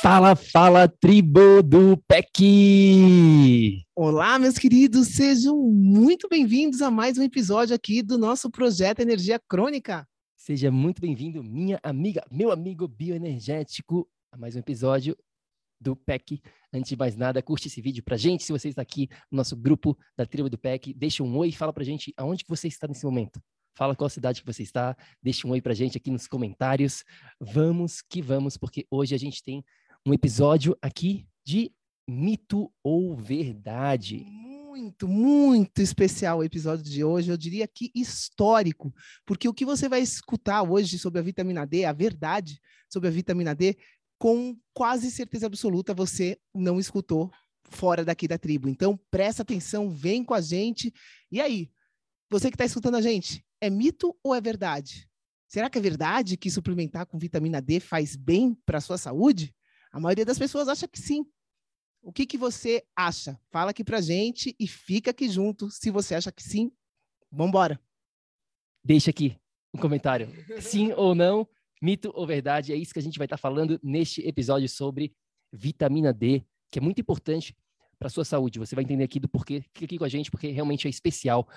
Fala, 0.00 0.36
fala, 0.36 0.86
tribo 0.86 1.60
do 1.60 1.96
PEC! 2.06 3.82
Olá, 3.96 4.38
meus 4.38 4.56
queridos, 4.56 5.08
sejam 5.08 5.56
muito 5.56 6.28
bem-vindos 6.28 6.80
a 6.80 6.88
mais 6.88 7.18
um 7.18 7.22
episódio 7.24 7.74
aqui 7.74 8.00
do 8.00 8.16
nosso 8.16 8.48
projeto 8.48 9.00
Energia 9.00 9.40
Crônica. 9.48 10.06
Seja 10.36 10.70
muito 10.70 11.02
bem-vindo, 11.02 11.42
minha 11.42 11.80
amiga, 11.82 12.24
meu 12.30 12.52
amigo 12.52 12.86
bioenergético, 12.86 14.08
a 14.30 14.36
mais 14.36 14.54
um 14.54 14.60
episódio 14.60 15.16
do 15.80 15.96
PEC. 15.96 16.40
Antes 16.72 16.90
de 16.90 16.96
mais 16.96 17.16
nada, 17.16 17.42
curte 17.42 17.66
esse 17.66 17.82
vídeo 17.82 18.04
pra 18.04 18.16
gente. 18.16 18.44
Se 18.44 18.52
você 18.52 18.68
está 18.68 18.82
aqui 18.82 19.08
no 19.28 19.38
nosso 19.38 19.56
grupo 19.56 19.98
da 20.16 20.24
tribo 20.24 20.48
do 20.48 20.56
PEC, 20.56 20.94
deixa 20.94 21.24
um 21.24 21.36
oi 21.36 21.48
e 21.48 21.52
fala 21.52 21.72
pra 21.72 21.82
gente 21.82 22.14
aonde 22.16 22.44
que 22.44 22.50
você 22.50 22.68
está 22.68 22.86
nesse 22.86 23.04
momento. 23.04 23.40
Fala 23.76 23.94
qual 23.94 24.10
cidade 24.10 24.42
que 24.42 24.46
você 24.46 24.64
está, 24.64 24.96
deixa 25.22 25.46
um 25.46 25.50
oi 25.52 25.60
pra 25.60 25.74
gente 25.74 25.96
aqui 25.96 26.10
nos 26.10 26.26
comentários. 26.26 27.04
Vamos 27.40 28.00
que 28.02 28.20
vamos, 28.20 28.56
porque 28.56 28.86
hoje 28.90 29.14
a 29.14 29.18
gente 29.18 29.42
tem 29.42 29.64
um 30.08 30.14
episódio 30.14 30.74
aqui 30.80 31.26
de 31.44 31.70
mito 32.08 32.72
ou 32.82 33.14
verdade. 33.14 34.24
Muito, 34.24 35.06
muito 35.06 35.82
especial 35.82 36.38
o 36.38 36.44
episódio 36.44 36.82
de 36.82 37.04
hoje, 37.04 37.30
eu 37.30 37.36
diria 37.36 37.68
que 37.68 37.90
histórico, 37.94 38.90
porque 39.26 39.46
o 39.46 39.52
que 39.52 39.66
você 39.66 39.86
vai 39.86 40.00
escutar 40.00 40.62
hoje 40.62 40.98
sobre 40.98 41.20
a 41.20 41.22
vitamina 41.22 41.66
D, 41.66 41.84
a 41.84 41.92
verdade 41.92 42.58
sobre 42.88 43.08
a 43.08 43.12
vitamina 43.12 43.54
D, 43.54 43.76
com 44.18 44.56
quase 44.72 45.10
certeza 45.10 45.44
absoluta 45.44 45.92
você 45.92 46.38
não 46.54 46.80
escutou 46.80 47.30
fora 47.64 48.02
daqui 48.02 48.26
da 48.26 48.38
tribo. 48.38 48.66
Então 48.66 48.98
presta 49.10 49.42
atenção, 49.42 49.90
vem 49.90 50.24
com 50.24 50.32
a 50.32 50.40
gente. 50.40 50.90
E 51.30 51.38
aí, 51.38 51.70
você 52.30 52.48
que 52.48 52.54
está 52.54 52.64
escutando 52.64 52.96
a 52.96 53.02
gente, 53.02 53.44
é 53.60 53.68
mito 53.68 54.16
ou 54.24 54.34
é 54.34 54.40
verdade? 54.40 55.06
Será 55.46 55.68
que 55.68 55.76
é 55.76 55.82
verdade 55.82 56.38
que 56.38 56.50
suplementar 56.50 57.04
com 57.04 57.18
vitamina 57.18 57.60
D 57.60 57.78
faz 57.78 58.16
bem 58.16 58.56
para 58.64 58.78
a 58.78 58.80
sua 58.80 58.96
saúde? 58.96 59.54
A 59.92 60.00
maioria 60.00 60.24
das 60.24 60.38
pessoas 60.38 60.68
acha 60.68 60.86
que 60.86 60.98
sim. 60.98 61.24
O 62.02 62.12
que, 62.12 62.26
que 62.26 62.38
você 62.38 62.84
acha? 62.96 63.38
Fala 63.50 63.70
aqui 63.70 63.82
pra 63.82 64.00
gente 64.00 64.54
e 64.58 64.66
fica 64.66 65.10
aqui 65.10 65.28
junto. 65.28 65.70
Se 65.70 65.90
você 65.90 66.14
acha 66.14 66.30
que 66.30 66.42
sim, 66.42 66.70
vamos 67.30 67.48
embora. 67.48 67.80
Deixa 68.84 69.10
aqui 69.10 69.36
um 69.74 69.78
comentário. 69.78 70.28
Sim 70.60 70.92
ou 70.92 71.14
não, 71.14 71.46
mito 71.82 72.10
ou 72.14 72.26
verdade? 72.26 72.72
É 72.72 72.76
isso 72.76 72.92
que 72.92 72.98
a 72.98 73.02
gente 73.02 73.18
vai 73.18 73.26
estar 73.26 73.36
tá 73.36 73.40
falando 73.40 73.78
neste 73.82 74.26
episódio 74.26 74.68
sobre 74.68 75.14
vitamina 75.52 76.12
D, 76.12 76.44
que 76.70 76.78
é 76.78 76.82
muito 76.82 77.00
importante 77.00 77.56
para 77.98 78.08
sua 78.08 78.24
saúde. 78.24 78.58
Você 78.58 78.74
vai 78.74 78.84
entender 78.84 79.04
aqui 79.04 79.18
do 79.18 79.28
porquê. 79.28 79.62
Fica 79.74 79.84
aqui 79.84 79.98
com 79.98 80.04
a 80.04 80.08
gente 80.08 80.30
porque 80.30 80.48
realmente 80.48 80.86
é 80.86 80.90
especial. 80.90 81.48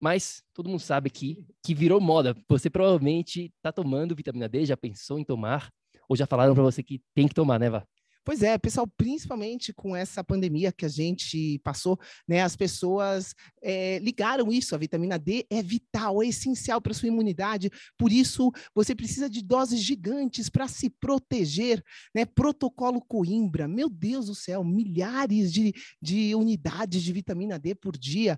Mas 0.00 0.42
todo 0.52 0.68
mundo 0.68 0.80
sabe 0.80 1.08
aqui 1.08 1.46
que 1.62 1.74
virou 1.74 2.00
moda. 2.00 2.36
Você 2.48 2.68
provavelmente 2.68 3.52
está 3.56 3.72
tomando 3.72 4.14
vitamina 4.14 4.48
D, 4.48 4.64
já 4.64 4.76
pensou 4.76 5.18
em 5.18 5.24
tomar, 5.24 5.72
ou 6.08 6.16
já 6.16 6.26
falaram 6.26 6.54
para 6.54 6.62
você 6.62 6.82
que 6.82 7.00
tem 7.14 7.28
que 7.28 7.34
tomar, 7.34 7.58
né, 7.58 7.70
Vá? 7.70 7.86
Pois 8.26 8.42
é, 8.42 8.58
pessoal, 8.58 8.88
principalmente 8.96 9.72
com 9.72 9.94
essa 9.94 10.24
pandemia 10.24 10.72
que 10.72 10.84
a 10.84 10.88
gente 10.88 11.60
passou, 11.60 11.96
né? 12.26 12.42
As 12.42 12.56
pessoas 12.56 13.32
é, 13.62 14.00
ligaram 14.00 14.50
isso. 14.50 14.74
A 14.74 14.78
vitamina 14.78 15.16
D 15.16 15.46
é 15.48 15.62
vital, 15.62 16.20
é 16.20 16.26
essencial 16.26 16.80
para 16.80 16.92
sua 16.92 17.06
imunidade. 17.06 17.70
Por 17.96 18.10
isso, 18.10 18.50
você 18.74 18.96
precisa 18.96 19.30
de 19.30 19.44
doses 19.44 19.80
gigantes 19.80 20.48
para 20.48 20.66
se 20.66 20.90
proteger, 20.90 21.80
né? 22.12 22.24
Protocolo 22.24 23.00
Coimbra, 23.00 23.68
meu 23.68 23.88
Deus 23.88 24.26
do 24.26 24.34
céu, 24.34 24.64
milhares 24.64 25.52
de, 25.52 25.72
de 26.02 26.34
unidades 26.34 27.04
de 27.04 27.12
vitamina 27.12 27.60
D 27.60 27.76
por 27.76 27.96
dia 27.96 28.36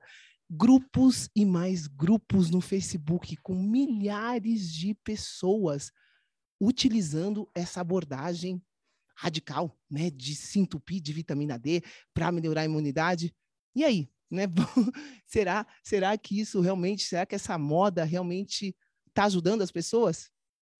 grupos 0.50 1.28
e 1.36 1.44
mais 1.44 1.86
grupos 1.86 2.50
no 2.50 2.60
Facebook 2.60 3.36
com 3.42 3.54
milhares 3.54 4.72
de 4.72 4.94
pessoas 5.04 5.90
utilizando 6.60 7.48
essa 7.54 7.80
abordagem 7.80 8.62
radical, 9.14 9.76
né, 9.90 10.10
de 10.10 10.34
se 10.34 10.60
entupir 10.60 11.00
de 11.00 11.12
vitamina 11.12 11.58
D 11.58 11.82
para 12.14 12.30
melhorar 12.30 12.62
a 12.62 12.66
imunidade. 12.66 13.34
E 13.74 13.84
aí, 13.84 14.08
né? 14.30 14.44
será, 15.26 15.66
será 15.82 16.16
que 16.16 16.40
isso 16.40 16.60
realmente, 16.60 17.04
será 17.04 17.26
que 17.26 17.34
essa 17.34 17.58
moda 17.58 18.04
realmente 18.04 18.76
está 19.08 19.24
ajudando 19.24 19.62
as 19.62 19.72
pessoas? 19.72 20.30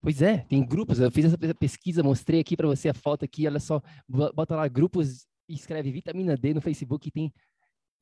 Pois 0.01 0.21
é, 0.21 0.37
tem 0.37 0.65
grupos. 0.65 0.99
Eu 0.99 1.11
fiz 1.11 1.25
essa 1.25 1.37
pesquisa, 1.55 2.01
mostrei 2.01 2.39
aqui 2.39 2.55
para 2.55 2.67
você 2.67 2.87
a 2.87 2.93
foto 2.93 3.25
aqui. 3.25 3.45
Olha 3.45 3.59
só, 3.59 3.81
bota 4.07 4.55
lá 4.55 4.67
grupos 4.67 5.27
escreve 5.53 5.91
vitamina 5.91 6.37
D 6.37 6.53
no 6.53 6.61
Facebook 6.61 7.07
e 7.07 7.11
tem 7.11 7.33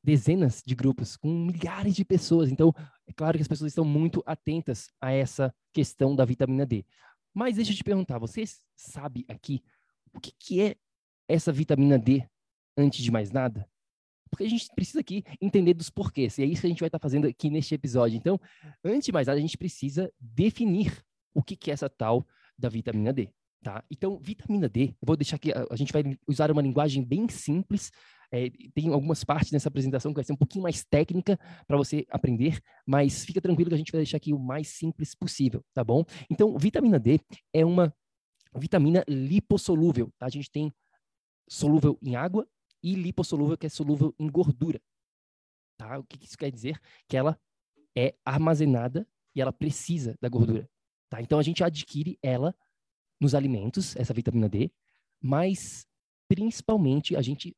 dezenas 0.04 0.62
de 0.66 0.76
grupos 0.76 1.18
com 1.18 1.28
milhares 1.28 1.96
de 1.96 2.06
pessoas. 2.06 2.52
Então, 2.52 2.74
é 3.08 3.14
claro 3.14 3.38
que 3.38 3.42
as 3.42 3.48
pessoas 3.48 3.72
estão 3.72 3.86
muito 3.86 4.22
atentas 4.26 4.90
a 5.02 5.12
essa 5.12 5.54
questão 5.74 6.16
da 6.16 6.26
vitamina 6.26 6.66
D. 6.66 6.86
Mas 7.38 7.56
deixa 7.56 7.72
eu 7.72 7.76
te 7.76 7.84
perguntar, 7.84 8.18
você 8.18 8.44
sabe 8.76 9.24
aqui 9.28 9.62
o 10.12 10.20
que, 10.20 10.32
que 10.40 10.60
é 10.60 10.76
essa 11.28 11.52
vitamina 11.52 12.00
D 12.00 12.28
antes 12.76 13.04
de 13.04 13.12
mais 13.12 13.32
nada? 13.32 13.70
Porque 14.32 14.44
a 14.44 14.50
gente 14.50 14.68
precisa 14.74 15.02
aqui 15.02 15.24
entender 15.40 15.76
dos 15.76 15.88
porquês, 15.88 16.36
e 16.40 16.42
é 16.42 16.46
isso 16.48 16.62
que 16.62 16.66
a 16.66 16.70
gente 16.72 16.80
vai 16.80 16.88
estar 16.88 16.98
fazendo 16.98 17.28
aqui 17.28 17.52
neste 17.52 17.76
episódio. 17.76 18.18
Então, 18.18 18.42
antes 18.84 19.06
de 19.06 19.12
mais 19.12 19.28
nada, 19.28 19.38
a 19.38 19.42
gente 19.42 19.56
precisa 19.56 20.12
definir 20.20 21.06
o 21.32 21.44
que, 21.44 21.56
que 21.56 21.70
é 21.70 21.76
essa 21.76 21.88
tal 21.88 22.26
da 22.58 22.70
vitamina 22.70 23.14
D. 23.14 23.30
Tá? 23.62 23.84
Então, 23.92 24.18
vitamina 24.18 24.68
D, 24.68 24.96
eu 25.00 25.06
vou 25.06 25.16
deixar 25.16 25.36
aqui, 25.36 25.52
a, 25.52 25.68
a 25.70 25.76
gente 25.76 25.94
vai 25.94 26.18
usar 26.28 26.50
uma 26.50 26.64
linguagem 26.64 27.04
bem 27.04 27.30
simples 27.30 27.92
é, 28.32 28.50
tem 28.74 28.90
algumas 28.90 29.24
partes 29.24 29.52
nessa 29.52 29.70
apresentação 29.70 30.12
que 30.12 30.18
vai 30.18 30.24
ser 30.24 30.34
um 30.34 30.38
pouquinho 30.38 30.64
mais 30.64 30.84
técnica 30.84 31.40
para 31.66 31.78
você 31.78 32.06
aprender, 32.10 32.60
mas 32.86 33.24
fica 33.24 33.42
tranquilo 33.42 33.70
que 33.70 33.76
a 33.76 33.78
gente 33.78 33.92
vai 33.92 34.00
deixar 34.00 34.18
aqui 34.18 34.34
o 34.34 34.40
mais 34.40 34.68
simples 34.68 35.16
possível, 35.16 35.64
tá 35.74 35.84
bom? 35.84 36.04
Então, 36.30 36.58
vitamina 36.58 37.00
D 37.00 37.20
é 37.54 37.66
uma 37.66 37.96
vitamina 38.56 39.04
lipossolúvel, 39.08 40.12
tá? 40.18 40.26
A 40.26 40.30
gente 40.30 40.52
tem 40.52 40.74
solúvel 41.48 41.98
em 42.02 42.16
água 42.16 42.48
e 42.84 42.96
lipossolúvel, 42.96 43.58
que 43.58 43.66
é 43.66 43.70
solúvel 43.70 44.14
em 44.20 44.30
gordura. 44.30 44.82
Tá? 45.78 46.00
O 46.00 46.04
que 46.04 46.24
isso 46.26 46.38
quer 46.38 46.52
dizer? 46.52 46.80
Que 47.08 47.16
ela 47.16 47.40
é 47.96 48.16
armazenada 48.26 49.08
e 49.36 49.42
ela 49.42 49.54
precisa 49.54 50.18
da 50.22 50.28
gordura. 50.28 50.70
Tá? 51.10 51.22
Então, 51.22 51.40
a 51.40 51.44
gente 51.44 51.64
adquire 51.64 52.18
ela 52.22 52.56
nos 53.20 53.34
alimentos, 53.34 53.96
essa 53.96 54.14
vitamina 54.14 54.50
D, 54.50 54.72
mas 55.22 55.88
principalmente 56.28 57.16
a 57.16 57.22
gente 57.22 57.56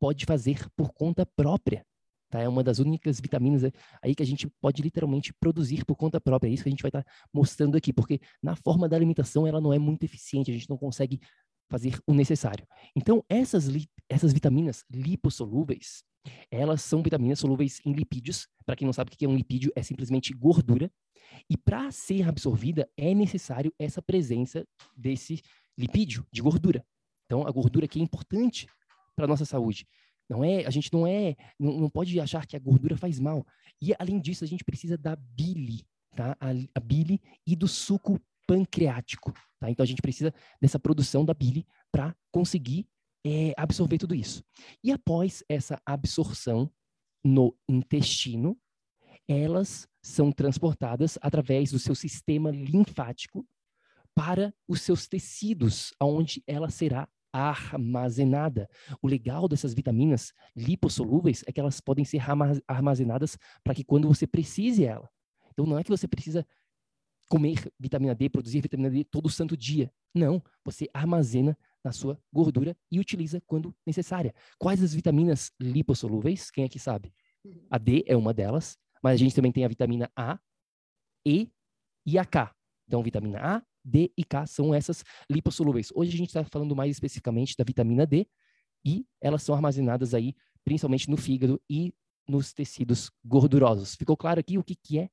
pode 0.00 0.24
fazer 0.24 0.66
por 0.76 0.92
conta 0.92 1.24
própria. 1.24 1.84
Tá? 2.30 2.40
É 2.40 2.48
uma 2.48 2.62
das 2.62 2.78
únicas 2.78 3.20
vitaminas 3.20 3.62
aí 4.02 4.14
que 4.14 4.22
a 4.22 4.26
gente 4.26 4.48
pode 4.60 4.82
literalmente 4.82 5.32
produzir 5.32 5.84
por 5.84 5.96
conta 5.96 6.20
própria. 6.20 6.48
É 6.48 6.52
isso 6.52 6.62
que 6.62 6.68
a 6.68 6.72
gente 6.72 6.82
vai 6.82 6.90
estar 6.90 7.02
tá 7.02 7.10
mostrando 7.32 7.76
aqui, 7.76 7.92
porque 7.92 8.20
na 8.42 8.54
forma 8.54 8.88
da 8.88 8.96
alimentação 8.96 9.46
ela 9.46 9.60
não 9.60 9.72
é 9.72 9.78
muito 9.78 10.04
eficiente, 10.04 10.50
a 10.50 10.54
gente 10.54 10.68
não 10.68 10.76
consegue 10.76 11.20
fazer 11.70 11.98
o 12.06 12.14
necessário. 12.14 12.66
Então, 12.96 13.24
essas, 13.28 13.68
essas 14.08 14.32
vitaminas 14.32 14.84
lipossolúveis, 14.90 16.02
elas 16.50 16.82
são 16.82 17.02
vitaminas 17.02 17.38
solúveis 17.38 17.80
em 17.84 17.92
lipídios. 17.92 18.48
Para 18.64 18.76
quem 18.76 18.86
não 18.86 18.92
sabe 18.92 19.12
o 19.12 19.16
que 19.16 19.24
é 19.24 19.28
um 19.28 19.36
lipídio, 19.36 19.72
é 19.76 19.82
simplesmente 19.82 20.32
gordura. 20.32 20.90
E 21.48 21.56
para 21.56 21.90
ser 21.90 22.26
absorvida, 22.28 22.88
é 22.96 23.14
necessário 23.14 23.72
essa 23.78 24.00
presença 24.00 24.66
desse 24.96 25.40
lipídio, 25.76 26.26
de 26.32 26.42
gordura. 26.42 26.84
Então, 27.26 27.46
a 27.46 27.50
gordura 27.50 27.84
aqui 27.84 28.00
é 28.00 28.02
importante 28.02 28.66
para 29.18 29.26
nossa 29.26 29.44
saúde. 29.44 29.84
Não 30.30 30.44
é, 30.44 30.64
a 30.64 30.70
gente 30.70 30.92
não 30.92 31.04
é, 31.04 31.34
não, 31.58 31.80
não, 31.80 31.90
pode 31.90 32.20
achar 32.20 32.46
que 32.46 32.54
a 32.54 32.60
gordura 32.60 32.96
faz 32.96 33.18
mal. 33.18 33.44
E 33.82 33.92
além 33.98 34.20
disso, 34.20 34.44
a 34.44 34.46
gente 34.46 34.62
precisa 34.62 34.96
da 34.96 35.16
bile, 35.16 35.84
tá? 36.14 36.36
A, 36.38 36.50
a 36.74 36.80
bile 36.80 37.20
e 37.44 37.56
do 37.56 37.66
suco 37.66 38.20
pancreático, 38.46 39.32
tá? 39.58 39.68
Então 39.68 39.82
a 39.82 39.86
gente 39.86 40.00
precisa 40.00 40.32
dessa 40.60 40.78
produção 40.78 41.24
da 41.24 41.34
bile 41.34 41.66
para 41.90 42.14
conseguir 42.30 42.86
é, 43.26 43.52
absorver 43.56 43.98
tudo 43.98 44.14
isso. 44.14 44.44
E 44.84 44.92
após 44.92 45.42
essa 45.48 45.80
absorção 45.84 46.70
no 47.24 47.56
intestino, 47.68 48.56
elas 49.26 49.88
são 50.00 50.30
transportadas 50.30 51.18
através 51.20 51.72
do 51.72 51.78
seu 51.78 51.94
sistema 51.94 52.50
linfático 52.50 53.44
para 54.14 54.54
os 54.68 54.82
seus 54.82 55.08
tecidos, 55.08 55.92
onde 56.00 56.42
ela 56.46 56.70
será 56.70 57.08
armazenada. 57.38 58.68
O 59.00 59.08
legal 59.08 59.48
dessas 59.48 59.74
vitaminas 59.74 60.32
lipossolúveis 60.56 61.44
é 61.46 61.52
que 61.52 61.60
elas 61.60 61.80
podem 61.80 62.04
ser 62.04 62.20
armazenadas 62.66 63.38
para 63.62 63.74
que 63.74 63.84
quando 63.84 64.08
você 64.08 64.26
precise 64.26 64.84
ela. 64.84 65.08
Então 65.52 65.66
não 65.66 65.78
é 65.78 65.84
que 65.84 65.90
você 65.90 66.06
precisa 66.06 66.46
comer 67.28 67.70
vitamina 67.78 68.14
D, 68.14 68.28
produzir 68.28 68.60
vitamina 68.60 68.90
D 68.90 69.04
todo 69.04 69.28
santo 69.28 69.56
dia. 69.56 69.92
Não, 70.14 70.42
você 70.64 70.88
armazena 70.92 71.56
na 71.84 71.92
sua 71.92 72.20
gordura 72.32 72.76
e 72.90 72.98
utiliza 72.98 73.40
quando 73.46 73.74
necessária. 73.86 74.34
Quais 74.58 74.82
as 74.82 74.94
vitaminas 74.94 75.52
lipossolúveis? 75.60 76.50
Quem 76.50 76.64
aqui 76.64 76.78
sabe? 76.78 77.12
A 77.70 77.78
D 77.78 78.04
é 78.06 78.16
uma 78.16 78.34
delas, 78.34 78.76
mas 79.02 79.14
a 79.14 79.16
gente 79.16 79.34
também 79.34 79.52
tem 79.52 79.64
a 79.64 79.68
vitamina 79.68 80.10
A, 80.16 80.38
E 81.24 81.50
e 82.04 82.18
a 82.18 82.24
K. 82.24 82.54
Então, 82.86 83.02
vitamina 83.02 83.38
A, 83.38 83.62
D 83.88 84.12
e 84.16 84.24
K 84.24 84.46
são 84.46 84.74
essas 84.74 85.02
lipossolúveis. 85.30 85.90
Hoje 85.94 86.14
a 86.14 86.18
gente 86.18 86.28
está 86.28 86.44
falando 86.44 86.76
mais 86.76 86.90
especificamente 86.90 87.54
da 87.56 87.64
vitamina 87.64 88.06
D 88.06 88.26
e 88.84 89.06
elas 89.20 89.42
são 89.42 89.54
armazenadas 89.54 90.14
aí 90.14 90.34
principalmente 90.64 91.08
no 91.08 91.16
fígado 91.16 91.60
e 91.68 91.94
nos 92.28 92.52
tecidos 92.52 93.10
gordurosos. 93.24 93.94
Ficou 93.94 94.16
claro 94.16 94.38
aqui 94.38 94.58
o 94.58 94.62
que, 94.62 94.76
que 94.76 94.98
é 94.98 95.08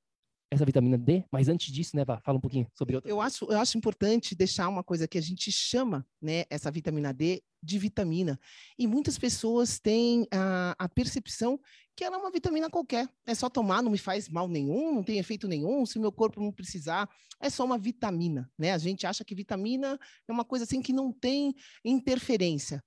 essa 0.51 0.65
vitamina 0.65 0.97
D? 0.97 1.23
Mas 1.31 1.47
antes 1.47 1.73
disso, 1.73 1.95
né, 1.95 2.03
Vá, 2.03 2.19
fala 2.19 2.37
um 2.37 2.41
pouquinho 2.41 2.67
sobre 2.73 2.95
outra. 2.95 3.09
Eu 3.09 3.21
acho, 3.21 3.45
eu 3.45 3.59
acho 3.59 3.77
importante 3.77 4.35
deixar 4.35 4.67
uma 4.67 4.83
coisa 4.83 5.07
que 5.07 5.17
a 5.17 5.21
gente 5.21 5.51
chama, 5.51 6.05
né, 6.21 6.43
essa 6.49 6.69
vitamina 6.69 7.13
D 7.13 7.41
de 7.63 7.79
vitamina. 7.79 8.39
E 8.77 8.85
muitas 8.85 9.17
pessoas 9.17 9.79
têm 9.79 10.27
a, 10.31 10.75
a 10.77 10.89
percepção 10.89 11.59
que 11.95 12.03
ela 12.03 12.17
é 12.17 12.19
uma 12.19 12.31
vitamina 12.31 12.69
qualquer. 12.69 13.09
É 13.25 13.33
só 13.33 13.49
tomar, 13.49 13.81
não 13.81 13.91
me 13.91 13.97
faz 13.97 14.27
mal 14.27 14.47
nenhum, 14.47 14.93
não 14.95 15.03
tem 15.03 15.17
efeito 15.17 15.47
nenhum, 15.47 15.85
se 15.85 15.97
meu 15.97 16.11
corpo 16.11 16.41
não 16.41 16.51
precisar, 16.51 17.09
é 17.39 17.49
só 17.49 17.63
uma 17.63 17.77
vitamina, 17.77 18.51
né? 18.57 18.73
A 18.73 18.77
gente 18.77 19.07
acha 19.07 19.23
que 19.23 19.33
vitamina 19.33 19.97
é 20.27 20.31
uma 20.31 20.43
coisa 20.43 20.65
assim 20.65 20.81
que 20.81 20.91
não 20.91 21.11
tem 21.11 21.55
interferência. 21.83 22.83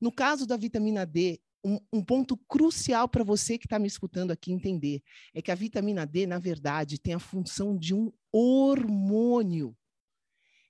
No 0.00 0.12
caso 0.12 0.46
da 0.46 0.56
vitamina 0.56 1.04
D, 1.04 1.40
um, 1.64 1.78
um, 1.92 2.04
ponto 2.04 2.36
crucial 2.48 3.08
para 3.08 3.22
você 3.22 3.56
que 3.56 3.66
está 3.66 3.78
me 3.78 3.86
escutando 3.86 4.32
aqui 4.32 4.52
entender 4.52 5.00
é 5.32 5.40
que 5.40 5.50
a 5.50 5.54
vitamina 5.54 6.04
D, 6.04 6.26
na 6.26 6.38
verdade, 6.38 6.98
tem 6.98 7.14
a 7.14 7.20
função 7.20 7.76
de 7.76 7.94
um 7.94 8.12
hormônio. 8.32 9.76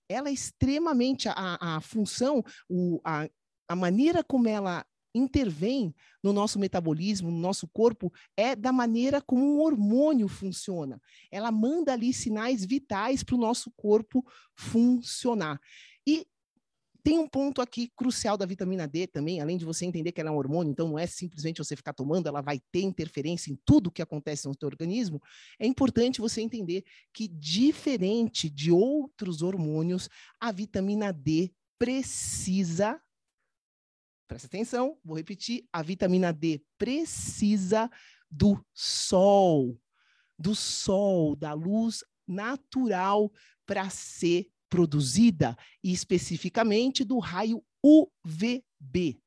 Ela 0.09 0.29
é 0.29 0.33
extremamente 0.33 1.29
a, 1.29 1.77
a 1.77 1.81
função, 1.81 2.45
o, 2.69 3.01
a, 3.05 3.27
a 3.69 3.75
maneira 3.75 4.23
como 4.23 4.49
ela 4.49 4.85
intervém 5.15 5.95
no 6.23 6.33
nosso 6.33 6.59
metabolismo, 6.59 7.31
no 7.31 7.39
nosso 7.39 7.69
corpo, 7.69 8.13
é 8.37 8.57
da 8.57 8.73
maneira 8.73 9.21
como 9.21 9.43
um 9.45 9.61
hormônio 9.61 10.29
funciona. 10.29 11.01
Ela 11.31 11.51
manda 11.51 11.93
ali 11.93 12.13
sinais 12.13 12.65
vitais 12.65 13.23
para 13.23 13.35
o 13.35 13.39
nosso 13.39 13.71
corpo 13.77 14.25
funcionar. 14.55 15.61
E 16.07 16.27
tem 17.03 17.19
um 17.19 17.29
ponto 17.29 17.61
aqui 17.61 17.91
crucial 17.97 18.37
da 18.37 18.47
vitamina 18.47 18.87
D 18.87 19.09
também, 19.09 19.41
além 19.41 19.57
de 19.57 19.65
você 19.65 19.85
entender 19.85 20.13
que 20.13 20.21
ela 20.21 20.31
é 20.31 20.33
um 20.33 20.37
hormônio, 20.37 20.71
então 20.71 20.89
não 20.89 20.99
é 20.99 21.07
simplesmente 21.07 21.59
você 21.59 21.75
ficar 21.75 21.93
tomando, 21.93 22.29
ela 22.29 22.41
vai 22.41 22.61
ter 22.71 22.83
interferência 22.83 23.51
em 23.51 23.59
tudo 23.65 23.91
que 23.91 24.01
acontece 24.01 24.47
no 24.47 24.55
seu 24.55 24.69
organismo. 24.69 25.21
É 25.59 25.67
importante 25.67 26.21
você 26.21 26.41
entender 26.41 26.85
que, 27.13 27.27
diferente 27.27 28.49
de 28.49 28.71
outros 28.71 29.43
hormônios, 29.43 30.09
a 30.41 30.53
vitamina 30.53 31.13
D 31.13 31.53
precisa 31.77 33.01
presta 34.33 34.47
atenção, 34.47 34.99
vou 35.05 35.17
repetir, 35.17 35.69
a 35.71 35.83
vitamina 35.83 36.33
D 36.33 36.63
precisa 36.79 37.91
do 38.31 38.65
sol, 38.73 39.79
do 40.39 40.55
sol, 40.55 41.37
da 41.37 41.53
luz 41.53 42.03
natural 42.27 43.31
para 43.67 43.91
ser 43.91 44.49
produzida, 44.71 45.55
e 45.85 45.93
especificamente 45.93 47.05
do 47.05 47.19
raio 47.19 47.63
UVB. 47.85 49.21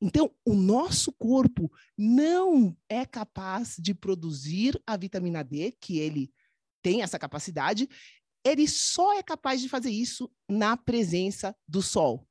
Então, 0.00 0.30
o 0.44 0.54
nosso 0.54 1.12
corpo 1.12 1.68
não 1.98 2.76
é 2.88 3.04
capaz 3.04 3.74
de 3.76 3.92
produzir 3.92 4.80
a 4.86 4.96
vitamina 4.96 5.42
D, 5.42 5.72
que 5.80 5.98
ele 5.98 6.32
tem 6.80 7.02
essa 7.02 7.18
capacidade, 7.18 7.88
ele 8.44 8.68
só 8.68 9.18
é 9.18 9.22
capaz 9.22 9.60
de 9.60 9.68
fazer 9.68 9.90
isso 9.90 10.30
na 10.48 10.76
presença 10.76 11.56
do 11.66 11.82
sol. 11.82 12.24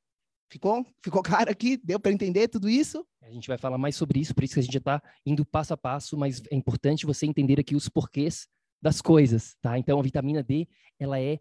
Ficou? 0.54 0.86
Ficou 1.02 1.20
claro 1.20 1.50
aqui? 1.50 1.76
Deu 1.76 1.98
para 1.98 2.12
entender 2.12 2.46
tudo 2.46 2.70
isso? 2.70 3.04
A 3.20 3.28
gente 3.28 3.48
vai 3.48 3.58
falar 3.58 3.76
mais 3.76 3.96
sobre 3.96 4.20
isso, 4.20 4.32
por 4.32 4.44
isso 4.44 4.54
que 4.54 4.60
a 4.60 4.62
gente 4.62 4.78
está 4.78 5.02
indo 5.26 5.44
passo 5.44 5.74
a 5.74 5.76
passo, 5.76 6.16
mas 6.16 6.44
é 6.48 6.54
importante 6.54 7.04
você 7.04 7.26
entender 7.26 7.58
aqui 7.58 7.74
os 7.74 7.88
porquês 7.88 8.46
das 8.80 9.02
coisas, 9.02 9.56
tá? 9.60 9.76
Então, 9.76 9.98
a 9.98 10.02
vitamina 10.02 10.44
D, 10.44 10.68
ela 10.96 11.20
é 11.20 11.40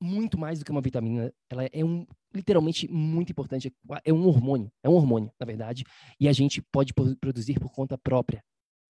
muito 0.00 0.38
mais 0.38 0.60
do 0.60 0.64
que 0.64 0.70
uma 0.70 0.80
vitamina, 0.80 1.34
ela 1.50 1.64
é 1.64 1.84
um 1.84 2.06
literalmente 2.32 2.86
muito 2.86 3.32
importante, 3.32 3.74
é 4.04 4.12
um 4.12 4.28
hormônio, 4.28 4.70
é 4.80 4.88
um 4.88 4.94
hormônio, 4.94 5.32
na 5.40 5.44
verdade, 5.44 5.84
e 6.20 6.28
a 6.28 6.32
gente 6.32 6.62
pode 6.62 6.94
produzir 6.94 7.58
por 7.58 7.72
conta 7.72 7.98
própria. 7.98 8.44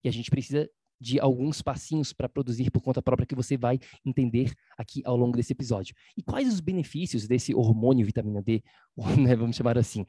E 0.05 0.09
a 0.11 0.13
gente 0.13 0.29
precisa 0.29 0.69
de 1.01 1.21
alguns 1.21 1.63
passinhos 1.63 2.13
para 2.13 2.29
produzir 2.29 2.71
por 2.71 2.81
conta 2.81 3.03
própria 3.03 3.27
que 3.27 3.35
você 3.35 3.57
vai 3.57 3.79
entender 4.05 4.53
aqui 4.77 5.03
ao 5.05 5.17
longo 5.17 5.37
desse 5.37 5.53
episódio. 5.53 5.95
E 6.17 6.23
quais 6.23 6.49
os 6.49 6.61
benefícios 6.61 7.27
desse 7.27 7.55
hormônio 7.55 8.05
vitamina 8.05 8.43
D, 8.43 8.63
né, 9.19 9.37
vamos 9.37 9.57
chamar 9.57 9.79
assim? 9.79 10.05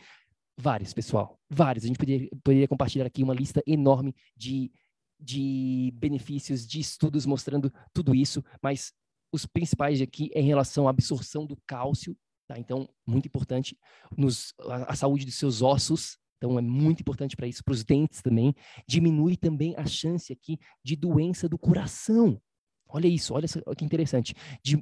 Vários, 0.59 0.93
pessoal, 0.93 1.39
vários. 1.49 1.83
A 1.83 1.87
gente 1.87 1.99
poderia, 1.99 2.29
poderia 2.43 2.67
compartilhar 2.67 3.05
aqui 3.05 3.21
uma 3.21 3.33
lista 3.33 3.61
enorme 3.67 4.15
de, 4.35 4.71
de 5.19 5.91
benefícios, 5.95 6.65
de 6.65 6.79
estudos 6.79 7.25
mostrando 7.25 7.71
tudo 7.93 8.15
isso, 8.15 8.43
mas 8.61 8.91
os 9.31 9.45
principais 9.45 10.01
aqui 10.01 10.31
é 10.33 10.41
em 10.41 10.47
relação 10.47 10.87
à 10.87 10.89
absorção 10.89 11.45
do 11.45 11.57
cálcio, 11.67 12.17
tá? 12.47 12.57
Então, 12.57 12.89
muito 13.06 13.27
importante 13.27 13.77
nos, 14.17 14.53
a, 14.61 14.94
a 14.94 14.95
saúde 14.95 15.25
dos 15.25 15.35
seus 15.35 15.61
ossos, 15.61 16.17
então 16.37 16.57
é 16.57 16.61
muito 16.61 17.01
importante 17.01 17.35
para 17.35 17.47
isso, 17.47 17.63
para 17.63 17.73
os 17.73 17.83
dentes 17.83 18.21
também. 18.21 18.56
Diminui 18.87 19.35
também 19.35 19.73
a 19.75 19.85
chance 19.85 20.31
aqui 20.31 20.59
de 20.83 20.95
doença 20.95 21.49
do 21.49 21.57
coração. 21.57 22.39
Olha 22.87 23.07
isso, 23.07 23.33
olha 23.33 23.47
que 23.75 23.83
interessante. 23.83 24.33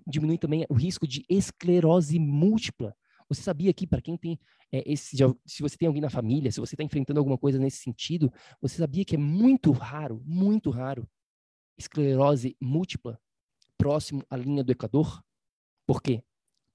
Diminui 0.06 0.38
também 0.38 0.66
o 0.70 0.76
risco 0.76 1.08
de 1.08 1.26
esclerose 1.30 2.20
múltipla. 2.20 2.96
Você 3.28 3.42
sabia 3.42 3.74
que 3.74 3.88
para 3.88 4.02
quem 4.02 4.18
tem 4.18 4.40
é, 4.72 4.84
esse, 4.86 5.18
se 5.46 5.62
você 5.62 5.78
tem 5.78 5.88
alguém 5.88 6.02
na 6.02 6.10
família, 6.10 6.52
se 6.52 6.60
você 6.60 6.76
está 6.76 6.84
enfrentando 6.84 7.20
alguma 7.20 7.38
coisa 7.38 7.58
nesse 7.58 7.78
sentido, 7.78 8.32
você 8.62 8.78
sabia 8.78 9.04
que 9.04 9.16
é 9.16 9.18
muito 9.18 9.72
raro, 9.72 10.22
muito 10.26 10.70
raro, 10.70 11.10
esclerose 11.78 12.56
múltipla 12.62 13.20
próximo 13.78 14.24
à 14.30 14.38
linha 14.38 14.64
do 14.64 14.72
Equador? 14.72 15.24
Por 15.88 16.02
quê? 16.02 16.24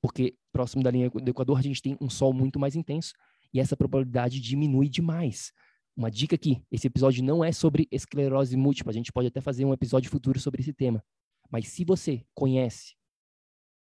Porque 0.02 0.36
próximo 0.50 0.82
da 0.82 0.90
linha 0.90 1.10
do 1.10 1.30
Equador 1.30 1.58
a 1.58 1.62
gente 1.62 1.82
tem 1.82 1.96
um 2.00 2.10
sol 2.10 2.32
muito 2.32 2.58
mais 2.58 2.74
intenso 2.74 3.12
e 3.52 3.60
essa 3.60 3.76
probabilidade 3.76 4.40
diminui 4.40 4.88
demais. 4.88 5.52
Uma 5.96 6.10
dica 6.10 6.34
aqui: 6.34 6.62
esse 6.70 6.86
episódio 6.86 7.22
não 7.22 7.44
é 7.44 7.52
sobre 7.52 7.88
esclerose 7.90 8.56
múltipla, 8.56 8.90
a 8.90 8.94
gente 8.94 9.12
pode 9.12 9.28
até 9.28 9.40
fazer 9.40 9.64
um 9.64 9.72
episódio 9.72 10.10
futuro 10.10 10.38
sobre 10.38 10.62
esse 10.62 10.72
tema. 10.72 11.04
Mas 11.50 11.68
se 11.68 11.84
você 11.84 12.24
conhece, 12.34 12.94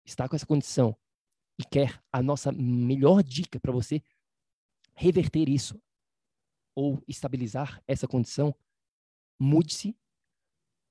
está 0.07 0.29
com 0.29 0.35
essa 0.35 0.47
condição 0.47 0.97
e 1.61 1.65
quer 1.65 2.03
a 2.13 2.23
nossa 2.23 2.51
melhor 2.51 3.23
dica 3.23 3.61
para 3.61 3.73
você 3.73 4.03
reverter 4.95 5.49
isso 5.49 5.81
ou 6.75 7.03
estabilizar 7.07 7.83
essa 7.87 8.09
condição, 8.09 8.55
mude-se 9.39 9.97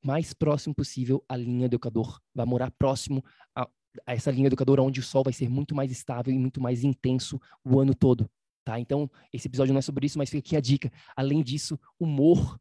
mais 0.04 0.34
próximo 0.34 0.76
possível 0.76 1.24
à 1.28 1.36
linha 1.36 1.68
do 1.68 1.76
Equador. 1.76 2.22
Vai 2.34 2.46
morar 2.46 2.72
próximo 2.72 3.24
a, 3.56 3.68
a 4.06 4.14
essa 4.14 4.32
linha 4.32 4.50
do 4.50 4.54
Equador, 4.54 4.80
onde 4.80 5.00
o 5.00 5.04
sol 5.04 5.24
vai 5.24 5.34
ser 5.34 5.50
muito 5.50 5.74
mais 5.74 5.92
estável 5.92 6.34
e 6.34 6.38
muito 6.38 6.62
mais 6.62 6.84
intenso 6.84 7.40
o 7.64 7.80
ano 7.80 7.96
todo. 7.96 8.30
Tá? 8.68 8.78
Então, 8.78 9.10
esse 9.32 9.48
episódio 9.48 9.74
não 9.74 9.80
é 9.80 9.82
sobre 9.82 10.06
isso, 10.06 10.18
mas 10.18 10.30
fica 10.30 10.46
aqui 10.46 10.58
a 10.58 10.60
dica. 10.60 10.92
Além 11.16 11.42
disso, 11.42 11.80
humor, 11.98 12.60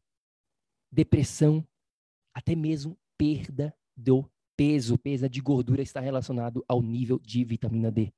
depressão, 0.89 1.67
até 2.33 2.55
mesmo 2.55 2.97
perda 3.17 3.75
do 3.93 4.25
peso, 4.55 4.97
perda 4.97 5.27
de 5.27 5.41
gordura 5.41 5.81
está 5.81 5.99
relacionado 5.99 6.63
ao 6.65 6.81
nível 6.81 7.19
de 7.19 7.43
vitamina 7.43 7.91
D. 7.91 8.13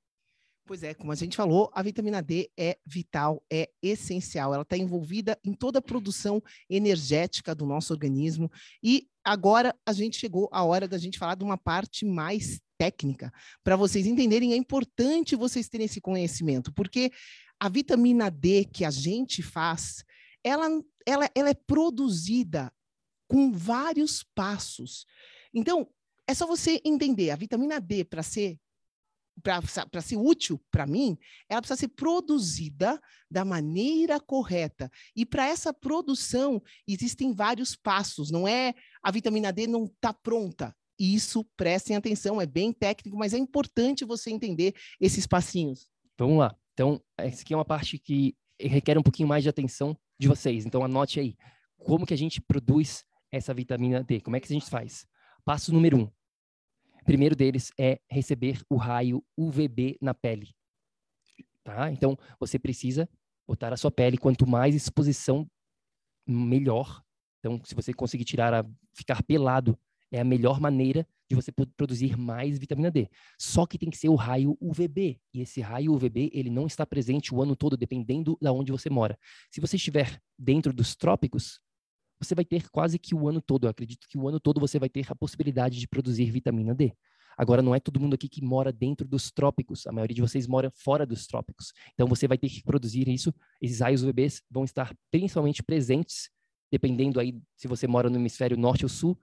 Pois 0.67 0.83
é, 0.83 0.93
como 0.93 1.11
a 1.11 1.15
gente 1.15 1.35
falou, 1.35 1.71
a 1.73 1.81
vitamina 1.81 2.21
D 2.21 2.51
é 2.55 2.77
vital, 2.85 3.43
é 3.51 3.71
essencial. 3.81 4.53
Ela 4.53 4.61
está 4.61 4.77
envolvida 4.77 5.35
em 5.43 5.55
toda 5.55 5.79
a 5.79 5.81
produção 5.81 6.43
energética 6.69 7.55
do 7.55 7.65
nosso 7.65 7.91
organismo. 7.91 8.51
E 8.83 9.07
agora 9.23 9.75
a 9.83 9.93
gente 9.93 10.15
chegou 10.15 10.47
a 10.51 10.63
hora 10.63 10.87
da 10.87 10.99
gente 10.99 11.17
falar 11.17 11.33
de 11.33 11.43
uma 11.43 11.57
parte 11.57 12.05
mais 12.05 12.61
técnica, 12.79 13.31
para 13.63 13.75
vocês 13.75 14.07
entenderem. 14.07 14.53
É 14.53 14.55
importante 14.55 15.35
vocês 15.35 15.67
terem 15.67 15.85
esse 15.85 15.99
conhecimento, 15.99 16.71
porque 16.73 17.11
a 17.59 17.67
vitamina 17.67 18.29
D 18.29 18.65
que 18.65 18.85
a 18.85 18.91
gente 18.91 19.43
faz, 19.43 20.03
ela, 20.43 20.67
ela, 21.05 21.29
ela 21.35 21.49
é 21.49 21.53
produzida 21.53 22.71
com 23.27 23.51
vários 23.51 24.23
passos. 24.33 25.05
Então, 25.53 25.87
é 26.27 26.33
só 26.33 26.47
você 26.47 26.81
entender, 26.85 27.31
a 27.31 27.35
vitamina 27.35 27.79
D, 27.79 28.03
para 28.03 28.23
ser 28.23 28.57
para 29.41 30.01
ser 30.01 30.17
útil 30.17 30.61
para 30.69 30.85
mim, 30.85 31.17
ela 31.47 31.61
precisa 31.61 31.79
ser 31.79 31.87
produzida 31.87 32.99
da 33.31 33.45
maneira 33.45 34.19
correta. 34.19 34.91
E 35.15 35.25
para 35.25 35.47
essa 35.47 35.73
produção, 35.73 36.61
existem 36.85 37.33
vários 37.33 37.73
passos. 37.73 38.29
Não 38.31 38.45
é 38.45 38.73
a 39.01 39.09
vitamina 39.11 39.53
D 39.53 39.65
não 39.65 39.85
está 39.85 40.13
pronta. 40.13 40.75
Isso, 40.99 41.45
prestem 41.55 41.95
atenção, 41.95 42.41
é 42.41 42.45
bem 42.45 42.73
técnico, 42.73 43.17
mas 43.17 43.33
é 43.33 43.37
importante 43.37 44.03
você 44.03 44.29
entender 44.29 44.75
esses 44.99 45.25
passinhos. 45.25 45.89
Vamos 46.17 46.39
lá. 46.39 46.53
Então, 46.79 47.01
essa 47.17 47.41
aqui 47.41 47.53
é 47.53 47.57
uma 47.57 47.65
parte 47.65 47.99
que 47.99 48.37
requer 48.57 48.97
um 48.97 49.03
pouquinho 49.03 49.27
mais 49.27 49.43
de 49.43 49.49
atenção 49.49 49.97
de 50.17 50.29
vocês. 50.29 50.65
Então, 50.65 50.81
anote 50.81 51.19
aí. 51.19 51.35
Como 51.77 52.05
que 52.05 52.13
a 52.13 52.17
gente 52.17 52.39
produz 52.39 53.03
essa 53.29 53.53
vitamina 53.53 54.01
D? 54.01 54.21
Como 54.21 54.37
é 54.37 54.39
que 54.39 54.45
a 54.45 54.57
gente 54.57 54.69
faz? 54.69 55.05
Passo 55.43 55.73
número 55.73 55.97
um 55.97 56.11
primeiro 57.03 57.35
deles 57.35 57.73
é 57.77 57.99
receber 58.09 58.61
o 58.69 58.77
raio 58.77 59.21
UVB 59.37 59.97
na 60.01 60.13
pele. 60.13 60.55
Tá? 61.65 61.91
Então, 61.91 62.17
você 62.39 62.57
precisa 62.57 63.09
botar 63.45 63.73
a 63.73 63.77
sua 63.77 63.91
pele, 63.91 64.17
quanto 64.17 64.47
mais 64.47 64.73
exposição, 64.73 65.45
melhor. 66.25 67.03
Então, 67.39 67.59
se 67.65 67.75
você 67.75 67.93
conseguir 67.93 68.23
tirar, 68.23 68.53
a, 68.53 68.65
ficar 68.93 69.21
pelado, 69.21 69.77
é 70.09 70.21
a 70.21 70.23
melhor 70.23 70.61
maneira 70.61 71.05
de 71.29 71.35
você 71.35 71.51
produzir 71.51 72.17
mais 72.17 72.57
vitamina 72.57 72.89
D. 72.89 73.07
Só 73.37 73.65
que 73.65 73.77
tem 73.77 73.89
que 73.89 73.97
ser 73.97 74.09
o 74.09 74.15
raio 74.15 74.57
UVB. 74.59 75.19
E 75.33 75.41
esse 75.41 75.61
raio 75.61 75.93
UVB, 75.93 76.31
ele 76.33 76.49
não 76.49 76.65
está 76.65 76.85
presente 76.85 77.33
o 77.33 77.41
ano 77.41 77.55
todo, 77.55 77.77
dependendo 77.77 78.37
de 78.41 78.49
onde 78.49 78.71
você 78.71 78.89
mora. 78.89 79.17
Se 79.51 79.61
você 79.61 79.75
estiver 79.75 80.19
dentro 80.37 80.73
dos 80.73 80.95
trópicos, 80.95 81.59
você 82.19 82.33
vai 82.33 82.43
ter 82.43 82.69
quase 82.69 82.97
que 82.97 83.13
o 83.13 83.29
ano 83.29 83.41
todo. 83.41 83.65
Eu 83.65 83.69
acredito 83.69 84.07
que 84.09 84.17
o 84.17 84.27
ano 84.27 84.39
todo 84.39 84.59
você 84.59 84.79
vai 84.79 84.89
ter 84.89 85.05
a 85.11 85.15
possibilidade 85.15 85.79
de 85.79 85.87
produzir 85.87 86.31
vitamina 86.31 86.73
D. 86.73 86.93
Agora, 87.37 87.61
não 87.61 87.73
é 87.73 87.79
todo 87.79 88.01
mundo 88.01 88.15
aqui 88.15 88.27
que 88.27 88.43
mora 88.43 88.69
dentro 88.69 89.07
dos 89.07 89.31
trópicos. 89.31 89.87
A 89.87 89.91
maioria 89.93 90.15
de 90.15 90.21
vocês 90.21 90.45
mora 90.45 90.69
fora 90.71 91.05
dos 91.05 91.25
trópicos. 91.25 91.71
Então, 91.93 92.05
você 92.05 92.27
vai 92.27 92.37
ter 92.37 92.49
que 92.49 92.61
produzir 92.61 93.07
isso. 93.07 93.33
Esses 93.61 93.79
raios 93.79 94.03
UVBs 94.03 94.41
vão 94.51 94.65
estar 94.65 94.93
principalmente 95.09 95.63
presentes, 95.63 96.29
dependendo 96.69 97.17
aí 97.17 97.39
se 97.55 97.65
você 97.65 97.87
mora 97.87 98.09
no 98.09 98.17
hemisfério 98.17 98.57
norte 98.57 98.83
ou 98.83 98.89
sul. 98.89 99.17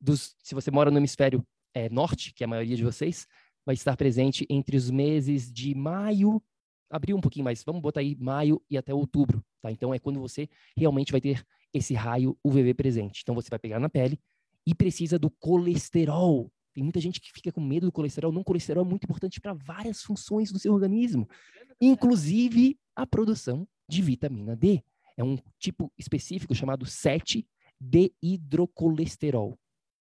Dos, 0.00 0.34
se 0.42 0.54
você 0.54 0.70
mora 0.70 0.90
no 0.90 0.98
hemisfério 0.98 1.44
é, 1.74 1.88
norte, 1.88 2.32
que 2.32 2.42
é 2.42 2.46
a 2.46 2.48
maioria 2.48 2.76
de 2.76 2.84
vocês, 2.84 3.26
vai 3.64 3.74
estar 3.74 3.96
presente 3.96 4.46
entre 4.48 4.76
os 4.76 4.90
meses 4.90 5.52
de 5.52 5.74
maio, 5.74 6.42
abril 6.88 7.16
um 7.16 7.20
pouquinho 7.20 7.44
mais, 7.44 7.62
vamos 7.62 7.82
botar 7.82 8.00
aí 8.00 8.16
maio 8.18 8.60
e 8.68 8.76
até 8.76 8.92
outubro, 8.92 9.44
tá? 9.60 9.70
Então 9.70 9.94
é 9.94 9.98
quando 9.98 10.18
você 10.18 10.48
realmente 10.76 11.12
vai 11.12 11.20
ter 11.20 11.44
esse 11.72 11.94
raio 11.94 12.36
UVB 12.44 12.74
presente. 12.74 13.20
Então 13.22 13.34
você 13.34 13.48
vai 13.48 13.58
pegar 13.58 13.78
na 13.78 13.88
pele 13.88 14.18
e 14.66 14.74
precisa 14.74 15.18
do 15.18 15.30
colesterol. 15.30 16.52
Tem 16.74 16.82
muita 16.82 17.00
gente 17.00 17.20
que 17.20 17.30
fica 17.32 17.52
com 17.52 17.60
medo 17.60 17.86
do 17.86 17.92
colesterol. 17.92 18.32
Não, 18.32 18.42
colesterol 18.42 18.84
é 18.84 18.88
muito 18.88 19.04
importante 19.04 19.40
para 19.40 19.52
várias 19.52 20.02
funções 20.02 20.50
do 20.52 20.58
seu 20.58 20.72
organismo, 20.72 21.28
inclusive 21.80 22.76
a 22.94 23.06
produção 23.06 23.68
de 23.88 24.02
vitamina 24.02 24.56
D. 24.56 24.82
É 25.16 25.24
um 25.24 25.38
tipo 25.58 25.92
específico 25.98 26.54
chamado 26.54 26.86
7-deidrocolesterol. 26.86 29.58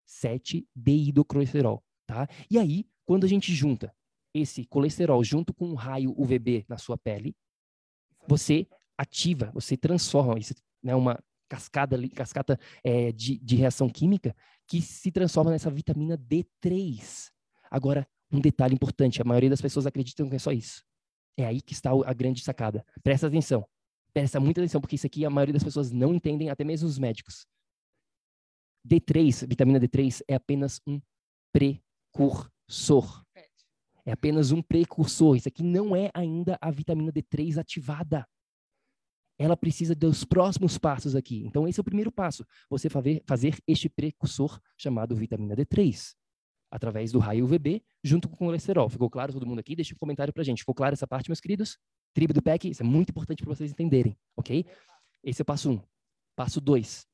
7-deidrocolesterol, 0.08 1.84
tá? 2.06 2.28
E 2.50 2.58
aí, 2.58 2.86
quando 3.06 3.26
a 3.26 3.28
gente 3.28 3.54
junta 3.54 3.94
esse 4.34 4.66
colesterol 4.66 5.24
junto 5.24 5.54
com 5.54 5.68
um 5.68 5.76
raio 5.76 6.14
UVB 6.18 6.66
na 6.68 6.78
sua 6.78 6.98
pele, 6.98 7.36
você 8.28 8.68
ativa, 8.98 9.52
você 9.54 9.78
transforma, 9.78 10.40
isso 10.40 10.54
né, 10.84 10.96
uma 10.96 11.20
cascada, 11.48 11.98
cascata 12.10 12.60
é, 12.84 13.12
de, 13.12 13.38
de 13.40 13.56
reação 13.56 13.90
química 13.90 14.36
que 14.68 14.82
se 14.82 15.12
transforma 15.12 15.52
nessa 15.52 15.72
vitamina 15.72 16.18
D3. 16.18 17.32
Agora, 17.72 18.08
um 18.32 18.40
detalhe 18.40 18.74
importante: 18.74 19.22
a 19.22 19.26
maioria 19.26 19.50
das 19.50 19.62
pessoas 19.62 19.86
acreditam 19.86 20.30
que 20.30 20.36
é 20.36 20.40
só 20.40 20.52
isso. 20.52 20.84
É 21.38 21.46
aí 21.46 21.62
que 21.62 21.74
está 21.74 21.92
a 21.92 22.14
grande 22.14 22.44
sacada. 22.44 22.86
Presta 23.04 23.28
atenção. 23.28 23.66
Presta 24.14 24.40
muita 24.40 24.62
atenção, 24.62 24.82
porque 24.82 24.96
isso 24.96 25.06
aqui 25.06 25.24
a 25.26 25.30
maioria 25.30 25.54
das 25.54 25.64
pessoas 25.64 25.92
não 25.92 26.14
entendem, 26.14 26.50
até 26.50 26.64
mesmo 26.64 26.88
os 26.88 26.98
médicos. 26.98 27.46
D3, 28.88 29.48
vitamina 29.48 29.80
D3, 29.80 30.22
é 30.28 30.36
apenas 30.36 30.80
um 30.88 31.02
precursor. 31.52 33.24
É 34.06 34.12
apenas 34.14 34.52
um 34.52 34.62
precursor. 34.62 35.36
Isso 35.36 35.50
aqui 35.50 35.64
não 35.64 35.96
é 35.96 36.10
ainda 36.14 36.58
a 36.62 36.72
vitamina 36.72 37.12
D3 37.12 37.58
ativada 37.58 38.26
ela 39.38 39.56
precisa 39.56 39.94
dos 39.94 40.24
próximos 40.24 40.78
passos 40.78 41.16
aqui. 41.16 41.44
Então, 41.46 41.68
esse 41.68 41.80
é 41.80 41.82
o 41.82 41.84
primeiro 41.84 42.12
passo. 42.12 42.46
Você 42.70 42.90
fazer, 42.90 43.22
fazer 43.26 43.58
este 43.68 43.88
precursor 43.88 44.60
chamado 44.76 45.16
vitamina 45.16 45.56
D3, 45.56 46.16
através 46.72 47.12
do 47.12 47.20
raio 47.20 47.46
UVB, 47.46 47.84
junto 48.04 48.28
com 48.28 48.36
o 48.36 48.38
colesterol. 48.40 48.90
Ficou 48.90 49.10
claro 49.10 49.32
todo 49.32 49.46
mundo 49.46 49.60
aqui? 49.60 49.76
Deixa 49.76 49.94
um 49.94 49.98
comentário 49.98 50.34
pra 50.34 50.44
gente. 50.44 50.60
Ficou 50.60 50.74
claro 50.74 50.94
essa 50.94 51.08
parte, 51.08 51.30
meus 51.30 51.40
queridos? 51.40 51.78
Tribo 52.14 52.34
do 52.34 52.42
PEC, 52.42 52.70
isso 52.70 52.82
é 52.82 52.86
muito 52.86 53.10
importante 53.10 53.44
para 53.44 53.54
vocês 53.54 53.72
entenderem, 53.72 54.18
ok? 54.36 54.66
Esse 55.24 55.42
é 55.42 55.44
o 55.44 55.46
passo 55.46 55.70
1. 55.70 55.74
Um. 55.74 55.82
Passo 56.36 56.60
2. 56.60 57.06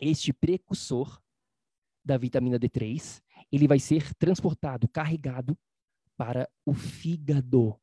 Este 0.00 0.32
precursor 0.32 1.20
da 2.04 2.16
vitamina 2.16 2.58
D3, 2.58 3.20
ele 3.50 3.66
vai 3.66 3.78
ser 3.78 4.14
transportado, 4.14 4.88
carregado 4.88 5.58
para 6.16 6.48
o 6.64 6.72
fígado 6.72 7.78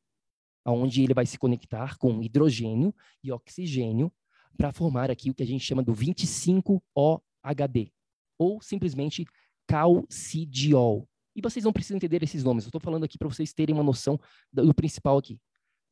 onde 0.72 1.02
ele 1.02 1.14
vai 1.14 1.26
se 1.26 1.38
conectar 1.38 1.98
com 1.98 2.22
hidrogênio 2.22 2.94
e 3.22 3.30
oxigênio 3.30 4.12
para 4.56 4.72
formar 4.72 5.10
aqui 5.10 5.30
o 5.30 5.34
que 5.34 5.42
a 5.42 5.46
gente 5.46 5.64
chama 5.64 5.82
do 5.82 5.92
25-OHD, 5.92 7.92
ou 8.38 8.62
simplesmente 8.62 9.26
calcidiol. 9.66 11.08
E 11.36 11.42
vocês 11.42 11.64
não 11.64 11.72
precisam 11.72 11.96
entender 11.96 12.22
esses 12.22 12.44
nomes, 12.44 12.64
eu 12.64 12.68
estou 12.68 12.80
falando 12.80 13.04
aqui 13.04 13.18
para 13.18 13.28
vocês 13.28 13.52
terem 13.52 13.74
uma 13.74 13.82
noção 13.82 14.18
do, 14.52 14.72
principal 14.72 15.18
aqui, 15.18 15.38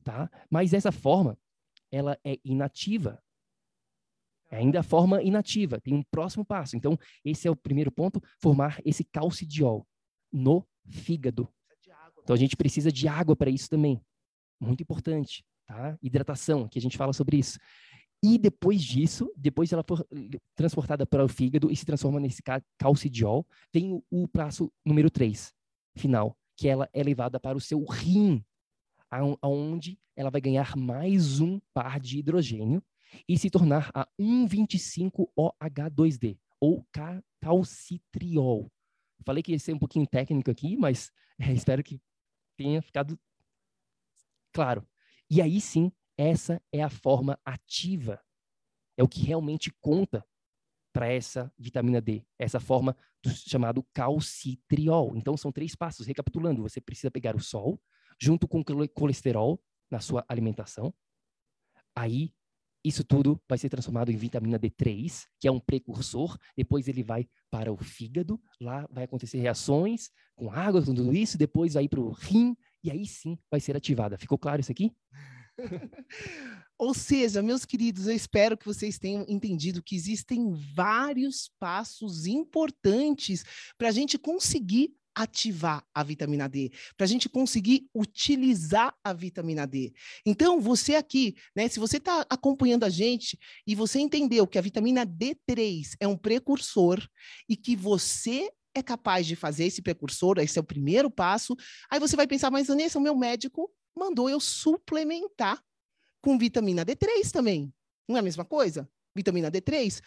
tá? 0.03 0.31
Mas 0.49 0.73
essa 0.73 0.91
forma, 0.91 1.37
ela 1.91 2.17
é 2.23 2.39
inativa. 2.43 3.21
É 4.53 4.57
ainda 4.57 4.81
a 4.81 4.83
forma 4.83 5.19
inativa, 5.23 5.81
tem 5.81 5.95
um 5.95 6.03
próximo 6.03 6.45
passo. 6.45 6.77
Então, 6.77 6.95
esse 7.25 7.47
é 7.47 7.51
o 7.51 7.55
primeiro 7.55 7.91
ponto, 7.91 8.21
formar 8.39 8.79
esse 8.85 9.03
calcidiol 9.03 9.83
no 10.31 10.63
fígado. 10.85 11.49
Então, 12.21 12.35
a 12.35 12.37
gente 12.37 12.55
precisa 12.55 12.91
de 12.91 13.07
água 13.07 13.35
para 13.35 13.49
isso 13.49 13.67
também 13.67 13.99
muito 14.61 14.83
importante, 14.83 15.43
tá? 15.65 15.97
Hidratação, 16.03 16.67
que 16.67 16.77
a 16.77 16.81
gente 16.81 16.97
fala 16.97 17.13
sobre 17.13 17.37
isso. 17.37 17.57
E 18.21 18.37
depois 18.37 18.83
disso, 18.83 19.33
depois 19.35 19.73
ela 19.73 19.83
for 19.83 20.07
transportada 20.55 21.03
para 21.03 21.25
o 21.25 21.27
fígado 21.27 21.71
e 21.71 21.75
se 21.75 21.83
transforma 21.83 22.19
nesse 22.19 22.43
calcidiol, 22.77 23.47
tem 23.71 23.91
o, 23.91 24.03
o 24.11 24.27
passo 24.27 24.71
número 24.85 25.09
3, 25.09 25.51
final, 25.97 26.37
que 26.55 26.67
ela 26.67 26.87
é 26.93 27.01
levada 27.01 27.39
para 27.39 27.57
o 27.57 27.61
seu 27.61 27.83
rim, 27.85 28.45
aonde 29.41 29.97
ela 30.15 30.29
vai 30.29 30.39
ganhar 30.39 30.75
mais 30.77 31.39
um 31.39 31.59
par 31.73 31.99
de 31.99 32.19
hidrogênio 32.19 32.83
e 33.27 33.37
se 33.37 33.49
tornar 33.49 33.91
a 33.93 34.07
1,25-OH2D, 34.19 36.39
ou 36.59 36.85
calcitriol. 37.41 38.71
Falei 39.25 39.43
que 39.43 39.51
ia 39.51 39.59
ser 39.59 39.73
um 39.73 39.79
pouquinho 39.79 40.07
técnico 40.07 40.49
aqui, 40.49 40.77
mas 40.77 41.11
é, 41.39 41.51
espero 41.51 41.83
que 41.83 42.01
tenha 42.57 42.81
ficado 42.81 43.19
claro. 44.53 44.87
E 45.29 45.41
aí 45.41 45.59
sim, 45.59 45.91
essa 46.17 46.61
é 46.71 46.81
a 46.81 46.89
forma 46.89 47.37
ativa. 47.43 48.21
É 48.97 49.03
o 49.03 49.07
que 49.07 49.21
realmente 49.21 49.71
conta 49.81 50.25
para 50.93 51.11
essa 51.11 51.51
vitamina 51.57 51.99
D, 51.99 52.23
essa 52.37 52.59
forma 52.59 52.95
do 53.23 53.31
chamado 53.31 53.83
calcitriol. 53.93 55.17
Então 55.17 55.35
são 55.35 55.51
três 55.51 55.75
passos. 55.75 56.05
Recapitulando, 56.05 56.61
você 56.61 56.79
precisa 56.79 57.09
pegar 57.09 57.35
o 57.35 57.39
sol 57.39 57.81
junto 58.21 58.47
com 58.47 58.59
o 58.59 58.89
colesterol 58.89 59.59
na 59.89 59.99
sua 59.99 60.23
alimentação. 60.29 60.93
Aí 61.95 62.31
isso 62.83 63.03
tudo 63.03 63.41
vai 63.47 63.57
ser 63.57 63.69
transformado 63.69 64.11
em 64.11 64.17
vitamina 64.17 64.59
D3, 64.59 65.23
que 65.39 65.47
é 65.47 65.51
um 65.51 65.59
precursor. 65.59 66.37
Depois 66.55 66.87
ele 66.87 67.01
vai 67.01 67.27
para 67.49 67.71
o 67.71 67.77
fígado, 67.77 68.41
lá 68.59 68.87
vai 68.91 69.05
acontecer 69.05 69.39
reações 69.39 70.09
com 70.35 70.51
água, 70.51 70.83
com 70.83 70.93
tudo 70.93 71.15
isso. 71.15 71.37
Depois 71.37 71.75
vai 71.75 71.87
para 71.87 72.01
o 72.01 72.11
rim, 72.11 72.55
e 72.83 72.91
aí 72.91 73.05
sim 73.05 73.37
vai 73.49 73.59
ser 73.59 73.75
ativada. 73.77 74.17
Ficou 74.17 74.37
claro 74.37 74.59
isso 74.59 74.71
aqui? 74.71 74.91
Ou 76.77 76.93
seja, 76.93 77.41
meus 77.41 77.63
queridos, 77.63 78.07
eu 78.07 78.13
espero 78.13 78.57
que 78.57 78.65
vocês 78.65 78.97
tenham 78.97 79.25
entendido 79.29 79.83
que 79.83 79.95
existem 79.95 80.51
vários 80.75 81.49
passos 81.59 82.25
importantes 82.25 83.45
para 83.77 83.87
a 83.87 83.91
gente 83.91 84.17
conseguir 84.17 84.93
ativar 85.15 85.85
a 85.93 86.03
vitamina 86.03 86.47
D, 86.49 86.71
para 86.97 87.05
a 87.05 87.07
gente 87.07 87.29
conseguir 87.29 87.87
utilizar 87.93 88.95
a 89.03 89.13
vitamina 89.13 89.65
D. 89.67 89.93
Então, 90.25 90.59
você 90.59 90.95
aqui, 90.95 91.35
né, 91.55 91.67
se 91.67 91.79
você 91.79 91.97
está 91.97 92.25
acompanhando 92.29 92.83
a 92.83 92.89
gente 92.89 93.37
e 93.65 93.75
você 93.75 93.99
entendeu 93.99 94.47
que 94.47 94.57
a 94.57 94.61
vitamina 94.61 95.05
D3 95.05 95.95
é 95.99 96.07
um 96.07 96.17
precursor 96.17 97.07
e 97.47 97.55
que 97.55 97.75
você 97.75 98.51
é 98.75 98.81
capaz 98.81 99.27
de 99.27 99.35
fazer 99.35 99.65
esse 99.65 99.81
precursor, 99.81 100.39
esse 100.39 100.57
é 100.57 100.61
o 100.61 100.65
primeiro 100.65 101.09
passo, 101.09 101.55
aí 101.89 101.99
você 101.99 102.15
vai 102.15 102.25
pensar, 102.25 102.49
mas 102.49 102.67
Vanessa, 102.67 102.97
o 102.97 103.01
meu 103.01 103.15
médico 103.15 103.71
mandou 103.95 104.29
eu 104.29 104.39
suplementar 104.39 105.63
com 106.21 106.37
vitamina 106.37 106.85
D3 106.85 107.31
também. 107.31 107.71
Não 108.07 108.15
é 108.15 108.19
a 108.19 108.23
mesma 108.23 108.43
coisa? 108.43 108.89
Vitamina 109.15 109.51
D3? 109.51 110.01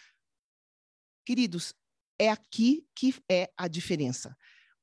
Queridos, 1.25 1.73
é 2.19 2.29
aqui 2.29 2.85
que 2.95 3.15
é 3.29 3.51
a 3.55 3.67
diferença. 3.67 4.35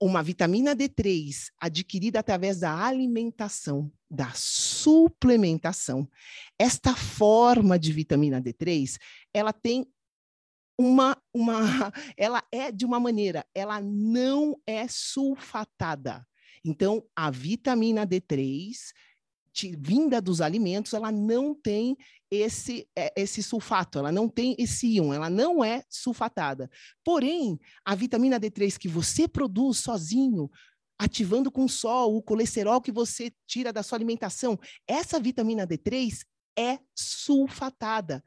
Uma 0.05 0.23
vitamina 0.23 0.77
D3 0.77 1.51
adquirida 1.59 2.21
através 2.21 2.61
da 2.61 2.79
alimentação, 2.79 3.91
da 4.11 4.31
suplementação. 4.35 6.07
Esta 6.59 6.95
forma 6.95 7.79
de 7.79 7.91
vitamina 7.91 8.39
D3, 8.39 8.99
ela 9.33 9.51
tem 9.51 9.87
uma, 10.79 11.17
uma, 11.33 11.59
ela 12.19 12.45
é 12.53 12.71
de 12.71 12.85
uma 12.85 13.01
maneira, 13.01 13.47
ela 13.55 13.81
não 13.81 14.61
é 14.67 14.87
sulfatada. 14.89 16.23
Então, 16.63 17.03
a 17.17 17.31
vitamina 17.31 18.07
D3 18.07 18.93
vinda 19.79 20.21
dos 20.21 20.41
alimentos, 20.41 20.93
ela 20.93 21.13
não 21.13 21.55
tem 21.55 21.97
esse, 22.31 22.89
é, 22.97 23.13
esse 23.17 23.43
sulfato, 23.43 23.99
ela 23.99 24.11
não 24.11 24.29
tem 24.29 24.57
esse 24.59 24.87
íon, 24.97 25.13
ela 25.13 25.31
não 25.31 25.65
é 25.65 25.85
sulfatada. 25.89 26.71
Porém, 27.05 27.59
a 27.85 27.95
vitamina 27.95 28.41
D3 28.41 28.77
que 28.77 28.89
você 28.89 29.29
produz 29.29 29.79
sozinho, 29.79 30.51
ativando 30.99 31.51
com 31.51 31.65
o 31.65 31.69
sol 31.69 32.17
o 32.17 32.23
colesterol 32.23 32.81
que 32.81 32.93
você 32.93 33.33
tira 33.47 33.73
da 33.73 33.83
sua 33.83 33.97
alimentação, 33.97 34.59
essa 34.87 35.21
vitamina 35.21 35.67
D3 35.67 36.25
é 36.59 36.79
sulfatada. 36.95 38.23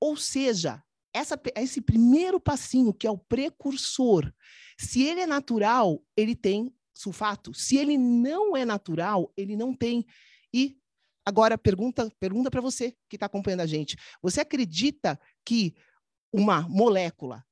Ou 0.00 0.16
seja, 0.16 0.82
essa, 1.12 1.40
esse 1.56 1.80
primeiro 1.80 2.38
passinho, 2.38 2.92
que 2.92 3.06
é 3.06 3.10
o 3.10 3.18
precursor, 3.18 4.32
se 4.78 5.02
ele 5.02 5.20
é 5.20 5.26
natural, 5.26 6.02
ele 6.16 6.36
tem 6.36 6.72
sulfato. 6.94 7.54
Se 7.54 7.76
ele 7.76 7.96
não 7.96 8.56
é 8.56 8.64
natural, 8.64 9.32
ele 9.36 9.56
não 9.56 9.72
tem. 9.74 10.04
E 10.52 10.78
agora 11.24 11.58
pergunta, 11.58 12.10
pergunta 12.18 12.50
para 12.50 12.60
você 12.60 12.96
que 13.08 13.16
está 13.16 13.26
acompanhando 13.26 13.60
a 13.60 13.66
gente. 13.66 13.96
Você 14.22 14.40
acredita 14.40 15.20
que 15.44 15.74
uma 16.32 16.62
molécula 16.68 17.44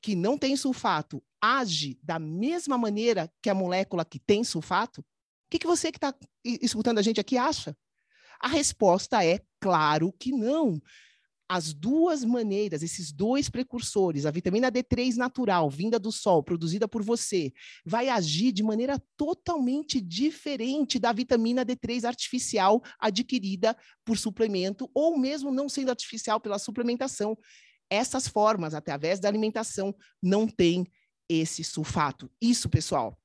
que 0.00 0.14
não 0.14 0.36
tem 0.36 0.56
sulfato 0.56 1.22
age 1.40 1.98
da 2.02 2.18
mesma 2.18 2.76
maneira 2.76 3.32
que 3.40 3.50
a 3.50 3.54
molécula 3.54 4.04
que 4.04 4.18
tem 4.18 4.42
sulfato? 4.42 5.00
O 5.00 5.04
que, 5.50 5.58
que 5.58 5.66
você 5.66 5.92
que 5.92 5.98
está 5.98 6.14
escutando 6.44 6.98
a 6.98 7.02
gente 7.02 7.20
aqui 7.20 7.36
acha? 7.36 7.76
A 8.40 8.48
resposta 8.48 9.24
é 9.24 9.40
claro 9.60 10.12
que 10.12 10.32
não 10.32 10.80
as 11.52 11.74
duas 11.74 12.24
maneiras, 12.24 12.82
esses 12.82 13.12
dois 13.12 13.50
precursores, 13.50 14.24
a 14.24 14.30
vitamina 14.30 14.72
D3 14.72 15.16
natural, 15.16 15.68
vinda 15.68 15.98
do 15.98 16.10
sol, 16.10 16.42
produzida 16.42 16.88
por 16.88 17.02
você, 17.02 17.52
vai 17.84 18.08
agir 18.08 18.52
de 18.52 18.62
maneira 18.62 18.98
totalmente 19.18 20.00
diferente 20.00 20.98
da 20.98 21.12
vitamina 21.12 21.62
D3 21.62 22.04
artificial 22.04 22.82
adquirida 22.98 23.76
por 24.02 24.16
suplemento, 24.16 24.90
ou 24.94 25.18
mesmo 25.18 25.52
não 25.52 25.68
sendo 25.68 25.90
artificial 25.90 26.40
pela 26.40 26.58
suplementação. 26.58 27.36
Essas 27.90 28.26
formas, 28.26 28.72
através 28.72 29.20
da 29.20 29.28
alimentação, 29.28 29.94
não 30.22 30.48
tem 30.48 30.86
esse 31.28 31.62
sulfato. 31.62 32.30
Isso, 32.40 32.66
pessoal, 32.70 33.21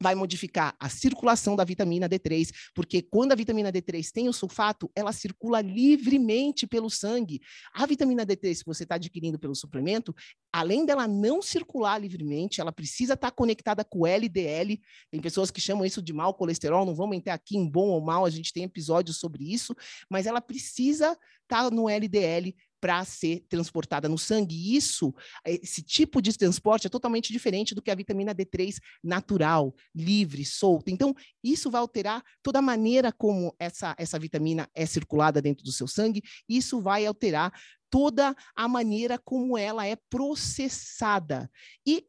vai 0.00 0.14
modificar 0.14 0.74
a 0.78 0.88
circulação 0.88 1.56
da 1.56 1.64
vitamina 1.64 2.08
D3, 2.08 2.50
porque 2.74 3.02
quando 3.02 3.32
a 3.32 3.34
vitamina 3.34 3.72
D3 3.72 4.10
tem 4.12 4.28
o 4.28 4.32
sulfato, 4.32 4.90
ela 4.94 5.12
circula 5.12 5.60
livremente 5.60 6.66
pelo 6.66 6.90
sangue. 6.90 7.40
A 7.72 7.86
vitamina 7.86 8.26
D3 8.26 8.58
que 8.58 8.66
você 8.66 8.82
está 8.82 8.96
adquirindo 8.96 9.38
pelo 9.38 9.54
suplemento, 9.54 10.14
além 10.52 10.84
dela 10.84 11.08
não 11.08 11.40
circular 11.40 11.98
livremente, 11.98 12.60
ela 12.60 12.72
precisa 12.72 13.14
estar 13.14 13.30
tá 13.30 13.36
conectada 13.36 13.84
com 13.84 14.00
o 14.00 14.06
LDL. 14.06 14.80
Tem 15.10 15.20
pessoas 15.20 15.50
que 15.50 15.60
chamam 15.60 15.84
isso 15.84 16.02
de 16.02 16.12
mau 16.12 16.34
colesterol, 16.34 16.84
não 16.84 16.94
vamos 16.94 17.16
entrar 17.16 17.34
aqui 17.34 17.56
em 17.56 17.68
bom 17.68 17.88
ou 17.88 18.00
mal, 18.00 18.24
a 18.24 18.30
gente 18.30 18.52
tem 18.52 18.64
episódios 18.64 19.18
sobre 19.18 19.52
isso, 19.52 19.74
mas 20.10 20.26
ela 20.26 20.40
precisa 20.40 21.18
estar 21.42 21.64
tá 21.64 21.70
no 21.70 21.88
LDL 21.88 22.54
para 22.86 23.04
ser 23.04 23.44
transportada 23.48 24.08
no 24.08 24.16
sangue. 24.16 24.54
E 24.54 24.76
isso, 24.76 25.12
esse 25.44 25.82
tipo 25.82 26.22
de 26.22 26.32
transporte 26.38 26.86
é 26.86 26.90
totalmente 26.90 27.32
diferente 27.32 27.74
do 27.74 27.82
que 27.82 27.90
a 27.90 27.96
vitamina 27.96 28.32
D3 28.32 28.78
natural, 29.02 29.74
livre, 29.92 30.44
solta. 30.44 30.88
Então, 30.88 31.12
isso 31.42 31.68
vai 31.68 31.80
alterar 31.80 32.22
toda 32.44 32.60
a 32.60 32.62
maneira 32.62 33.10
como 33.10 33.52
essa, 33.58 33.92
essa 33.98 34.20
vitamina 34.20 34.70
é 34.72 34.86
circulada 34.86 35.42
dentro 35.42 35.64
do 35.64 35.72
seu 35.72 35.88
sangue, 35.88 36.22
isso 36.48 36.80
vai 36.80 37.04
alterar 37.04 37.52
toda 37.90 38.36
a 38.54 38.68
maneira 38.68 39.18
como 39.18 39.58
ela 39.58 39.84
é 39.84 39.96
processada. 40.08 41.50
E 41.84 42.06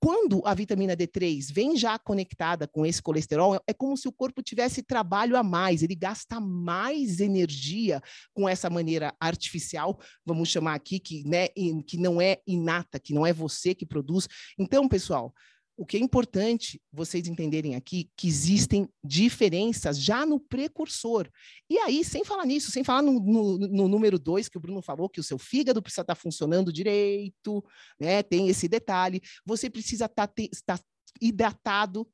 quando 0.00 0.40
a 0.46 0.54
vitamina 0.54 0.96
D3 0.96 1.52
vem 1.52 1.76
já 1.76 1.98
conectada 1.98 2.66
com 2.66 2.86
esse 2.86 3.02
colesterol, 3.02 3.60
é 3.66 3.74
como 3.74 3.96
se 3.98 4.08
o 4.08 4.12
corpo 4.12 4.42
tivesse 4.42 4.82
trabalho 4.82 5.36
a 5.36 5.42
mais, 5.42 5.82
ele 5.82 5.94
gasta 5.94 6.40
mais 6.40 7.20
energia 7.20 8.00
com 8.32 8.48
essa 8.48 8.70
maneira 8.70 9.14
artificial, 9.20 10.00
vamos 10.24 10.48
chamar 10.48 10.74
aqui, 10.74 10.98
que, 10.98 11.22
né, 11.28 11.48
que 11.86 11.98
não 11.98 12.18
é 12.18 12.38
inata, 12.46 12.98
que 12.98 13.12
não 13.12 13.26
é 13.26 13.32
você 13.32 13.74
que 13.74 13.84
produz. 13.84 14.26
Então, 14.58 14.88
pessoal, 14.88 15.34
o 15.80 15.86
que 15.86 15.96
é 15.96 16.00
importante 16.00 16.78
vocês 16.92 17.26
entenderem 17.26 17.74
aqui 17.74 18.10
que 18.14 18.28
existem 18.28 18.86
diferenças 19.02 19.98
já 19.98 20.26
no 20.26 20.38
precursor. 20.38 21.26
E 21.70 21.78
aí, 21.78 22.04
sem 22.04 22.22
falar 22.22 22.44
nisso, 22.44 22.70
sem 22.70 22.84
falar 22.84 23.00
no, 23.00 23.18
no, 23.18 23.56
no 23.56 23.88
número 23.88 24.18
dois 24.18 24.46
que 24.46 24.58
o 24.58 24.60
Bruno 24.60 24.82
falou, 24.82 25.08
que 25.08 25.20
o 25.20 25.24
seu 25.24 25.38
fígado 25.38 25.80
precisa 25.80 26.02
estar 26.02 26.14
funcionando 26.14 26.70
direito, 26.70 27.64
né? 27.98 28.22
Tem 28.22 28.48
esse 28.48 28.68
detalhe. 28.68 29.22
Você 29.42 29.70
precisa 29.70 30.04
estar, 30.04 30.26
tá 30.26 30.42
estar 30.52 30.78
hidratado, 31.18 32.06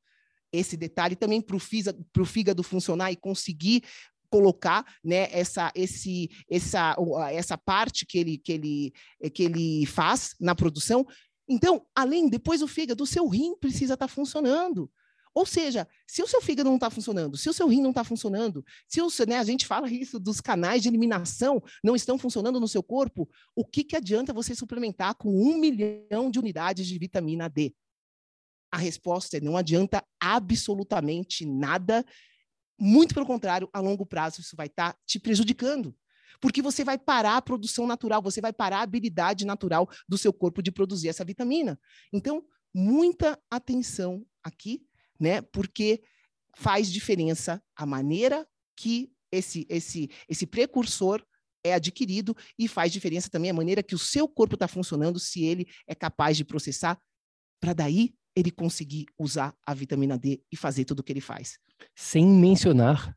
esse 0.49 0.77
detalhe 0.77 1.17
também 1.17 1.41
para 1.41 1.57
o 1.57 2.25
fígado 2.25 2.63
funcionar 2.63 3.11
e 3.11 3.17
conseguir 3.17 3.83
colocar 4.29 4.85
né, 5.03 5.27
essa, 5.31 5.71
esse, 5.75 6.29
essa, 6.49 6.95
essa 7.31 7.57
parte 7.57 8.05
que 8.05 8.17
ele, 8.17 8.37
que, 8.37 8.51
ele, 8.51 8.93
que 9.33 9.43
ele 9.43 9.85
faz 9.85 10.35
na 10.39 10.55
produção, 10.55 11.05
então, 11.47 11.85
além, 11.95 12.29
depois 12.29 12.61
o 12.61 12.67
fígado, 12.67 13.03
o 13.03 13.07
seu 13.07 13.27
rim 13.27 13.55
precisa 13.55 13.93
estar 13.93 14.07
tá 14.07 14.13
funcionando. 14.13 14.91
Ou 15.33 15.45
seja, 15.45 15.87
se 16.07 16.23
o 16.23 16.27
seu 16.27 16.41
fígado 16.41 16.67
não 16.67 16.77
está 16.77 16.89
funcionando, 16.89 17.37
se 17.37 17.47
o 17.47 17.53
seu 17.53 17.67
rim 17.67 17.79
não 17.79 17.91
está 17.91 18.03
funcionando, 18.03 18.65
se 18.87 18.99
o, 19.01 19.07
né, 19.27 19.37
a 19.37 19.43
gente 19.43 19.67
fala 19.67 19.87
isso 19.87 20.19
dos 20.19 20.41
canais 20.41 20.81
de 20.81 20.89
eliminação 20.89 21.61
não 21.83 21.95
estão 21.95 22.17
funcionando 22.17 22.59
no 22.59 22.67
seu 22.67 22.81
corpo, 22.81 23.29
o 23.55 23.63
que, 23.63 23.83
que 23.83 23.95
adianta 23.95 24.33
você 24.33 24.55
suplementar 24.55 25.13
com 25.13 25.29
um 25.29 25.59
milhão 25.59 26.31
de 26.31 26.39
unidades 26.39 26.87
de 26.87 26.97
vitamina 26.97 27.47
D? 27.47 27.71
A 28.71 28.77
resposta 28.77 29.37
é 29.37 29.39
não 29.39 29.55
adianta 29.55 30.03
absolutamente 30.19 31.45
nada. 31.45 32.03
Muito 32.79 33.13
pelo 33.13 33.25
contrário, 33.25 33.69
a 33.71 33.79
longo 33.79 34.07
prazo 34.07 34.41
isso 34.41 34.55
vai 34.55 34.65
estar 34.65 34.93
tá 34.93 34.99
te 35.05 35.19
prejudicando 35.19 35.95
porque 36.39 36.61
você 36.61 36.83
vai 36.83 36.97
parar 36.97 37.37
a 37.37 37.41
produção 37.41 37.87
natural, 37.87 38.21
você 38.21 38.41
vai 38.41 38.53
parar 38.53 38.79
a 38.79 38.81
habilidade 38.81 39.45
natural 39.45 39.89
do 40.07 40.17
seu 40.17 40.31
corpo 40.33 40.61
de 40.61 40.71
produzir 40.71 41.09
essa 41.09 41.25
vitamina. 41.25 41.79
Então, 42.11 42.43
muita 42.73 43.39
atenção 43.49 44.25
aqui, 44.43 44.85
né? 45.19 45.41
Porque 45.41 46.01
faz 46.55 46.91
diferença 46.91 47.61
a 47.75 47.85
maneira 47.85 48.47
que 48.75 49.11
esse 49.31 49.65
esse 49.69 50.09
esse 50.29 50.47
precursor 50.47 51.23
é 51.63 51.73
adquirido 51.73 52.35
e 52.57 52.67
faz 52.67 52.91
diferença 52.91 53.29
também 53.29 53.49
a 53.49 53.53
maneira 53.53 53.83
que 53.83 53.95
o 53.95 53.99
seu 53.99 54.27
corpo 54.27 54.55
está 54.55 54.67
funcionando, 54.67 55.19
se 55.19 55.43
ele 55.43 55.67
é 55.85 55.93
capaz 55.93 56.37
de 56.37 56.45
processar, 56.45 56.99
para 57.59 57.73
daí 57.73 58.13
ele 58.35 58.51
conseguir 58.51 59.05
usar 59.17 59.55
a 59.65 59.73
vitamina 59.73 60.17
D 60.17 60.41
e 60.51 60.55
fazer 60.55 60.85
tudo 60.85 60.99
o 60.99 61.03
que 61.03 61.11
ele 61.11 61.21
faz. 61.21 61.57
Sem 61.95 62.25
mencionar 62.25 63.15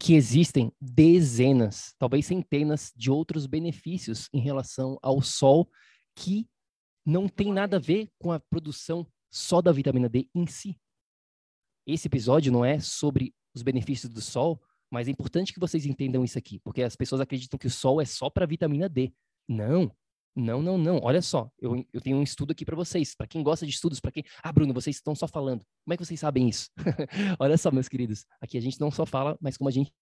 que 0.00 0.14
existem 0.14 0.72
dezenas, 0.80 1.94
talvez 1.98 2.24
centenas 2.24 2.90
de 2.96 3.10
outros 3.10 3.46
benefícios 3.46 4.30
em 4.32 4.40
relação 4.40 4.98
ao 5.02 5.20
sol 5.20 5.70
que 6.16 6.48
não 7.04 7.28
tem 7.28 7.52
nada 7.52 7.76
a 7.76 7.80
ver 7.80 8.08
com 8.18 8.32
a 8.32 8.40
produção 8.40 9.06
só 9.30 9.60
da 9.60 9.70
vitamina 9.70 10.08
D 10.08 10.26
em 10.34 10.46
si. 10.46 10.80
Esse 11.86 12.08
episódio 12.08 12.50
não 12.50 12.64
é 12.64 12.80
sobre 12.80 13.34
os 13.54 13.62
benefícios 13.62 14.10
do 14.10 14.22
sol, 14.22 14.58
mas 14.90 15.06
é 15.06 15.10
importante 15.10 15.52
que 15.52 15.60
vocês 15.60 15.84
entendam 15.84 16.24
isso 16.24 16.38
aqui, 16.38 16.58
porque 16.60 16.82
as 16.82 16.96
pessoas 16.96 17.20
acreditam 17.20 17.58
que 17.58 17.66
o 17.66 17.70
sol 17.70 18.00
é 18.00 18.06
só 18.06 18.30
para 18.30 18.46
vitamina 18.46 18.88
D. 18.88 19.12
Não, 19.46 19.94
não, 20.34 20.62
não, 20.62 20.78
não. 20.78 21.00
Olha 21.02 21.20
só, 21.20 21.50
eu, 21.58 21.84
eu 21.92 22.00
tenho 22.00 22.16
um 22.16 22.22
estudo 22.22 22.52
aqui 22.52 22.64
para 22.64 22.76
vocês. 22.76 23.14
Para 23.14 23.26
quem 23.26 23.42
gosta 23.42 23.66
de 23.66 23.72
estudos, 23.72 24.00
para 24.00 24.12
quem. 24.12 24.24
Ah, 24.42 24.52
Bruno, 24.52 24.72
vocês 24.72 24.96
estão 24.96 25.14
só 25.14 25.26
falando. 25.26 25.64
Como 25.84 25.94
é 25.94 25.96
que 25.96 26.04
vocês 26.04 26.20
sabem 26.20 26.48
isso? 26.48 26.70
Olha 27.38 27.58
só, 27.58 27.70
meus 27.70 27.88
queridos. 27.88 28.24
Aqui 28.40 28.56
a 28.56 28.60
gente 28.60 28.80
não 28.80 28.90
só 28.90 29.04
fala, 29.04 29.36
mas 29.40 29.56
como 29.56 29.68
a 29.68 29.72
gente 29.72 29.92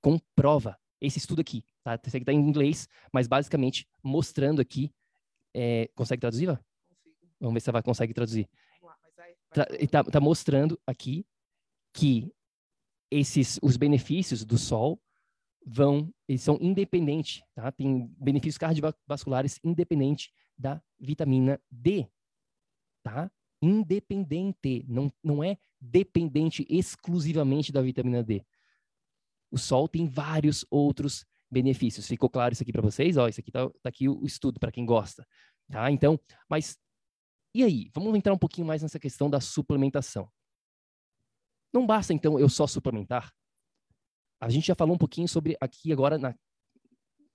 comprova. 0.00 0.76
Esse 1.00 1.18
estudo 1.18 1.40
aqui, 1.40 1.64
tá? 1.82 1.94
Esse 1.94 2.16
aqui 2.16 2.22
está 2.22 2.32
em 2.32 2.38
inglês, 2.38 2.88
mas 3.12 3.26
basicamente 3.26 3.86
mostrando 4.02 4.60
aqui. 4.60 4.92
É... 5.54 5.88
Consegue 5.94 6.20
traduzir, 6.20 6.46
Vá? 6.46 6.60
Vamos 7.40 7.54
ver 7.54 7.60
se 7.60 7.70
ela 7.70 7.82
consegue 7.82 8.14
traduzir. 8.14 8.48
está 9.78 10.04
tá 10.04 10.20
mostrando 10.20 10.80
aqui 10.86 11.26
que 11.92 12.30
esses 13.10 13.58
os 13.62 13.76
benefícios 13.76 14.44
do 14.44 14.58
sol 14.58 15.00
vão 15.66 16.12
eles 16.28 16.42
são 16.42 16.58
independentes, 16.60 17.42
tá? 17.54 17.70
Tem 17.72 18.06
benefícios 18.18 18.58
cardiovasculares 18.58 19.58
independente 19.62 20.32
da 20.56 20.82
vitamina 20.98 21.60
D, 21.70 22.06
tá? 23.02 23.30
Independente, 23.62 24.84
não 24.88 25.12
não 25.22 25.42
é 25.42 25.56
dependente 25.80 26.66
exclusivamente 26.68 27.72
da 27.72 27.82
vitamina 27.82 28.22
D. 28.22 28.44
O 29.50 29.58
sol 29.58 29.88
tem 29.88 30.06
vários 30.06 30.64
outros 30.70 31.24
benefícios. 31.50 32.06
Ficou 32.08 32.28
claro 32.28 32.52
isso 32.52 32.62
aqui 32.62 32.72
para 32.72 32.82
vocês? 32.82 33.16
Ó, 33.16 33.28
isso 33.28 33.40
aqui 33.40 33.52
tá, 33.52 33.68
tá 33.68 33.88
aqui 33.88 34.08
o, 34.08 34.24
estudo 34.24 34.58
para 34.58 34.72
quem 34.72 34.84
gosta, 34.84 35.26
tá? 35.70 35.90
Então, 35.90 36.18
mas 36.48 36.78
e 37.54 37.62
aí? 37.62 37.88
Vamos 37.94 38.14
entrar 38.16 38.32
um 38.32 38.38
pouquinho 38.38 38.66
mais 38.66 38.82
nessa 38.82 38.98
questão 38.98 39.30
da 39.30 39.40
suplementação. 39.40 40.28
Não 41.72 41.86
basta 41.86 42.12
então 42.12 42.38
eu 42.38 42.48
só 42.48 42.66
suplementar. 42.66 43.32
A 44.40 44.48
gente 44.48 44.66
já 44.66 44.74
falou 44.74 44.94
um 44.94 44.98
pouquinho 44.98 45.28
sobre 45.28 45.56
aqui 45.60 45.92
agora 45.92 46.18
na 46.18 46.34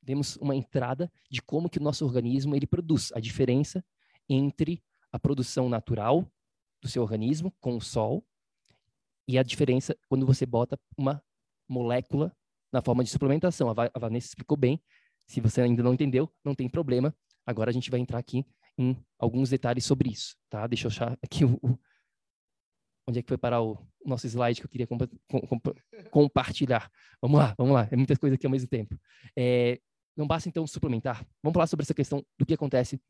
temos 0.06 0.38
uma 0.38 0.56
entrada 0.56 1.12
de 1.30 1.42
como 1.42 1.70
que 1.70 1.78
o 1.78 1.84
nosso 1.84 2.04
organismo 2.04 2.56
ele 2.56 2.66
produz 2.66 3.12
a 3.14 3.20
diferença 3.20 3.86
entre 4.28 4.82
a 5.12 5.20
produção 5.20 5.70
natural 5.70 6.26
do 6.82 6.88
seu 6.88 7.04
organismo 7.04 7.54
com 7.60 7.76
o 7.76 7.82
sol 7.82 8.26
e 9.28 9.38
a 9.38 9.44
diferença 9.44 9.96
quando 10.08 10.26
você 10.26 10.46
bota 10.46 10.80
uma 10.98 11.22
molécula 11.68 12.36
na 12.72 12.82
forma 12.82 13.04
de 13.04 13.10
suplementação. 13.12 13.70
A 13.70 14.00
Vanessa 14.00 14.28
explicou 14.28 14.58
bem. 14.58 14.82
Se 15.28 15.40
você 15.40 15.62
ainda 15.62 15.84
não 15.84 15.94
entendeu, 15.94 16.32
não 16.44 16.56
tem 16.56 16.68
problema. 16.68 17.16
Agora 17.46 17.70
a 17.70 17.74
gente 17.74 17.92
vai 17.92 18.00
entrar 18.00 18.18
aqui 18.18 18.46
em 18.78 18.98
alguns 19.20 19.50
detalhes 19.50 19.86
sobre 19.86 20.10
isso, 20.10 20.36
tá? 20.50 20.66
Deixa 20.66 20.88
eu 20.88 20.90
achar 20.90 21.18
aqui 21.22 21.46
o, 21.46 21.60
o 21.62 21.78
onde 23.10 23.20
é 23.20 23.22
que 23.22 23.28
foi 23.28 23.38
parar 23.38 23.62
o 23.62 23.78
nosso 24.06 24.28
slide 24.28 24.62
que 24.62 24.66
eu 24.66 24.70
queria 24.70 24.88
compa 24.88 25.10
compa 25.28 25.76
compartilhar. 26.12 26.92
Vamos 27.22 27.40
lá, 27.40 27.56
vamos 27.58 27.74
lá. 27.74 27.88
É 27.92 27.96
muitas 27.96 28.18
coisas 28.18 28.36
aqui 28.36 28.46
ao 28.46 28.52
mesmo 28.52 28.68
tempo. 28.68 28.98
É, 29.36 29.80
não 30.16 30.28
basta 30.28 30.48
então 30.48 30.66
suplementar. 30.68 31.26
Vamos 31.42 31.54
falar 31.54 31.68
sobre 31.68 31.84
essa 31.84 31.94
questão 31.94 32.26
do 32.38 32.46
que 32.46 32.54
acontece 32.54 33.02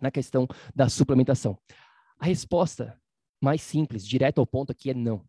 na 0.00 0.10
questão 0.10 0.48
da 0.74 0.88
suplementação. 0.88 1.58
A 2.18 2.26
resposta 2.26 2.98
mais 3.40 3.60
simples, 3.60 4.06
direto 4.06 4.38
ao 4.38 4.46
ponto 4.46 4.72
aqui 4.72 4.90
é 4.90 4.94
não. 4.94 5.26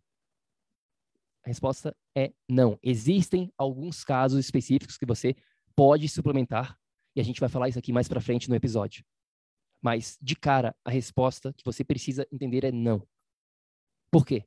A 1.43 1.47
resposta 1.49 1.95
é 2.17 2.31
não. 2.49 2.79
Existem 2.81 3.51
alguns 3.57 4.03
casos 4.03 4.39
específicos 4.39 4.97
que 4.97 5.05
você 5.05 5.35
pode 5.75 6.07
suplementar 6.07 6.77
e 7.15 7.21
a 7.21 7.23
gente 7.23 7.39
vai 7.39 7.49
falar 7.49 7.69
isso 7.69 7.79
aqui 7.79 7.91
mais 7.91 8.07
para 8.07 8.21
frente 8.21 8.49
no 8.49 8.55
episódio. 8.55 9.03
Mas 9.81 10.17
de 10.21 10.35
cara, 10.35 10.75
a 10.83 10.89
resposta 10.89 11.53
que 11.53 11.63
você 11.63 11.83
precisa 11.83 12.25
entender 12.31 12.63
é 12.63 12.71
não. 12.71 13.05
Por 14.11 14.25
quê? 14.25 14.45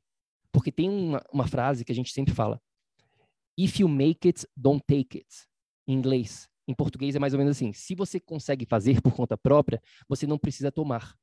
Porque 0.51 0.71
tem 0.71 0.89
uma, 0.89 1.23
uma 1.31 1.47
frase 1.47 1.85
que 1.85 1.91
a 1.91 1.95
gente 1.95 2.11
sempre 2.11 2.33
fala: 2.33 2.61
If 3.57 3.79
you 3.79 3.87
make 3.87 4.27
it, 4.27 4.47
don't 4.55 4.83
take 4.87 5.17
it. 5.17 5.27
Em 5.87 5.93
inglês. 5.93 6.49
Em 6.67 6.73
português 6.73 7.15
é 7.15 7.19
mais 7.19 7.33
ou 7.33 7.39
menos 7.39 7.57
assim: 7.57 7.73
se 7.73 7.95
você 7.95 8.19
consegue 8.19 8.65
fazer 8.65 9.01
por 9.01 9.13
conta 9.13 9.37
própria, 9.37 9.81
você 10.07 10.27
não 10.27 10.37
precisa 10.37 10.71
tomar. 10.71 11.15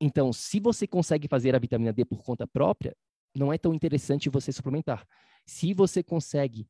Então, 0.00 0.32
se 0.32 0.60
você 0.60 0.86
consegue 0.86 1.28
fazer 1.28 1.54
a 1.54 1.58
vitamina 1.58 1.92
D 1.92 2.04
por 2.04 2.22
conta 2.22 2.46
própria, 2.46 2.96
não 3.34 3.52
é 3.52 3.58
tão 3.58 3.72
interessante 3.72 4.28
você 4.28 4.52
suplementar. 4.52 5.06
Se 5.46 5.72
você 5.72 6.02
consegue 6.02 6.68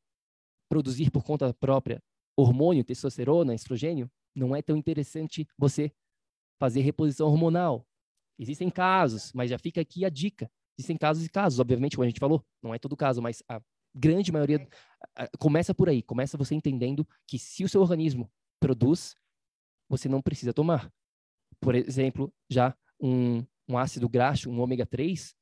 produzir 0.69 1.11
por 1.11 1.23
conta 1.23 1.53
própria 1.53 2.01
hormônio, 2.37 2.83
testosterona, 2.83 3.53
estrogênio, 3.53 4.11
não 4.35 4.55
é 4.55 4.61
tão 4.61 4.75
interessante 4.75 5.47
você 5.57 5.91
fazer 6.59 6.81
reposição 6.81 7.27
hormonal. 7.27 7.87
Existem 8.37 8.69
casos, 8.69 9.31
mas 9.33 9.49
já 9.49 9.57
fica 9.57 9.81
aqui 9.81 10.05
a 10.05 10.09
dica. 10.09 10.49
Existem 10.77 10.97
casos 10.97 11.25
e 11.25 11.29
casos, 11.29 11.59
obviamente, 11.59 11.95
como 11.95 12.03
a 12.03 12.09
gente 12.09 12.19
falou, 12.19 12.45
não 12.61 12.73
é 12.73 12.79
todo 12.79 12.97
caso, 12.97 13.21
mas 13.21 13.41
a 13.47 13.61
grande 13.95 14.31
maioria 14.31 14.67
começa 15.39 15.73
por 15.73 15.87
aí, 15.87 16.01
começa 16.01 16.37
você 16.37 16.53
entendendo 16.53 17.07
que 17.25 17.39
se 17.39 17.63
o 17.63 17.69
seu 17.69 17.81
organismo 17.81 18.29
produz, 18.59 19.15
você 19.87 20.09
não 20.09 20.21
precisa 20.21 20.53
tomar. 20.53 20.91
Por 21.61 21.75
exemplo, 21.75 22.33
já 22.49 22.75
um, 22.99 23.45
um 23.67 23.77
ácido 23.77 24.09
graxo, 24.09 24.49
um 24.49 24.59
ômega 24.59 24.85
3, 24.85 25.33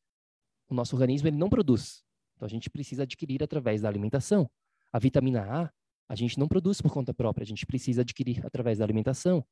o 0.70 0.76
nosso 0.76 0.96
organismo 0.96 1.28
ele 1.28 1.38
não 1.38 1.50
produz. 1.50 2.04
Então 2.36 2.46
a 2.46 2.50
gente 2.50 2.70
precisa 2.70 3.04
adquirir 3.04 3.42
através 3.44 3.82
da 3.82 3.90
alimentação. 3.90 4.50
A 4.92 5.00
vitamina 5.00 5.42
A, 5.64 5.72
a 6.08 6.16
gente 6.16 6.38
não 6.38 6.48
produz 6.48 6.82
por 6.82 6.92
conta 6.92 7.14
própria, 7.14 7.44
a 7.44 7.48
gente 7.48 7.66
precisa 7.66 8.02
adquirir 8.02 8.46
através 8.46 8.78
da 8.78 8.86
alimentação. 8.86 9.44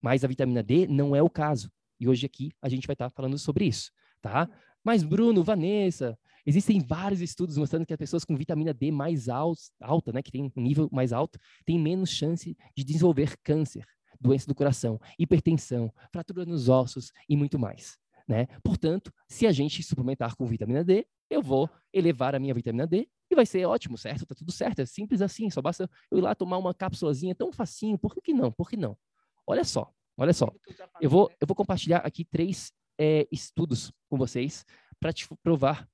Mas 0.00 0.24
a 0.24 0.28
vitamina 0.28 0.62
D 0.62 0.86
não 0.86 1.14
é 1.14 1.22
o 1.22 1.28
caso. 1.28 1.70
E 2.02 2.08
hoje 2.08 2.26
aqui 2.26 2.50
a 2.60 2.68
gente 2.68 2.84
vai 2.84 2.94
estar 2.94 3.08
falando 3.10 3.38
sobre 3.38 3.64
isso, 3.64 3.92
tá? 4.20 4.50
Mas 4.82 5.04
Bruno, 5.04 5.44
Vanessa, 5.44 6.18
existem 6.44 6.80
vários 6.80 7.20
estudos 7.20 7.56
mostrando 7.56 7.86
que 7.86 7.92
as 7.92 7.96
pessoas 7.96 8.24
com 8.24 8.34
vitamina 8.34 8.74
D 8.74 8.90
mais 8.90 9.28
alta, 9.28 10.12
né, 10.12 10.20
que 10.20 10.32
tem 10.32 10.50
um 10.56 10.60
nível 10.60 10.88
mais 10.90 11.12
alto, 11.12 11.38
têm 11.64 11.78
menos 11.78 12.10
chance 12.10 12.56
de 12.76 12.82
desenvolver 12.82 13.36
câncer, 13.44 13.84
doença 14.20 14.48
do 14.48 14.54
coração, 14.54 15.00
hipertensão, 15.16 15.94
fratura 16.10 16.44
nos 16.44 16.68
ossos 16.68 17.12
e 17.28 17.36
muito 17.36 17.56
mais. 17.56 17.96
Né? 18.26 18.48
Portanto, 18.64 19.12
se 19.28 19.46
a 19.46 19.52
gente 19.52 19.80
suplementar 19.84 20.34
com 20.34 20.44
vitamina 20.44 20.82
D, 20.82 21.06
eu 21.30 21.40
vou 21.40 21.70
elevar 21.92 22.34
a 22.34 22.40
minha 22.40 22.52
vitamina 22.52 22.84
D 22.84 23.08
e 23.30 23.36
vai 23.36 23.46
ser 23.46 23.64
ótimo, 23.64 23.96
certo? 23.96 24.26
Tá 24.26 24.34
tudo 24.34 24.50
certo, 24.50 24.80
é 24.80 24.86
simples 24.86 25.22
assim, 25.22 25.48
só 25.50 25.62
basta 25.62 25.88
eu 26.10 26.18
ir 26.18 26.20
lá 26.20 26.34
tomar 26.34 26.58
uma 26.58 26.74
cápsulazinha 26.74 27.32
tão 27.32 27.52
facinho, 27.52 27.96
por 27.96 28.12
que 28.16 28.34
não? 28.34 28.50
Por 28.50 28.68
que 28.68 28.76
não? 28.76 28.98
Olha 29.46 29.62
só, 29.62 29.94
olha 30.16 30.32
só. 30.32 30.52
Eu 31.00 31.10
vou, 31.10 31.30
eu 31.40 31.46
vou 31.46 31.54
compartilhar 31.54 31.98
aqui 31.98 32.24
três 32.24 32.72
é, 32.98 33.26
estudos 33.30 33.92
com 34.08 34.16
vocês 34.16 34.64
para 35.00 35.12
te 35.12 35.26
provar 35.42 35.88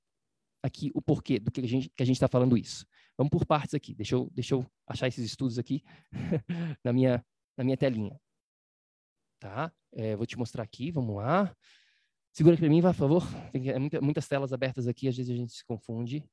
aqui 0.63 0.91
o 0.95 1.01
porquê 1.01 1.39
do 1.39 1.51
que 1.51 1.61
a 1.61 1.69
gente 1.69 1.89
que 1.91 2.03
a 2.03 2.07
gente 2.07 2.17
está 2.17 2.29
falando 2.29 2.57
isso. 2.57 2.87
Vamos 3.17 3.31
por 3.31 3.47
partes 3.47 3.75
aqui. 3.75 3.95
Deixa 3.95 4.15
eu, 4.15 4.29
deixa 4.33 4.55
eu 4.55 4.67
achar 4.87 5.09
esses 5.09 5.25
estudos 5.25 5.59
aqui 5.59 5.83
na 6.85 6.93
minha 6.93 7.25
na 7.57 7.65
minha 7.65 7.77
telinha. 7.77 8.21
Tá? 9.41 9.73
É, 9.93 10.17
vou 10.17 10.27
te 10.27 10.37
mostrar 10.37 10.63
aqui. 10.63 10.91
Vamos 10.91 11.17
lá. 11.17 11.55
Segura 12.33 12.55
aqui 12.55 12.63
para 12.63 12.71
mim, 12.71 12.83
por 12.83 12.95
favor. 12.95 13.23
Tem 13.53 13.69
é 13.69 13.79
muita, 13.79 14.01
muitas 14.01 14.29
telas 14.29 14.53
abertas 14.53 14.87
aqui, 14.87 15.09
às 15.09 15.17
vezes 15.17 15.33
a 15.33 15.37
gente 15.37 15.53
se 15.53 15.65
confunde. 15.65 16.25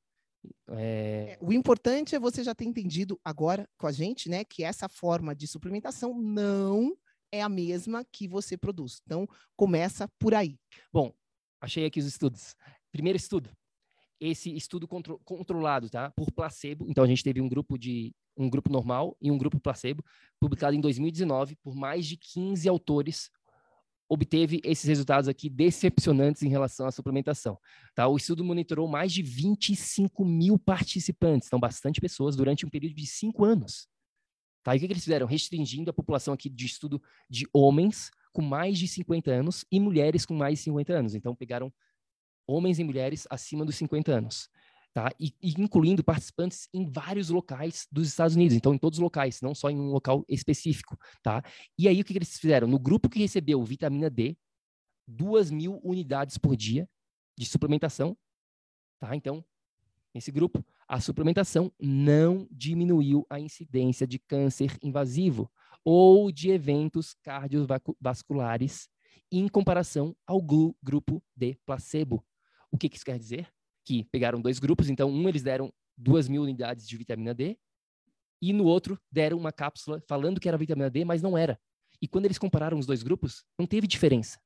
É... 0.69 1.31
é... 1.31 1.37
O 1.41 1.51
importante 1.51 2.15
é 2.15 2.19
você 2.19 2.43
já 2.43 2.53
ter 2.53 2.65
entendido 2.65 3.19
agora 3.23 3.67
com 3.77 3.87
a 3.87 3.91
gente, 3.91 4.29
né, 4.29 4.43
que 4.43 4.63
essa 4.63 4.87
forma 4.87 5.35
de 5.35 5.47
suplementação 5.47 6.13
não 6.13 6.95
é 7.35 7.41
a 7.41 7.49
mesma 7.49 8.05
que 8.11 8.27
você 8.27 8.57
produz. 8.57 9.01
Então, 9.05 9.27
começa 9.55 10.07
por 10.19 10.33
aí. 10.33 10.57
Bom, 10.91 11.13
achei 11.59 11.85
aqui 11.85 11.99
os 11.99 12.05
estudos. 12.05 12.55
Primeiro 12.91 13.17
estudo. 13.17 13.49
Esse 14.19 14.55
estudo 14.55 14.87
contro 14.87 15.19
controlado, 15.25 15.89
tá? 15.89 16.09
Por 16.11 16.31
placebo. 16.31 16.85
Então, 16.89 17.03
a 17.03 17.07
gente 17.07 17.23
teve 17.23 17.41
um 17.41 17.49
grupo 17.49 17.77
de 17.77 18.13
um 18.37 18.49
grupo 18.49 18.71
normal 18.71 19.15
e 19.21 19.31
um 19.31 19.37
grupo 19.37 19.59
placebo, 19.59 20.03
publicado 20.39 20.75
em 20.75 20.81
2019 20.81 21.55
por 21.63 21.73
mais 21.73 22.05
de 22.05 22.17
15 22.17 22.67
autores 22.67 23.31
obteve 24.07 24.61
esses 24.63 24.85
resultados 24.85 25.27
aqui 25.27 25.49
decepcionantes 25.49 26.43
em 26.43 26.49
relação 26.49 26.85
à 26.85 26.91
suplementação. 26.91 27.57
Tá? 27.93 28.07
O 28.07 28.17
estudo 28.17 28.43
monitorou 28.43 28.87
mais 28.87 29.11
de 29.11 29.21
25 29.21 30.23
mil 30.23 30.59
participantes, 30.59 31.47
então 31.47 31.59
bastante 31.59 31.99
pessoas, 31.99 32.35
durante 32.35 32.65
um 32.65 32.69
período 32.69 32.95
de 32.95 33.07
cinco 33.07 33.43
anos. 33.43 33.87
Tá? 34.65 34.73
E 34.73 34.77
o 34.77 34.79
que, 34.81 34.87
que 34.87 34.93
eles 34.93 35.03
fizeram? 35.03 35.27
Restringindo 35.27 35.91
a 35.91 35.93
população 35.93 36.33
aqui 36.33 36.49
de 36.49 36.65
estudo 36.65 36.99
de 37.29 37.47
homens 37.53 38.09
com 38.33 38.41
mais 38.41 38.79
de 38.79 38.87
50 38.87 39.31
anos 39.31 39.63
e 39.71 39.79
mulheres 39.79 40.25
com 40.25 40.33
mais 40.33 40.57
de 40.57 40.63
50 40.65 40.91
anos. 40.91 41.13
Então, 41.15 41.35
pegaram 41.35 41.71
homens 42.47 42.79
e 42.79 42.83
mulheres 42.83 43.27
acima 43.29 43.63
dos 43.63 43.75
50 43.75 44.11
anos 44.11 44.49
tá? 44.95 45.11
E, 45.19 45.35
e, 45.43 45.53
incluindo 45.61 46.01
participantes 46.01 46.69
em 46.73 46.89
vários 46.89 47.29
locais 47.29 47.85
dos 47.91 48.07
Estados 48.07 48.33
Unidos, 48.33 48.55
então 48.55 48.73
em 48.73 48.77
todos 48.77 48.97
os 48.97 49.03
locais, 49.03 49.41
não 49.41 49.53
só 49.53 49.69
em 49.69 49.77
um 49.77 49.91
local 49.91 50.23
específico, 50.29 50.97
tá? 51.21 51.43
E 51.77 51.89
aí 51.89 51.99
o 51.99 52.05
que, 52.05 52.13
que 52.13 52.17
eles 52.17 52.39
fizeram? 52.39 52.65
No 52.65 52.79
grupo 52.79 53.09
que 53.09 53.19
recebeu 53.19 53.61
vitamina 53.61 54.09
D, 54.09 54.37
duas 55.05 55.51
mil 55.51 55.81
unidades 55.83 56.37
por 56.37 56.55
dia 56.55 56.89
de 57.37 57.45
suplementação, 57.45 58.17
tá? 58.97 59.13
Então, 59.13 59.43
nesse 60.13 60.31
grupo, 60.31 60.65
a 60.87 60.99
suplementação 60.99 61.71
não 61.79 62.47
diminuiu 62.51 63.25
a 63.29 63.39
incidência 63.39 64.05
de 64.05 64.19
câncer 64.19 64.77
invasivo 64.81 65.51
ou 65.83 66.31
de 66.31 66.49
eventos 66.49 67.15
cardiovasculares 67.23 68.87
em 69.31 69.47
comparação 69.47 70.15
ao 70.25 70.41
grupo 70.41 71.23
de 71.35 71.57
placebo. 71.65 72.25
O 72.71 72.77
que, 72.77 72.87
isso 72.93 73.05
quer 73.05 73.17
dizer? 73.17 73.55
que 73.85 74.03
pegaram 74.05 74.41
dois 74.41 74.59
grupos, 74.59 74.89
então 74.89 75.09
um 75.09 75.29
eles 75.29 75.43
deram 75.43 75.71
duas 75.95 76.27
mil 76.27 76.41
unidades 76.41 76.87
de 76.87 76.97
vitamina 76.97 77.33
D 77.33 77.57
e 78.41 78.51
no 78.51 78.65
outro 78.65 78.99
deram 79.11 79.37
uma 79.37 79.51
cápsula 79.51 80.01
falando 80.07 80.39
que 80.39 80.49
era 80.49 80.57
vitamina 80.57 80.89
D, 80.89 81.05
mas 81.05 81.21
não 81.21 81.37
era. 81.37 81.59
E 82.01 82.07
quando 82.07 82.25
eles 82.25 82.37
compararam 82.37 82.77
os 82.77 82.85
dois 82.85 83.03
grupos, 83.03 83.45
não 83.57 83.65
teve 83.65 83.87
diferença. 83.87 84.39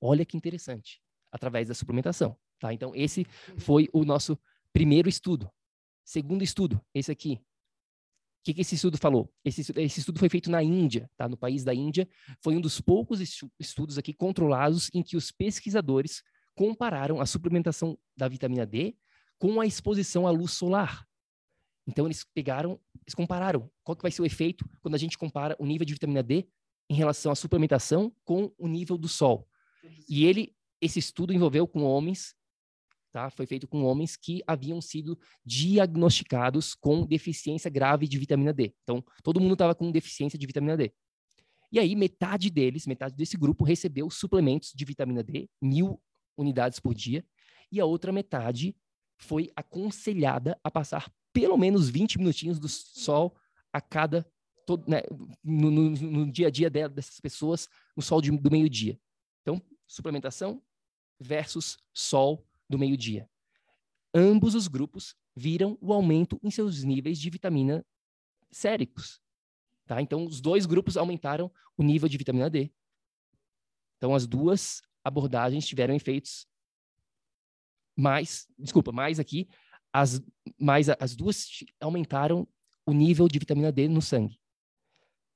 Olha 0.00 0.24
que 0.24 0.36
interessante, 0.36 1.02
através 1.30 1.68
da 1.68 1.74
suplementação, 1.74 2.36
tá? 2.58 2.72
Então 2.72 2.92
esse 2.94 3.26
foi 3.58 3.88
o 3.92 4.04
nosso 4.04 4.38
primeiro 4.72 5.08
estudo. 5.08 5.50
Segundo 6.04 6.44
estudo, 6.44 6.80
esse 6.94 7.10
aqui. 7.10 7.34
O 7.34 8.44
que, 8.44 8.54
que 8.54 8.60
esse 8.60 8.74
estudo 8.74 8.98
falou? 8.98 9.32
Esse, 9.42 9.62
esse, 9.80 10.00
estudo 10.00 10.18
foi 10.18 10.28
feito 10.28 10.50
na 10.50 10.62
Índia, 10.62 11.10
tá? 11.16 11.26
No 11.26 11.36
país 11.36 11.64
da 11.64 11.74
Índia, 11.74 12.06
foi 12.42 12.54
um 12.54 12.60
dos 12.60 12.78
poucos 12.78 13.20
estudos 13.58 13.96
aqui 13.96 14.12
controlados 14.12 14.90
em 14.92 15.02
que 15.02 15.16
os 15.16 15.32
pesquisadores 15.32 16.22
compararam 16.54 17.20
a 17.20 17.26
suplementação 17.26 17.98
da 18.14 18.28
vitamina 18.28 18.66
D 18.66 18.94
com 19.38 19.60
a 19.60 19.66
exposição 19.66 20.26
à 20.26 20.30
luz 20.30 20.52
solar. 20.52 21.06
Então 21.86 22.06
eles 22.06 22.24
pegaram, 22.34 22.80
eles 23.02 23.14
compararam 23.14 23.70
qual 23.82 23.96
que 23.96 24.02
vai 24.02 24.10
ser 24.10 24.22
o 24.22 24.26
efeito 24.26 24.68
quando 24.80 24.94
a 24.94 24.98
gente 24.98 25.18
compara 25.18 25.56
o 25.58 25.66
nível 25.66 25.84
de 25.84 25.94
vitamina 25.94 26.22
D 26.22 26.46
em 26.88 26.94
relação 26.94 27.32
à 27.32 27.34
suplementação 27.34 28.14
com 28.24 28.52
o 28.58 28.68
nível 28.68 28.96
do 28.96 29.08
sol. 29.08 29.48
E 30.08 30.24
ele, 30.24 30.54
esse 30.80 30.98
estudo 30.98 31.32
envolveu 31.32 31.66
com 31.66 31.82
homens, 31.82 32.34
tá? 33.14 33.30
Foi 33.30 33.46
feito 33.46 33.68
com 33.68 33.84
homens 33.84 34.16
que 34.16 34.42
haviam 34.44 34.80
sido 34.80 35.16
diagnosticados 35.46 36.74
com 36.74 37.06
deficiência 37.06 37.70
grave 37.70 38.08
de 38.08 38.18
vitamina 38.18 38.52
D. 38.52 38.74
Então, 38.82 39.02
todo 39.22 39.38
mundo 39.38 39.52
estava 39.52 39.72
com 39.72 39.88
deficiência 39.92 40.36
de 40.36 40.44
vitamina 40.44 40.76
D. 40.76 40.92
E 41.70 41.78
aí, 41.78 41.94
metade 41.94 42.50
deles, 42.50 42.88
metade 42.88 43.14
desse 43.14 43.36
grupo, 43.36 43.62
recebeu 43.62 44.10
suplementos 44.10 44.72
de 44.74 44.84
vitamina 44.84 45.22
D, 45.22 45.48
mil 45.62 46.02
unidades 46.36 46.80
por 46.80 46.92
dia, 46.92 47.24
e 47.70 47.78
a 47.80 47.84
outra 47.84 48.12
metade 48.12 48.76
foi 49.16 49.48
aconselhada 49.54 50.58
a 50.64 50.68
passar 50.68 51.08
pelo 51.32 51.56
menos 51.56 51.88
20 51.88 52.18
minutinhos 52.18 52.58
do 52.58 52.68
sol 52.68 53.36
a 53.72 53.80
cada 53.80 54.26
todo, 54.66 54.88
né, 54.88 55.02
no, 55.42 55.70
no, 55.70 55.90
no, 55.90 56.32
dia 56.32 56.48
a 56.48 56.50
dia 56.50 56.68
dessas 56.68 57.20
pessoas 57.20 57.68
no 57.96 58.02
sol 58.02 58.20
de, 58.20 58.32
do 58.32 58.50
meio-dia. 58.50 58.98
Então, 59.42 59.62
suplementação 59.86 60.60
versus 61.20 61.78
sol 61.92 62.44
do 62.68 62.78
meio-dia. 62.78 63.28
Ambos 64.14 64.54
os 64.54 64.68
grupos 64.68 65.16
viram 65.34 65.76
o 65.80 65.92
aumento 65.92 66.38
em 66.42 66.50
seus 66.50 66.84
níveis 66.84 67.18
de 67.18 67.28
vitamina 67.30 67.84
séricos. 68.50 69.20
Tá? 69.86 70.00
Então, 70.00 70.24
os 70.24 70.40
dois 70.40 70.66
grupos 70.66 70.96
aumentaram 70.96 71.52
o 71.76 71.82
nível 71.82 72.08
de 72.08 72.16
vitamina 72.16 72.48
D. 72.48 72.72
Então, 73.96 74.14
as 74.14 74.26
duas 74.26 74.82
abordagens 75.02 75.66
tiveram 75.66 75.94
efeitos 75.94 76.46
mais, 77.96 78.46
desculpa, 78.58 78.90
mais 78.90 79.20
aqui, 79.20 79.48
as, 79.92 80.20
mais 80.58 80.88
as 80.88 81.14
duas 81.14 81.48
aumentaram 81.80 82.48
o 82.86 82.92
nível 82.92 83.28
de 83.28 83.38
vitamina 83.38 83.70
D 83.70 83.88
no 83.88 84.02
sangue. 84.02 84.40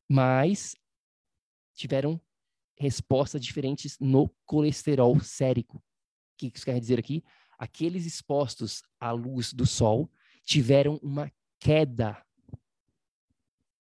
Mas 0.08 0.74
tiveram 1.74 2.20
respostas 2.76 3.40
diferentes 3.40 3.98
no 4.00 4.28
colesterol 4.44 5.18
sérico. 5.20 5.82
Que 6.38 6.52
isso 6.54 6.64
quer 6.64 6.80
dizer 6.80 6.98
aqui? 6.98 7.22
Aqueles 7.58 8.06
expostos 8.06 8.82
à 8.98 9.10
luz 9.10 9.52
do 9.52 9.66
sol 9.66 10.10
tiveram 10.44 10.98
uma 11.02 11.30
queda, 11.60 12.16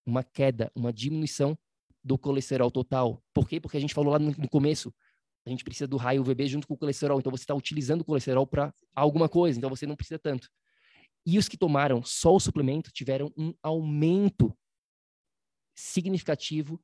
uma 0.04 0.22
queda, 0.22 0.70
uma 0.74 0.92
diminuição 0.92 1.56
do 2.02 2.18
colesterol 2.18 2.70
total. 2.70 3.22
Por 3.32 3.48
quê? 3.48 3.60
Porque 3.60 3.76
a 3.76 3.80
gente 3.80 3.94
falou 3.94 4.12
lá 4.12 4.18
no, 4.18 4.32
no 4.32 4.48
começo, 4.48 4.92
a 5.46 5.50
gente 5.50 5.64
precisa 5.64 5.86
do 5.86 5.96
raio 5.96 6.20
UVB 6.20 6.48
junto 6.48 6.66
com 6.66 6.74
o 6.74 6.78
colesterol. 6.78 7.18
Então 7.18 7.30
você 7.30 7.44
está 7.44 7.54
utilizando 7.54 8.00
o 8.00 8.04
colesterol 8.04 8.46
para 8.46 8.74
alguma 8.94 9.28
coisa, 9.28 9.56
então 9.56 9.70
você 9.70 9.86
não 9.86 9.96
precisa 9.96 10.18
tanto. 10.18 10.50
E 11.24 11.38
os 11.38 11.48
que 11.48 11.56
tomaram 11.56 12.02
só 12.02 12.34
o 12.34 12.40
suplemento 12.40 12.90
tiveram 12.90 13.32
um 13.36 13.54
aumento 13.62 14.52
significativo 15.74 16.82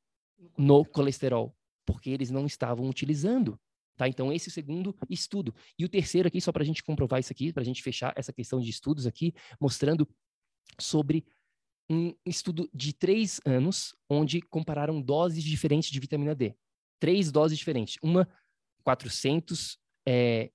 no 0.57 0.85
colesterol 0.85 1.55
porque 1.85 2.11
eles 2.11 2.31
não 2.31 2.47
estavam 2.47 2.89
utilizando. 2.89 3.61
Tá? 3.97 4.09
Então, 4.09 4.33
esse 4.33 4.49
é 4.49 4.51
o 4.51 4.53
segundo 4.53 4.97
estudo. 5.09 5.55
E 5.79 5.85
o 5.85 5.89
terceiro 5.89 6.27
aqui, 6.27 6.41
só 6.41 6.51
para 6.51 6.63
a 6.63 6.67
gente 6.67 6.83
comprovar 6.83 7.21
isso 7.21 7.33
aqui, 7.33 7.53
para 7.53 7.63
a 7.63 7.67
gente 7.67 7.83
fechar 7.83 8.13
essa 8.17 8.33
questão 8.33 8.61
de 8.61 8.69
estudos 8.69 9.07
aqui, 9.07 9.33
mostrando 9.61 10.09
sobre 10.81 11.25
um 11.89 12.15
estudo 12.25 12.69
de 12.73 12.93
três 12.93 13.41
anos, 13.45 13.95
onde 14.09 14.41
compararam 14.41 15.01
doses 15.01 15.45
diferentes 15.45 15.91
de 15.91 16.01
vitamina 16.01 16.35
D. 16.35 16.55
Três 16.99 17.31
doses 17.31 17.59
diferentes. 17.59 17.97
Uma, 18.03 18.29
400 18.83 19.79
é, 20.07 20.51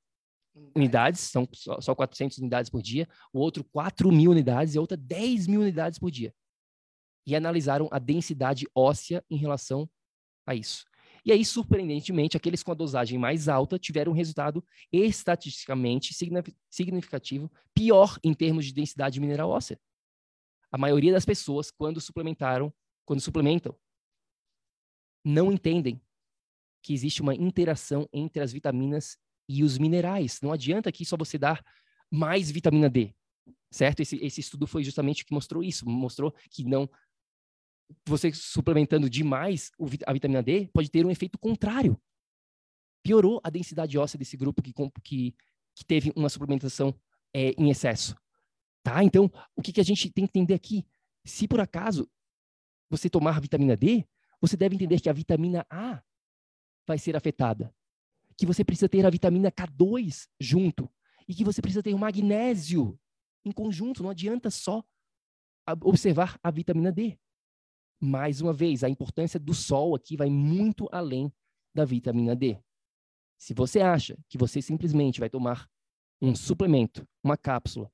unidades, 0.76 1.22
são 1.22 1.48
só, 1.54 1.80
só 1.80 1.96
400 1.96 2.40
unidades 2.40 2.70
por 2.70 2.82
dia. 2.82 3.08
O 3.32 3.40
outro, 3.40 3.64
4 3.64 4.12
mil 4.12 4.32
unidades. 4.32 4.76
E 4.76 4.78
a 4.78 4.82
outra, 4.82 4.98
10 4.98 5.48
mil 5.48 5.62
unidades 5.62 6.00
por 6.00 6.12
dia. 6.12 6.34
E 7.26 7.36
analisaram 7.36 7.88
a 7.92 8.00
densidade 8.00 8.68
óssea 8.76 9.24
em 9.30 9.38
relação 9.38 9.90
a 10.46 10.56
isso. 10.56 10.84
E 11.26 11.32
aí, 11.32 11.44
surpreendentemente, 11.44 12.38
aqueles 12.38 12.64
com 12.64 12.72
a 12.72 12.76
dosagem 12.76 13.18
mais 13.18 13.48
alta 13.48 13.78
tiveram 13.78 14.12
um 14.12 14.16
resultado 14.16 14.64
estatisticamente 14.92 16.14
significativo 16.70 17.52
pior 17.74 18.18
em 18.24 18.34
termos 18.34 18.66
de 18.66 18.74
densidade 18.74 19.20
mineral 19.20 19.50
óssea. 19.50 19.80
A 20.72 20.78
maioria 20.78 21.12
das 21.12 21.26
pessoas, 21.26 21.72
quando 21.72 22.00
suplementaram, 22.00 22.74
quando 23.06 23.22
suplementam, 23.22 23.76
não 25.24 25.52
entendem 25.52 26.02
que 26.82 26.94
existe 26.94 27.22
uma 27.22 27.36
interação 27.36 28.08
entre 28.14 28.42
as 28.42 28.54
vitaminas 28.54 29.18
e 29.48 29.64
os 29.64 29.78
minerais. 29.78 30.40
Não 30.42 30.52
adianta 30.54 30.90
aqui 30.90 31.04
só 31.04 31.18
você 31.18 31.38
dar 31.38 31.64
mais 32.10 32.50
vitamina 32.50 32.90
D, 32.90 33.14
certo? 33.72 34.00
Esse, 34.02 34.18
esse 34.24 34.40
estudo 34.40 34.66
foi 34.66 34.84
justamente 34.84 35.24
o 35.24 35.26
que 35.26 35.34
mostrou 35.34 35.64
isso, 35.64 35.88
mostrou 35.90 36.34
que 36.50 36.64
não 36.64 36.90
você 38.08 38.32
suplementando 38.34 39.10
demais 39.10 39.72
a 40.06 40.14
vitamina 40.14 40.44
D 40.44 40.68
pode 40.74 40.90
ter 40.90 41.06
um 41.06 41.12
efeito 41.12 41.38
contrário. 41.40 42.00
Piorou 43.04 43.40
a 43.44 43.50
densidade 43.50 43.98
óssea 43.98 44.18
desse 44.18 44.38
grupo 44.38 44.62
que, 44.62 44.74
que, 45.04 45.36
que 45.76 45.86
teve 45.86 46.12
uma 46.16 46.30
suplementação 46.30 46.94
é, 47.34 47.52
em 47.58 47.70
excesso. 47.70 48.16
Tá? 48.84 49.04
Então, 49.04 49.32
o 49.56 49.62
que, 49.62 49.72
que 49.72 49.82
a 49.82 49.84
gente 49.84 50.12
tem 50.12 50.26
que 50.26 50.38
entender 50.38 50.54
aqui? 50.54 50.86
Se 51.26 51.48
por 51.48 51.60
acaso 51.60 52.10
você 52.90 53.10
tomar 53.10 53.40
vitamina 53.40 53.76
D, 53.76 54.06
você 54.42 54.56
deve 54.56 54.76
entender 54.76 55.00
que 55.00 55.10
a 55.10 55.14
vitamina 55.14 55.66
A 55.70 56.02
vai 56.88 56.98
ser 56.98 57.16
afetada. 57.16 57.74
Que 58.38 58.46
você 58.46 58.64
precisa 58.64 58.88
ter 58.88 59.06
a 59.06 59.10
vitamina 59.10 59.52
K2 59.52 60.28
junto. 60.40 60.90
E 61.28 61.36
que 61.36 61.44
você 61.44 61.62
precisa 61.62 61.84
ter 61.84 61.94
o 61.94 62.00
magnésio 62.00 63.00
em 63.46 63.52
conjunto. 63.52 64.02
Não 64.02 64.10
adianta 64.10 64.50
só 64.50 64.84
observar 65.84 66.40
a 66.42 66.50
vitamina 66.50 66.92
D 66.92 67.18
mais 68.00 68.42
uma 68.42 68.54
vez, 68.54 68.84
a 68.84 68.90
importância 68.90 69.40
do 69.40 69.54
sol 69.54 69.96
aqui 69.96 70.16
vai 70.16 70.30
muito 70.30 70.88
além 70.92 71.32
da 71.74 71.86
vitamina 71.86 72.36
D. 72.36 72.58
Se 73.38 73.54
você 73.54 73.82
acha 73.82 74.18
que 74.28 74.38
você 74.38 74.62
simplesmente 74.62 75.20
vai 75.20 75.30
tomar 75.30 75.70
um 76.22 76.36
suplemento, 76.36 77.08
uma 77.24 77.38
cápsula, 77.38 77.92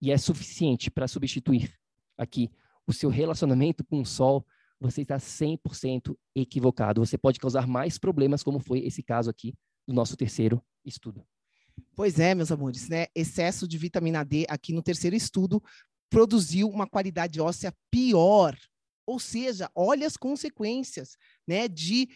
e 0.00 0.10
é 0.10 0.18
suficiente 0.18 0.90
para 0.90 1.08
substituir 1.08 1.74
aqui 2.16 2.50
o 2.86 2.92
seu 2.92 3.10
relacionamento 3.10 3.84
com 3.84 4.00
o 4.00 4.06
sol, 4.06 4.46
você 4.80 5.02
está 5.02 5.16
100% 5.16 6.16
equivocado. 6.34 7.04
Você 7.04 7.18
pode 7.18 7.38
causar 7.38 7.66
mais 7.66 7.98
problemas, 7.98 8.42
como 8.42 8.60
foi 8.60 8.80
esse 8.80 9.02
caso 9.02 9.28
aqui 9.28 9.54
do 9.86 9.92
nosso 9.92 10.16
terceiro 10.16 10.62
estudo. 10.84 11.24
Pois 11.94 12.18
é, 12.18 12.34
meus 12.34 12.50
amores, 12.50 12.88
né? 12.88 13.06
Excesso 13.14 13.66
de 13.66 13.76
vitamina 13.76 14.24
D 14.24 14.46
aqui 14.48 14.72
no 14.72 14.82
terceiro 14.82 15.16
estudo 15.16 15.62
produziu 16.10 16.68
uma 16.68 16.86
qualidade 16.86 17.40
óssea 17.40 17.74
pior 17.90 18.56
ou 19.08 19.18
seja, 19.18 19.70
olha 19.74 20.06
as 20.06 20.18
consequências 20.18 21.16
né, 21.46 21.66
de 21.66 22.10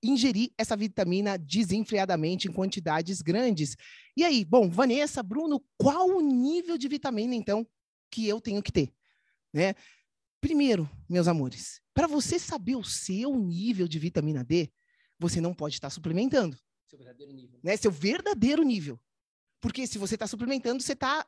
ingerir 0.00 0.52
essa 0.56 0.76
vitamina 0.76 1.36
desenfreadamente 1.36 2.46
em 2.46 2.52
quantidades 2.52 3.20
grandes. 3.20 3.76
E 4.16 4.22
aí, 4.22 4.44
bom, 4.44 4.68
Vanessa, 4.70 5.20
Bruno, 5.20 5.60
qual 5.76 6.08
o 6.08 6.20
nível 6.20 6.78
de 6.78 6.86
vitamina, 6.86 7.34
então, 7.34 7.66
que 8.08 8.28
eu 8.28 8.40
tenho 8.40 8.62
que 8.62 8.70
ter? 8.70 8.94
Né? 9.52 9.74
Primeiro, 10.40 10.88
meus 11.08 11.26
amores, 11.26 11.80
para 11.92 12.06
você 12.06 12.38
saber 12.38 12.76
o 12.76 12.84
seu 12.84 13.36
nível 13.36 13.88
de 13.88 13.98
vitamina 13.98 14.44
D, 14.44 14.70
você 15.18 15.40
não 15.40 15.52
pode 15.52 15.74
estar 15.74 15.90
suplementando. 15.90 16.56
Seu 16.86 16.98
verdadeiro 16.98 17.32
nível. 17.32 17.58
Né? 17.64 17.76
Seu 17.76 17.90
verdadeiro 17.90 18.62
nível. 18.62 19.00
Porque 19.60 19.88
se 19.88 19.98
você 19.98 20.14
está 20.14 20.28
suplementando, 20.28 20.80
você 20.82 20.92
está 20.92 21.26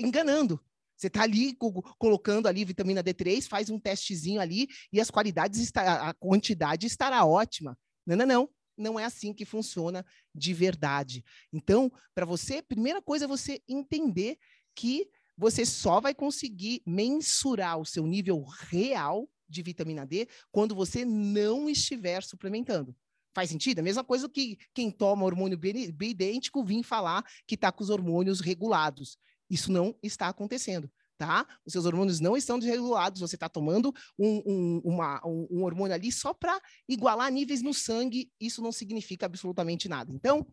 enganando. 0.00 0.60
Você 0.96 1.08
está 1.08 1.22
ali 1.22 1.54
colocando 1.98 2.46
ali 2.46 2.64
vitamina 2.64 3.04
D3, 3.04 3.46
faz 3.46 3.68
um 3.68 3.78
testezinho 3.78 4.40
ali 4.40 4.66
e 4.92 5.00
as 5.00 5.10
qualidades, 5.10 5.60
está, 5.60 6.08
a 6.08 6.14
quantidade 6.14 6.86
estará 6.86 7.24
ótima. 7.24 7.78
Não, 8.06 8.16
não, 8.16 8.26
não. 8.26 8.50
Não 8.78 9.00
é 9.00 9.04
assim 9.04 9.32
que 9.32 9.46
funciona 9.46 10.04
de 10.34 10.52
verdade. 10.52 11.24
Então, 11.52 11.90
para 12.14 12.26
você, 12.26 12.60
primeira 12.60 13.00
coisa 13.00 13.24
é 13.24 13.28
você 13.28 13.62
entender 13.66 14.38
que 14.74 15.08
você 15.36 15.64
só 15.64 16.00
vai 16.00 16.14
conseguir 16.14 16.82
mensurar 16.86 17.78
o 17.78 17.86
seu 17.86 18.06
nível 18.06 18.44
real 18.68 19.28
de 19.48 19.62
vitamina 19.62 20.06
D 20.06 20.28
quando 20.50 20.74
você 20.74 21.04
não 21.04 21.68
estiver 21.68 22.22
suplementando. 22.22 22.94
Faz 23.34 23.50
sentido? 23.50 23.80
A 23.80 23.82
mesma 23.82 24.02
coisa 24.02 24.28
que 24.28 24.56
quem 24.72 24.90
toma 24.90 25.24
hormônio 25.24 25.58
bioidêntico 25.58 26.64
vir 26.64 26.82
falar 26.82 27.22
que 27.46 27.54
está 27.54 27.70
com 27.70 27.84
os 27.84 27.90
hormônios 27.90 28.40
regulados. 28.40 29.18
Isso 29.48 29.70
não 29.70 29.96
está 30.02 30.28
acontecendo, 30.28 30.90
tá? 31.16 31.46
Os 31.64 31.72
seus 31.72 31.86
hormônios 31.86 32.20
não 32.20 32.36
estão 32.36 32.58
desregulados, 32.58 33.20
você 33.20 33.36
está 33.36 33.48
tomando 33.48 33.92
um, 34.18 34.42
um, 34.46 34.80
uma, 34.84 35.20
um, 35.26 35.46
um 35.50 35.64
hormônio 35.64 35.94
ali 35.94 36.10
só 36.10 36.34
para 36.34 36.60
igualar 36.88 37.30
níveis 37.30 37.62
no 37.62 37.72
sangue, 37.72 38.30
isso 38.40 38.62
não 38.62 38.72
significa 38.72 39.26
absolutamente 39.26 39.88
nada. 39.88 40.12
Então, 40.12 40.46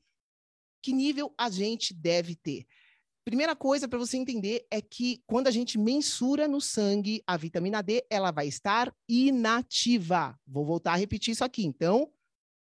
que 0.81 0.93
nível 0.93 1.33
a 1.37 1.49
gente 1.49 1.93
deve 1.93 2.35
ter? 2.35 2.65
Primeira 3.25 3.55
coisa 3.55 3.87
para 3.87 3.97
você 3.97 4.17
entender 4.17 4.67
é 4.69 4.81
que 4.81 5.23
quando 5.25 5.47
a 5.47 5.51
gente 5.51 5.77
mensura 5.77 6.45
no 6.45 6.59
sangue 6.59 7.23
a 7.25 7.37
vitamina 7.37 7.81
D, 7.81 8.05
ela 8.09 8.31
vai 8.31 8.47
estar 8.47 8.93
inativa. 9.07 10.37
Vou 10.45 10.65
voltar 10.65 10.93
a 10.93 10.97
repetir 10.97 11.31
isso 11.31 11.43
aqui. 11.43 11.65
Então, 11.65 12.11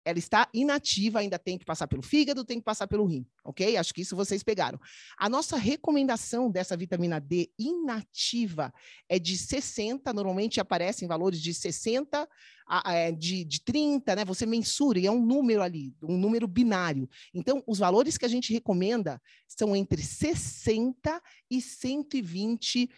ela 0.04 0.18
está 0.18 0.48
inativa, 0.52 1.20
ainda 1.20 1.38
tem 1.38 1.56
que 1.56 1.64
passar 1.64 1.86
pelo 1.86 2.02
fígado, 2.02 2.44
tem 2.44 2.58
que 2.58 2.64
passar 2.64 2.86
pelo 2.86 3.06
rim, 3.06 3.26
ok? 3.44 3.76
Acho 3.76 3.94
que 3.94 4.02
isso 4.02 4.16
vocês 4.16 4.42
pegaram. 4.42 4.78
A 5.16 5.28
nossa 5.28 5.56
recomendação 5.56 6.50
dessa 6.50 6.76
vitamina 6.76 7.20
D 7.20 7.50
inativa 7.58 8.72
é 9.08 9.18
de 9.18 9.36
60, 9.36 10.12
normalmente 10.12 10.60
aparecem 10.60 11.06
valores 11.06 11.40
de 11.40 11.54
60 11.54 12.28
a, 12.66 12.90
a, 12.90 13.10
de, 13.10 13.44
de 13.44 13.62
30, 13.62 14.16
né? 14.16 14.24
Você 14.24 14.46
mensura 14.46 14.98
e 14.98 15.06
é 15.06 15.10
um 15.10 15.24
número 15.24 15.62
ali, 15.62 15.94
um 16.02 16.16
número 16.16 16.48
binário. 16.48 17.08
Então, 17.32 17.62
os 17.66 17.78
valores 17.78 18.18
que 18.18 18.24
a 18.24 18.28
gente 18.28 18.52
recomenda 18.52 19.20
são 19.46 19.76
entre 19.76 20.02
60 20.02 21.22
e 21.50 21.60
120 21.60 22.90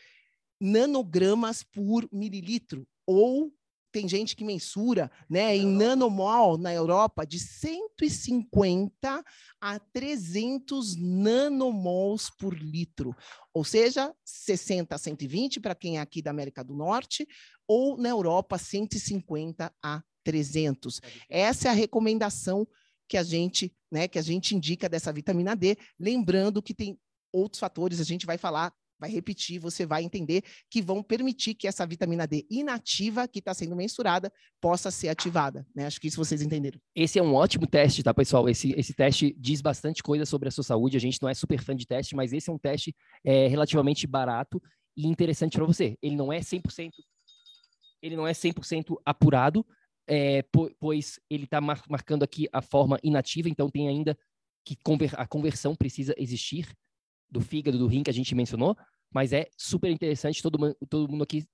nanogramas 0.61 1.62
por 1.62 2.09
mililitro, 2.11 2.87
ou 3.07 3.53
tem 3.95 4.09
gente 4.09 4.35
que 4.35 4.45
mensura, 4.45 5.09
né, 5.31 5.57
em 5.57 5.65
nanomol 5.65 6.59
na 6.59 6.75
Europa 6.75 7.25
de 7.25 7.39
150 7.39 9.25
a 9.61 9.79
300 9.79 10.97
nanomols 10.97 12.29
por 12.29 12.59
litro, 12.59 13.15
ou 13.55 13.63
seja, 13.63 14.13
60 14.25 14.97
a 14.97 14.99
120 14.99 15.61
para 15.61 15.77
quem 15.77 15.99
é 15.99 16.01
aqui 16.01 16.21
da 16.21 16.33
América 16.33 16.65
do 16.65 16.75
Norte, 16.75 17.25
ou 17.69 17.97
na 17.97 18.09
Europa 18.09 18.59
150 18.59 19.73
a 19.81 20.03
300. 20.25 21.01
Essa 21.31 21.69
é 21.69 21.71
a 21.71 21.75
recomendação 21.75 22.67
que 23.09 23.17
a 23.17 23.23
gente, 23.23 23.73
né, 23.93 24.09
que 24.09 24.19
a 24.19 24.23
gente 24.23 24.57
indica 24.57 24.89
dessa 24.89 25.13
vitamina 25.13 25.55
D, 25.55 25.79
lembrando 26.01 26.61
que 26.61 26.75
tem 26.75 26.99
outros 27.33 27.61
fatores, 27.61 28.01
a 28.01 28.05
gente 28.05 28.27
vai 28.27 28.39
falar 28.39 28.75
vai 29.05 29.11
repetir, 29.11 29.59
você 29.59 29.85
vai 29.85 30.03
entender 30.03 30.43
que 30.71 30.81
vão 30.81 31.03
permitir 31.03 31.55
que 31.55 31.69
essa 31.69 31.87
vitamina 31.87 32.27
D 32.27 32.47
inativa, 32.51 33.29
que 33.29 33.38
está 33.38 33.53
sendo 33.53 33.77
mensurada, 33.77 34.33
possa 34.61 34.90
ser 34.90 35.11
ativada. 35.11 35.67
Né? 35.75 35.87
Acho 35.87 36.01
que 36.01 36.09
isso 36.09 36.17
vocês 36.17 36.40
entenderam. 36.40 36.81
Esse 36.95 37.19
é 37.19 37.23
um 37.23 37.35
ótimo 37.35 37.67
teste, 37.67 38.03
tá, 38.03 38.14
pessoal? 38.14 38.49
Esse, 38.49 38.73
esse 38.73 38.95
teste 38.95 39.35
diz 39.38 39.61
bastante 39.61 40.03
coisa 40.03 40.25
sobre 40.25 40.49
a 40.49 40.51
sua 40.51 40.64
saúde. 40.64 40.97
A 40.97 41.01
gente 41.01 41.21
não 41.21 41.29
é 41.29 41.35
super 41.35 41.62
fã 41.62 41.77
de 41.77 41.87
teste, 41.87 42.17
mas 42.17 42.33
esse 42.33 42.49
é 42.49 42.53
um 42.53 42.59
teste 42.59 42.95
é, 43.23 43.47
relativamente 43.47 44.07
barato 44.07 44.61
e 44.97 45.07
interessante 45.07 45.59
para 45.59 45.67
você. 45.67 45.99
Ele 46.01 46.17
não 46.17 46.33
é 46.33 46.40
100%, 46.40 46.90
ele 48.01 48.17
não 48.17 48.27
é 48.27 48.33
100% 48.33 48.97
apurado, 49.05 49.67
é, 50.09 50.43
pois 50.81 51.19
ele 51.29 51.45
está 51.45 51.61
mar 51.61 51.83
marcando 51.88 52.23
aqui 52.23 52.49
a 52.53 52.62
forma 52.62 52.99
inativa, 53.03 53.49
então 53.49 53.71
tem 53.71 53.88
ainda 53.88 54.17
que 54.64 54.77
conver 54.83 55.11
a 55.17 55.27
conversão 55.27 55.75
precisa 55.75 56.14
existir 56.17 56.67
do 57.31 57.40
fígado, 57.40 57.77
do 57.77 57.87
rim 57.87 58.03
que 58.03 58.11
a 58.11 58.14
gente 58.14 58.35
mencionou, 58.35 58.77
mas 59.14 59.33
é 59.33 59.48
super 59.57 59.90
interessante 59.90 60.42
todo, 60.42 60.59
todo 60.90 61.11
mundo 61.11 61.22
aqui 61.22 61.46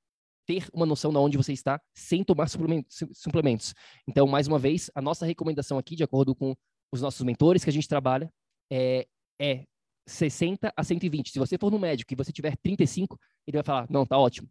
ter 0.47 0.67
uma 0.73 0.87
noção 0.87 1.13
de 1.13 1.19
onde 1.19 1.37
você 1.37 1.53
está 1.53 1.81
sem 1.95 2.25
tomar 2.25 2.49
suplementos. 2.49 3.75
Então, 4.09 4.27
mais 4.27 4.49
uma 4.49 4.59
vez, 4.59 4.91
a 4.95 5.03
nossa 5.03 5.27
recomendação 5.27 5.79
aqui, 5.79 5.95
de 5.95 6.03
acordo 6.03 6.35
com 6.35 6.57
os 6.93 7.01
nossos 7.01 7.23
mentores 7.23 7.63
que 7.63 7.71
a 7.71 7.73
gente 7.73 7.87
trabalha, 7.87 8.33
é, 8.73 9.07
é 9.41 9.65
60 10.09 10.73
a 10.77 10.83
120. 10.83 11.31
Se 11.31 11.39
você 11.39 11.57
for 11.57 11.71
no 11.71 11.79
médico 11.79 12.13
e 12.13 12.17
você 12.17 12.33
tiver 12.33 12.57
35, 12.57 13.17
ele 13.47 13.59
vai 13.59 13.63
falar, 13.63 13.87
não, 13.91 14.05
tá 14.05 14.19
ótimo. 14.19 14.49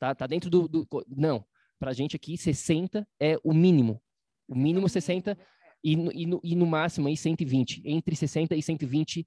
Tá, 0.00 0.14
tá 0.14 0.26
dentro 0.26 0.50
do... 0.50 0.66
do 0.66 0.86
não, 1.06 1.44
para 1.78 1.90
a 1.90 1.94
gente 1.94 2.16
aqui, 2.16 2.36
60 2.36 3.06
é 3.20 3.36
o 3.44 3.52
mínimo. 3.52 4.02
O 4.48 4.54
mínimo 4.54 4.88
60 4.88 5.38
e, 5.82 5.92
e, 5.92 6.26
no, 6.26 6.40
e 6.42 6.56
no 6.56 6.66
máximo 6.66 7.08
aí 7.08 7.16
120. 7.16 7.82
Entre 7.84 8.16
60 8.16 8.56
e 8.56 8.62
120 8.62 9.26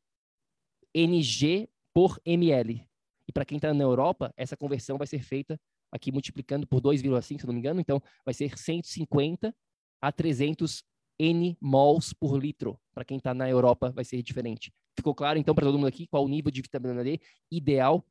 NG 0.94 1.70
por 1.94 2.20
ml. 2.26 2.87
E 3.28 3.32
para 3.32 3.46
quem 3.46 3.58
está 3.58 3.74
na 3.74 3.84
Europa, 3.84 4.34
essa 4.38 4.56
conversão 4.56 4.98
vai 4.98 5.08
ser 5.08 5.22
feita 5.22 5.60
aqui 5.92 6.12
multiplicando 6.12 6.68
por 6.68 6.82
2,5, 6.82 7.40
se 7.42 7.48
não 7.48 7.54
me 7.54 7.60
engano, 7.60 7.80
então 7.80 8.02
vai 8.26 8.34
ser 8.34 8.58
150 8.58 9.54
a 10.02 10.12
300 10.12 10.84
N 11.20 11.58
mols 11.60 12.14
por 12.14 12.38
litro. 12.38 12.80
Para 12.94 13.04
quem 13.04 13.18
está 13.18 13.34
na 13.34 13.50
Europa, 13.50 13.92
vai 13.92 14.06
ser 14.06 14.22
diferente. 14.22 14.72
Ficou 14.96 15.14
claro, 15.14 15.38
então, 15.40 15.54
para 15.54 15.66
todo 15.66 15.78
mundo 15.78 15.88
aqui, 15.88 16.08
qual 16.08 16.24
o 16.24 16.28
nível 16.28 16.52
de 16.52 16.62
vitamina 16.62 17.04
D 17.04 17.20
ideal 17.52 18.06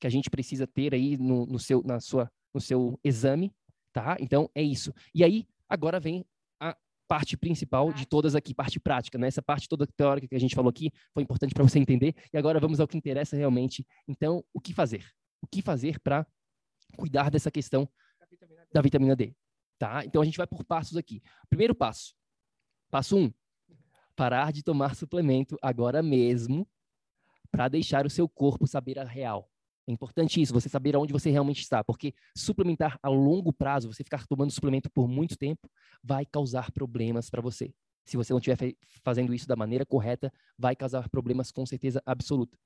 que 0.00 0.06
a 0.06 0.10
gente 0.10 0.28
precisa 0.28 0.66
ter 0.66 0.94
aí 0.94 1.16
no, 1.16 1.46
no, 1.46 1.58
seu, 1.58 1.82
na 1.82 2.00
sua, 2.00 2.30
no 2.52 2.60
seu 2.60 2.98
exame, 3.02 3.52
tá? 3.92 4.16
Então, 4.20 4.50
é 4.54 4.62
isso. 4.62 4.92
E 5.14 5.24
aí, 5.24 5.46
agora 5.68 5.98
vem 5.98 6.24
parte 7.06 7.36
principal 7.36 7.92
de 7.92 8.06
todas 8.06 8.34
aqui, 8.34 8.54
parte 8.54 8.80
prática, 8.80 9.18
né? 9.18 9.28
Essa 9.28 9.42
parte 9.42 9.68
toda 9.68 9.86
teórica 9.86 10.28
que 10.28 10.34
a 10.34 10.40
gente 10.40 10.54
falou 10.54 10.70
aqui 10.70 10.90
foi 11.14 11.22
importante 11.22 11.54
para 11.54 11.62
você 11.62 11.78
entender. 11.78 12.14
E 12.32 12.36
agora 12.36 12.60
vamos 12.60 12.80
ao 12.80 12.88
que 12.88 12.96
interessa 12.96 13.36
realmente. 13.36 13.86
Então, 14.08 14.44
o 14.52 14.60
que 14.60 14.72
fazer? 14.72 15.04
O 15.40 15.46
que 15.46 15.62
fazer 15.62 16.00
para 16.00 16.26
cuidar 16.96 17.30
dessa 17.30 17.50
questão 17.50 17.88
da 18.72 18.80
vitamina 18.80 19.14
D, 19.14 19.34
tá? 19.78 20.04
Então 20.04 20.20
a 20.20 20.24
gente 20.24 20.36
vai 20.36 20.46
por 20.46 20.64
passos 20.64 20.96
aqui. 20.96 21.22
Primeiro 21.48 21.74
passo. 21.74 22.14
Passo 22.90 23.16
um, 23.16 23.32
parar 24.14 24.52
de 24.52 24.62
tomar 24.62 24.94
suplemento 24.94 25.56
agora 25.62 26.02
mesmo 26.02 26.68
para 27.50 27.68
deixar 27.68 28.06
o 28.06 28.10
seu 28.10 28.28
corpo 28.28 28.66
saber 28.66 28.98
a 28.98 29.04
real. 29.04 29.50
É 29.88 29.92
importante 29.92 30.40
isso, 30.40 30.52
você 30.52 30.68
saber 30.68 30.96
aonde 30.96 31.12
você 31.12 31.30
realmente 31.30 31.60
está, 31.60 31.84
porque 31.84 32.12
suplementar 32.36 32.98
a 33.00 33.08
longo 33.08 33.52
prazo, 33.52 33.92
você 33.92 34.02
ficar 34.02 34.26
tomando 34.26 34.50
suplemento 34.50 34.90
por 34.90 35.06
muito 35.06 35.38
tempo, 35.38 35.70
vai 36.02 36.26
causar 36.26 36.72
problemas 36.72 37.30
para 37.30 37.40
você. 37.40 37.72
Se 38.04 38.16
você 38.16 38.32
não 38.32 38.38
estiver 38.38 38.74
fazendo 39.04 39.32
isso 39.32 39.46
da 39.46 39.54
maneira 39.54 39.86
correta, 39.86 40.32
vai 40.58 40.74
causar 40.74 41.08
problemas 41.08 41.52
com 41.52 41.64
certeza 41.64 42.02
absoluta. 42.04 42.58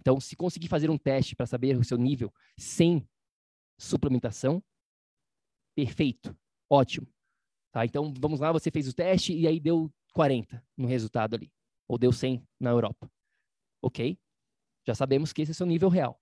Então, 0.00 0.18
se 0.18 0.34
conseguir 0.34 0.68
fazer 0.68 0.88
um 0.90 0.98
teste 0.98 1.36
para 1.36 1.46
saber 1.46 1.76
o 1.76 1.84
seu 1.84 1.98
nível 1.98 2.32
sem 2.58 3.06
suplementação, 3.78 4.62
perfeito, 5.74 6.34
ótimo. 6.70 7.06
Tá? 7.70 7.84
Então, 7.84 8.12
vamos 8.18 8.40
lá, 8.40 8.50
você 8.50 8.70
fez 8.70 8.88
o 8.88 8.94
teste 8.94 9.34
e 9.34 9.46
aí 9.46 9.60
deu 9.60 9.92
40 10.14 10.62
no 10.76 10.86
resultado 10.86 11.34
ali, 11.34 11.52
ou 11.86 11.98
deu 11.98 12.12
100 12.12 12.42
na 12.58 12.70
Europa. 12.70 13.10
Ok? 13.82 14.18
Já 14.86 14.94
sabemos 14.94 15.32
que 15.32 15.42
esse 15.42 15.50
é 15.50 15.54
o 15.54 15.54
seu 15.54 15.66
nível 15.66 15.88
real. 15.88 16.21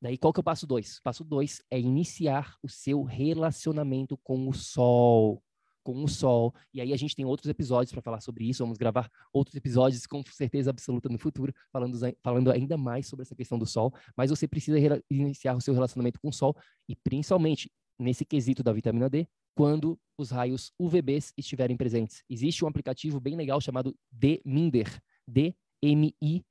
Daí, 0.00 0.18
qual 0.18 0.32
que 0.32 0.38
é 0.38 0.42
o 0.42 0.44
passo 0.44 0.66
dois? 0.66 1.00
Passo 1.00 1.24
dois 1.24 1.62
é 1.70 1.80
iniciar 1.80 2.56
o 2.62 2.68
seu 2.68 3.02
relacionamento 3.02 4.16
com 4.18 4.48
o 4.48 4.52
sol. 4.52 5.42
Com 5.82 6.04
o 6.04 6.08
sol. 6.08 6.54
E 6.74 6.80
aí 6.80 6.92
a 6.92 6.96
gente 6.96 7.14
tem 7.14 7.24
outros 7.24 7.48
episódios 7.48 7.92
para 7.92 8.02
falar 8.02 8.20
sobre 8.20 8.48
isso. 8.48 8.62
Vamos 8.62 8.76
gravar 8.76 9.10
outros 9.32 9.54
episódios 9.56 10.06
com 10.06 10.22
certeza 10.30 10.70
absoluta 10.70 11.08
no 11.08 11.18
futuro, 11.18 11.52
falando, 11.72 11.98
falando 12.22 12.50
ainda 12.50 12.76
mais 12.76 13.06
sobre 13.06 13.22
essa 13.22 13.34
questão 13.34 13.58
do 13.58 13.66
sol. 13.66 13.94
Mas 14.16 14.30
você 14.30 14.46
precisa 14.48 14.78
iniciar 15.10 15.54
o 15.54 15.60
seu 15.60 15.72
relacionamento 15.72 16.20
com 16.20 16.28
o 16.28 16.32
sol 16.32 16.56
e 16.88 16.96
principalmente 16.96 17.70
nesse 17.98 18.24
quesito 18.24 18.62
da 18.62 18.72
vitamina 18.72 19.08
D, 19.08 19.26
quando 19.54 19.98
os 20.18 20.30
raios 20.30 20.70
UVBs 20.78 21.32
estiverem 21.36 21.76
presentes. 21.76 22.22
Existe 22.28 22.64
um 22.64 22.68
aplicativo 22.68 23.18
bem 23.18 23.36
legal 23.36 23.60
chamado 23.60 23.96
D-Minder, 24.12 25.00
D-M-I-N-D-E-R, 25.26 26.42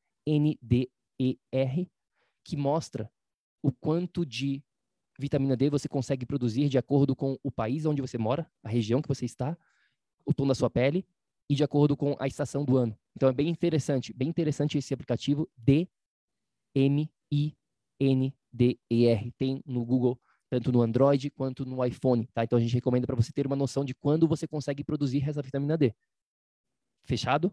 que 2.44 2.58
mostra 2.58 3.12
o 3.66 3.72
quanto 3.72 4.24
de 4.24 4.64
vitamina 5.18 5.58
D 5.58 5.72
você 5.72 5.90
consegue 5.90 6.24
produzir 6.24 6.70
de 6.70 6.78
acordo 6.78 7.16
com 7.16 7.36
o 7.42 7.52
país 7.52 7.84
onde 7.88 8.00
você 8.00 8.16
mora, 8.16 8.48
a 8.64 8.70
região 8.70 9.02
que 9.02 9.08
você 9.08 9.26
está, 9.26 9.58
o 10.24 10.32
tom 10.32 10.46
da 10.46 10.54
sua 10.54 10.70
pele 10.70 11.04
e 11.50 11.56
de 11.56 11.64
acordo 11.64 11.98
com 11.98 12.16
a 12.20 12.28
estação 12.28 12.64
do 12.64 12.78
ano. 12.78 12.96
Então 13.16 13.28
é 13.28 13.34
bem 13.34 13.50
interessante, 13.50 14.14
bem 14.14 14.30
interessante 14.30 14.78
esse 14.78 14.94
aplicativo 14.94 15.50
D 15.58 15.90
M 16.76 17.12
I 17.32 17.58
N 18.00 18.32
D 18.54 18.80
E 18.88 19.08
R. 19.08 19.32
Tem 19.32 19.64
no 19.66 19.84
Google 19.84 20.22
tanto 20.48 20.72
no 20.72 20.84
Android 20.84 21.32
quanto 21.32 21.66
no 21.66 21.84
iPhone, 21.84 22.28
tá? 22.36 22.44
Então 22.44 22.60
a 22.60 22.62
gente 22.62 22.76
recomenda 22.76 23.08
para 23.08 23.16
você 23.16 23.32
ter 23.32 23.48
uma 23.48 23.56
noção 23.56 23.84
de 23.84 23.96
quando 23.96 24.28
você 24.28 24.48
consegue 24.48 24.84
produzir 24.84 25.28
essa 25.28 25.42
vitamina 25.42 25.76
D. 25.76 25.92
Fechado? 27.04 27.52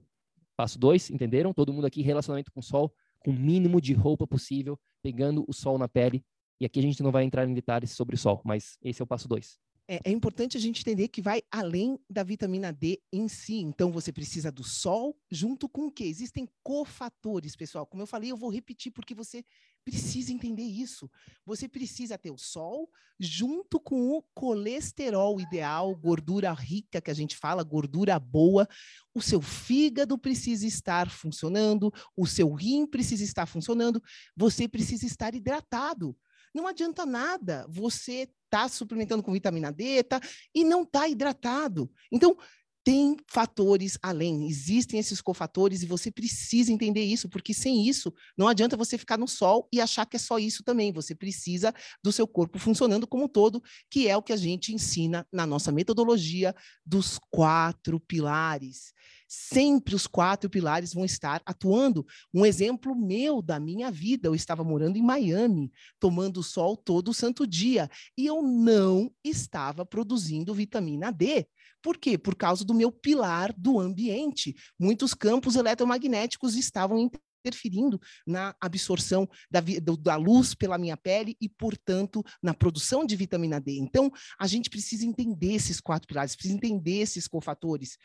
Passo 0.55 0.79
2, 0.79 1.09
entenderam? 1.09 1.55
Todo 1.55 1.73
mundo 1.73 1.87
aqui 1.87 2.03
relacionamento 2.03 2.53
com 2.53 2.61
sol, 2.61 2.95
com 3.25 3.31
o 3.31 3.35
mínimo 3.35 3.81
de 3.81 3.93
roupa 3.93 4.27
possível, 4.27 4.79
pegando 5.03 5.45
o 5.49 5.53
sol 5.53 5.79
na 5.79 5.89
pele. 5.89 6.25
E 6.61 6.65
aqui 6.65 6.79
a 6.79 6.83
gente 6.83 7.03
não 7.03 7.11
vai 7.11 7.25
entrar 7.25 7.49
em 7.49 7.55
detalhes 7.55 7.91
sobre 7.91 8.15
o 8.15 8.19
sol, 8.19 8.41
mas 8.45 8.77
esse 8.83 9.03
é 9.03 9.05
o 9.05 9.07
passo 9.07 9.29
dois. 9.29 9.59
É, 9.93 10.01
é, 10.07 10.11
importante 10.11 10.57
a 10.57 10.61
gente 10.61 10.81
entender 10.81 11.09
que 11.09 11.21
vai 11.21 11.43
além 11.51 11.99
da 12.09 12.23
vitamina 12.23 12.73
D 12.73 12.99
em 13.13 13.29
si. 13.29 13.57
Então, 13.57 13.93
você 13.93 14.11
precisa 14.11 14.51
do 14.51 14.65
sol, 14.65 15.15
junto 15.31 15.69
com 15.69 15.89
o 15.89 15.93
quê? 15.93 16.05
Existem 16.05 16.49
cofatores, 16.63 17.55
pessoal. 17.55 17.85
Como 17.85 18.03
eu 18.03 18.07
falei, 18.07 18.33
eu 18.33 18.37
vou 18.39 18.49
repetir 18.49 18.91
porque 18.91 19.15
você 19.15 19.45
precisa 19.85 20.33
entender 20.33 20.63
isso. 20.63 21.11
Você 21.45 21.69
precisa 21.69 22.17
ter 22.17 22.31
o 22.31 22.39
sol 22.39 22.89
junto 23.21 23.79
com 23.79 24.13
o 24.13 24.23
colesterol 24.33 25.39
ideal, 25.39 25.95
gordura 25.95 26.51
rica 26.55 26.99
que 26.99 27.11
a 27.11 27.15
gente 27.15 27.37
fala, 27.37 27.63
gordura 27.63 28.19
boa. 28.19 28.67
O 29.15 29.21
seu 29.21 29.43
fígado 29.43 30.17
precisa 30.17 30.67
estar 30.67 31.11
funcionando, 31.11 31.93
o 32.17 32.27
seu 32.27 32.51
rim 32.55 32.87
precisa 32.87 33.25
estar 33.25 33.45
funcionando, 33.45 34.03
você 34.35 34.67
precisa 34.67 35.05
estar 35.05 35.35
hidratado. 35.35 36.17
Não 36.55 36.67
adianta 36.67 37.07
nada 37.07 37.67
você 37.69 38.29
tá 38.51 38.69
suplementando 38.69 39.23
com 39.23 39.33
vitamina 39.33 39.73
D, 39.73 40.03
tá, 40.03 40.21
e 40.55 40.65
não 40.65 40.85
tá 40.85 41.09
hidratado. 41.09 41.91
Então, 42.11 42.37
tem 42.85 43.17
fatores 43.29 43.97
além, 44.03 44.49
existem 44.49 44.99
esses 44.99 45.21
cofatores 45.21 45.83
e 45.83 45.87
você 45.87 46.11
precisa 46.11 46.73
entender 46.73 47.05
isso, 47.05 47.29
porque 47.29 47.55
sem 47.55 47.87
isso 47.87 48.13
não 48.37 48.49
adianta 48.49 48.77
você 48.77 48.99
ficar 48.99 49.17
no 49.17 49.29
sol 49.29 49.69
e 49.73 49.81
achar 49.81 50.05
que 50.05 50.17
é 50.17 50.19
só 50.19 50.37
isso 50.39 50.65
também. 50.65 50.93
Você 50.93 51.15
precisa 51.15 51.73
do 52.03 52.11
seu 52.11 52.27
corpo 52.27 52.59
funcionando 52.59 53.07
como 53.07 53.25
um 53.25 53.29
todo, 53.29 53.63
que 53.89 54.09
é 54.09 54.17
o 54.17 54.23
que 54.23 54.33
a 54.33 54.37
gente 54.37 54.75
ensina 54.75 55.27
na 55.33 55.47
nossa 55.47 55.71
metodologia 55.71 56.55
dos 56.85 57.21
quatro 57.31 58.01
pilares. 58.01 58.93
Sempre 59.35 59.95
os 59.95 60.07
quatro 60.07 60.51
pilares 60.51 60.93
vão 60.93 61.07
estar 61.07 61.41
atuando. 61.47 62.07
Um 62.35 62.45
exemplo 62.45 62.95
meu 62.95 63.41
da 63.41 63.59
minha 63.59 63.91
vida, 63.91 64.29
eu 64.29 64.35
estava 64.35 64.63
morando 64.63 64.99
em 64.99 65.03
Miami, 65.03 65.73
tomando 65.99 66.43
sol 66.43 66.77
todo 66.77 67.15
santo 67.15 67.47
dia, 67.47 67.89
e 68.15 68.27
eu 68.27 68.43
não 68.43 69.11
estava 69.25 69.87
produzindo 69.87 70.53
vitamina 70.53 71.11
D. 71.11 71.47
Por 71.81 71.97
quê? 71.97 72.19
Por 72.19 72.37
causa 72.37 72.63
do 72.63 72.75
meu 72.75 72.93
pilar 72.93 73.55
do 73.57 73.81
ambiente. 73.81 74.55
Muitos 74.79 75.15
campos 75.15 75.57
eletromagnéticos 75.57 76.55
estavam 76.55 77.11
interferindo 77.43 77.99
na 78.27 78.55
absorção 78.61 79.27
da, 79.51 79.61
da, 79.99 80.17
luz 80.17 80.55
pela 80.55 80.77
minha 80.77 80.97
pele 80.97 81.39
e, 81.41 81.49
portanto, 81.49 82.23
na 82.43 82.53
produção 82.53 83.07
de 83.07 83.17
vitamina 83.17 83.59
D. 83.59 83.79
Então, 83.79 84.13
a 84.39 84.47
gente 84.47 84.69
precisa 84.69 85.07
entender 85.07 85.55
esses 85.55 85.81
quatro 85.81 86.07
pilares, 86.07 86.37
precisa 86.37 86.55
entender 86.55 86.99
esses 86.99 87.27
cofatores. 87.27 87.97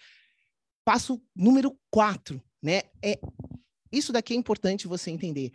Passo 0.87 1.21
número 1.35 1.77
quatro, 1.91 2.41
né? 2.63 2.83
É, 3.03 3.19
isso 3.91 4.13
daqui 4.13 4.33
é 4.33 4.37
importante 4.37 4.87
você 4.87 5.11
entender 5.11 5.51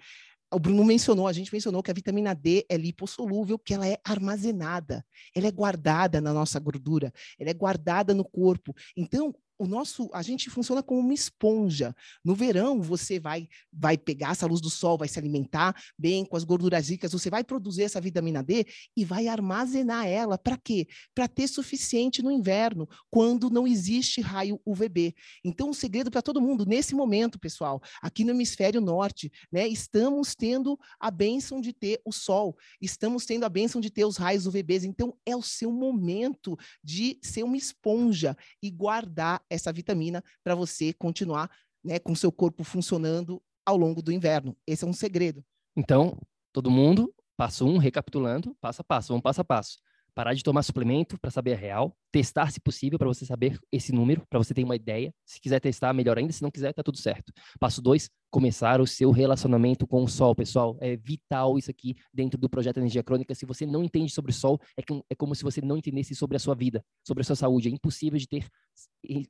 o 0.52 0.58
Bruno 0.58 0.84
mencionou, 0.84 1.26
a 1.26 1.32
gente 1.32 1.52
mencionou 1.52 1.82
que 1.82 1.90
a 1.90 1.94
vitamina 1.94 2.34
D 2.34 2.66
é 2.68 2.76
lipossolúvel, 2.76 3.58
que 3.58 3.72
ela 3.72 3.88
é 3.88 3.96
armazenada, 4.04 5.04
ela 5.34 5.46
é 5.46 5.50
guardada 5.50 6.20
na 6.20 6.32
nossa 6.32 6.60
gordura, 6.60 7.10
ela 7.38 7.50
é 7.50 7.54
guardada 7.54 8.12
no 8.12 8.24
corpo. 8.24 8.74
Então, 8.94 9.34
o 9.62 9.66
nosso, 9.68 10.10
a 10.12 10.22
gente 10.22 10.50
funciona 10.50 10.82
como 10.82 11.00
uma 11.00 11.14
esponja. 11.14 11.94
No 12.24 12.34
verão, 12.34 12.82
você 12.82 13.20
vai 13.20 13.48
vai 13.72 13.96
pegar 13.96 14.32
essa 14.32 14.46
luz 14.46 14.60
do 14.60 14.68
sol, 14.68 14.98
vai 14.98 15.06
se 15.06 15.18
alimentar 15.18 15.74
bem 15.96 16.24
com 16.24 16.36
as 16.36 16.42
gorduras 16.42 16.88
ricas, 16.88 17.12
você 17.12 17.30
vai 17.30 17.44
produzir 17.44 17.84
essa 17.84 18.00
vitamina 18.00 18.42
D 18.42 18.66
e 18.96 19.04
vai 19.04 19.28
armazenar 19.28 20.06
ela 20.06 20.36
para 20.36 20.56
quê? 20.56 20.88
Para 21.14 21.28
ter 21.28 21.46
suficiente 21.46 22.22
no 22.22 22.30
inverno, 22.30 22.88
quando 23.08 23.48
não 23.48 23.66
existe 23.66 24.20
raio 24.20 24.60
UVB. 24.66 25.14
Então, 25.44 25.70
um 25.70 25.72
segredo 25.72 26.10
para 26.10 26.22
todo 26.22 26.40
mundo 26.40 26.66
nesse 26.66 26.94
momento, 26.94 27.38
pessoal, 27.38 27.80
aqui 28.02 28.24
no 28.24 28.32
hemisfério 28.32 28.80
norte, 28.80 29.30
né, 29.50 29.68
estamos 29.68 30.34
tendo 30.34 30.78
a 30.98 31.10
bênção 31.10 31.60
de 31.60 31.72
ter 31.72 32.00
o 32.04 32.12
sol, 32.12 32.56
estamos 32.80 33.24
tendo 33.24 33.44
a 33.44 33.48
bênção 33.48 33.80
de 33.80 33.90
ter 33.90 34.04
os 34.04 34.16
raios 34.16 34.46
UVBs. 34.46 34.84
Então, 34.84 35.16
é 35.24 35.36
o 35.36 35.42
seu 35.42 35.72
momento 35.72 36.58
de 36.82 37.18
ser 37.22 37.44
uma 37.44 37.56
esponja 37.56 38.36
e 38.60 38.70
guardar 38.70 39.42
essa 39.52 39.72
vitamina 39.72 40.22
para 40.42 40.54
você 40.54 40.92
continuar 40.92 41.50
né, 41.84 41.98
com 41.98 42.14
seu 42.14 42.32
corpo 42.32 42.64
funcionando 42.64 43.42
ao 43.64 43.76
longo 43.76 44.02
do 44.02 44.12
inverno. 44.12 44.56
Esse 44.66 44.84
é 44.84 44.86
um 44.86 44.92
segredo. 44.92 45.44
Então, 45.76 46.18
todo 46.52 46.70
mundo, 46.70 47.14
passo 47.36 47.66
um, 47.66 47.78
recapitulando, 47.78 48.56
passo 48.60 48.82
a 48.82 48.84
passo, 48.84 49.08
vamos 49.08 49.22
passo 49.22 49.40
a 49.40 49.44
passo 49.44 49.78
parar 50.14 50.34
de 50.34 50.42
tomar 50.42 50.62
suplemento 50.62 51.18
para 51.18 51.30
saber 51.30 51.54
a 51.54 51.56
real, 51.56 51.96
testar 52.10 52.50
se 52.50 52.60
possível 52.60 52.98
para 52.98 53.08
você 53.08 53.24
saber 53.24 53.58
esse 53.70 53.92
número, 53.92 54.24
para 54.28 54.38
você 54.38 54.52
ter 54.52 54.64
uma 54.64 54.76
ideia. 54.76 55.12
Se 55.24 55.40
quiser 55.40 55.60
testar, 55.60 55.92
melhor 55.92 56.18
ainda, 56.18 56.32
se 56.32 56.42
não 56.42 56.50
quiser, 56.50 56.72
tá 56.72 56.82
tudo 56.82 56.98
certo. 56.98 57.32
Passo 57.58 57.80
dois, 57.80 58.10
começar 58.30 58.80
o 58.80 58.86
seu 58.86 59.10
relacionamento 59.10 59.86
com 59.86 60.02
o 60.02 60.08
sol, 60.08 60.34
pessoal. 60.34 60.76
É 60.80 60.96
vital 60.96 61.58
isso 61.58 61.70
aqui 61.70 61.96
dentro 62.12 62.38
do 62.38 62.48
projeto 62.48 62.78
Energia 62.78 63.02
Crônica. 63.02 63.34
Se 63.34 63.46
você 63.46 63.64
não 63.66 63.82
entende 63.82 64.12
sobre 64.12 64.30
o 64.30 64.34
sol, 64.34 64.60
é, 64.76 64.82
que, 64.82 65.02
é 65.10 65.14
como 65.14 65.34
se 65.34 65.42
você 65.42 65.60
não 65.60 65.76
entendesse 65.76 66.14
sobre 66.14 66.36
a 66.36 66.40
sua 66.40 66.54
vida, 66.54 66.84
sobre 67.06 67.22
a 67.22 67.24
sua 67.24 67.36
saúde. 67.36 67.68
É 67.68 67.72
impossível 67.72 68.18
de 68.18 68.28
ter 68.28 68.46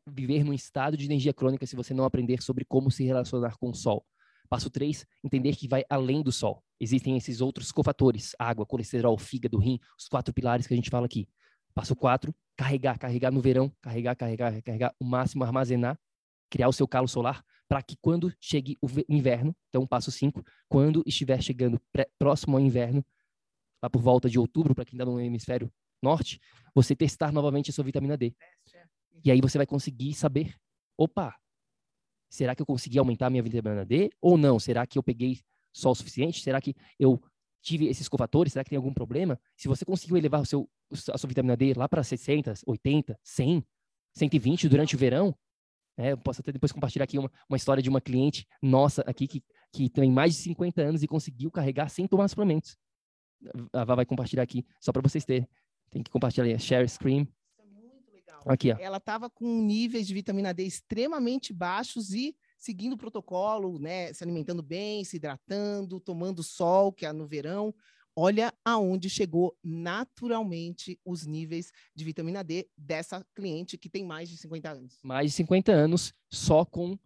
viver 0.07 0.45
num 0.45 0.53
estado 0.53 0.97
de 0.97 1.05
energia 1.07 1.33
crônica 1.33 1.67
se 1.67 1.77
você 1.77 1.95
não 1.95 2.05
aprender 2.05 2.43
sobre 2.43 2.65
como 2.65 2.91
se 2.91 3.05
relacionar 3.05 3.57
com 3.59 3.71
o 3.71 3.75
sol. 3.75 4.05
Passo 4.53 4.69
3, 4.69 5.07
entender 5.25 5.57
que 5.57 5.67
vai 5.67 5.83
além 5.89 6.23
do 6.23 6.31
sol. 6.31 6.63
Existem 6.79 7.17
esses 7.17 7.41
outros 7.41 7.73
cofatores, 7.73 8.37
água, 8.39 8.67
colesterol, 8.67 9.17
fígado, 9.17 9.57
rim, 9.57 9.81
os 9.99 10.09
quatro 10.09 10.35
pilares 10.35 10.67
que 10.67 10.75
a 10.75 10.77
gente 10.77 10.91
fala 10.91 11.07
aqui. 11.07 11.27
Passo 11.73 11.97
4, 11.97 12.35
carregar, 12.55 12.99
carregar 12.99 13.33
no 13.33 13.41
verão, 13.41 13.73
carregar, 13.81 14.15
carregar, 14.15 14.61
carregar, 14.61 14.95
o 15.01 15.07
máximo 15.07 15.43
armazenar, 15.43 15.99
criar 16.51 16.69
o 16.69 16.73
seu 16.75 16.87
calo 16.87 17.09
solar, 17.09 17.43
para 17.67 17.83
que 17.83 17.97
quando 17.97 18.31
chegue 18.39 18.77
o 18.83 18.89
inverno, 19.09 19.57
então 19.71 19.87
passo 19.87 20.13
5, 20.13 20.45
quando 20.69 21.03
estiver 21.07 21.43
chegando 21.43 21.81
próximo 22.19 22.59
ao 22.59 22.63
inverno, 22.63 23.03
lá 23.83 23.89
por 23.89 24.03
volta 24.03 24.29
de 24.29 24.39
outubro, 24.39 24.75
para 24.75 24.85
quem 24.85 24.99
está 24.99 25.07
no 25.07 25.19
hemisfério 25.19 25.73
norte, 26.03 26.39
você 26.75 26.95
testar 26.95 27.33
novamente 27.33 27.71
a 27.71 27.73
sua 27.73 27.85
vitamina 27.85 28.19
D. 28.19 28.35
É. 28.75 28.85
E 29.25 29.31
aí 29.31 29.41
você 29.41 29.57
vai 29.57 29.67
conseguir 29.67 30.13
saber, 30.13 30.55
opa, 30.99 31.35
Será 32.33 32.55
que 32.55 32.63
eu 32.63 32.67
consegui 32.67 32.99
aumentar 32.99 33.27
a 33.27 33.31
minha 33.31 33.43
vitamina 33.43 33.85
D 33.85 34.11
ou 34.19 34.39
não? 34.39 34.59
Será 34.59 34.87
que 34.87 34.97
eu 34.99 35.03
peguei 35.03 35.39
só 35.71 35.91
o 35.91 35.95
suficiente? 35.95 36.41
Será 36.41 36.63
que 36.63 36.75
eu 36.99 37.23
tive 37.61 37.89
esses 37.89 38.09
cofatores? 38.09 38.55
Será 38.55 38.65
que 38.65 38.71
tem 38.71 38.79
algum 38.79 38.95
problema? 38.95 39.39
Se 39.55 39.69
você 39.69 39.85
conseguiu 39.85 40.17
elevar 40.17 40.41
o 40.41 40.47
seu, 40.47 40.67
a 41.13 41.19
sua 41.19 41.29
vitamina 41.29 41.55
D 41.55 41.75
lá 41.75 41.87
para 41.87 42.03
60, 42.03 42.55
80, 42.67 43.21
100, 43.23 43.63
120 44.15 44.67
durante 44.67 44.97
o 44.97 44.99
verão, 44.99 45.37
é, 45.95 46.13
eu 46.13 46.17
posso 46.17 46.41
até 46.41 46.51
depois 46.51 46.73
compartilhar 46.73 47.05
aqui 47.05 47.19
uma, 47.19 47.31
uma 47.47 47.57
história 47.59 47.83
de 47.83 47.91
uma 47.91 48.01
cliente 48.01 48.47
nossa 48.63 49.03
aqui 49.03 49.29
que, 49.29 49.45
que 49.71 49.91
tem 49.91 50.11
mais 50.11 50.35
de 50.35 50.41
50 50.41 50.81
anos 50.81 51.03
e 51.03 51.07
conseguiu 51.07 51.51
carregar 51.51 51.91
sem 51.91 52.07
tomar 52.07 52.29
suplementos. 52.29 52.79
A 53.75 53.85
Vá 53.85 53.95
vai 53.95 54.07
compartilhar 54.07 54.43
aqui, 54.43 54.65
só 54.81 54.91
para 54.91 55.03
vocês 55.03 55.23
terem. 55.27 55.47
Tem 55.91 56.03
que 56.03 56.11
compartilhar, 56.11 56.59
share 56.59 56.89
screen. 56.89 57.29
Aqui, 58.47 58.73
ó. 58.73 58.77
Ela 58.79 58.99
estava 58.99 59.31
com 59.31 59.63
níveis 59.63 60.07
de 60.07 60.15
vitamina 60.15 60.53
D 60.53 60.65
extremamente 60.65 61.53
baixos 61.53 62.13
e 62.13 62.35
seguindo 62.59 62.93
o 62.93 62.97
protocolo, 62.97 63.79
né, 63.79 64.13
se 64.13 64.23
alimentando 64.23 64.63
bem, 64.63 65.05
se 65.05 65.17
hidratando, 65.17 65.99
tomando 65.99 66.43
sol, 66.43 66.93
que 66.93 67.05
é 67.05 67.13
no 67.13 67.27
verão. 67.27 67.75
Olha 68.15 68.53
aonde 68.65 69.09
chegou 69.09 69.57
naturalmente 69.65 71.01
os 71.05 71.27
níveis 71.27 71.73
de 71.95 72.05
vitamina 72.05 72.45
D 72.45 72.69
dessa 72.77 73.27
cliente 73.35 73.79
que 73.79 73.89
tem 73.89 74.05
mais 74.05 74.29
de 74.29 74.37
50 74.37 74.71
anos. 74.71 74.99
Mais 75.03 75.31
de 75.31 75.37
50 75.37 75.73
anos 75.73 76.15
só 76.31 76.65
com 76.65 76.97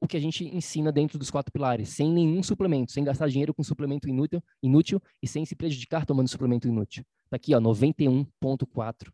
o 0.00 0.06
que 0.06 0.16
a 0.16 0.20
gente 0.20 0.44
ensina 0.44 0.92
dentro 0.92 1.18
dos 1.18 1.30
quatro 1.30 1.52
pilares, 1.52 1.88
sem 1.88 2.12
nenhum 2.12 2.42
suplemento, 2.42 2.92
sem 2.92 3.02
gastar 3.02 3.28
dinheiro 3.28 3.54
com 3.54 3.62
suplemento 3.62 4.08
inútil, 4.08 4.42
inútil 4.62 5.02
e 5.22 5.26
sem 5.26 5.44
se 5.44 5.56
prejudicar 5.56 6.04
tomando 6.04 6.28
suplemento 6.28 6.68
inútil. 6.68 7.04
Tá 7.30 7.36
aqui, 7.36 7.54
ó, 7.54 7.60
91.4 7.60 9.12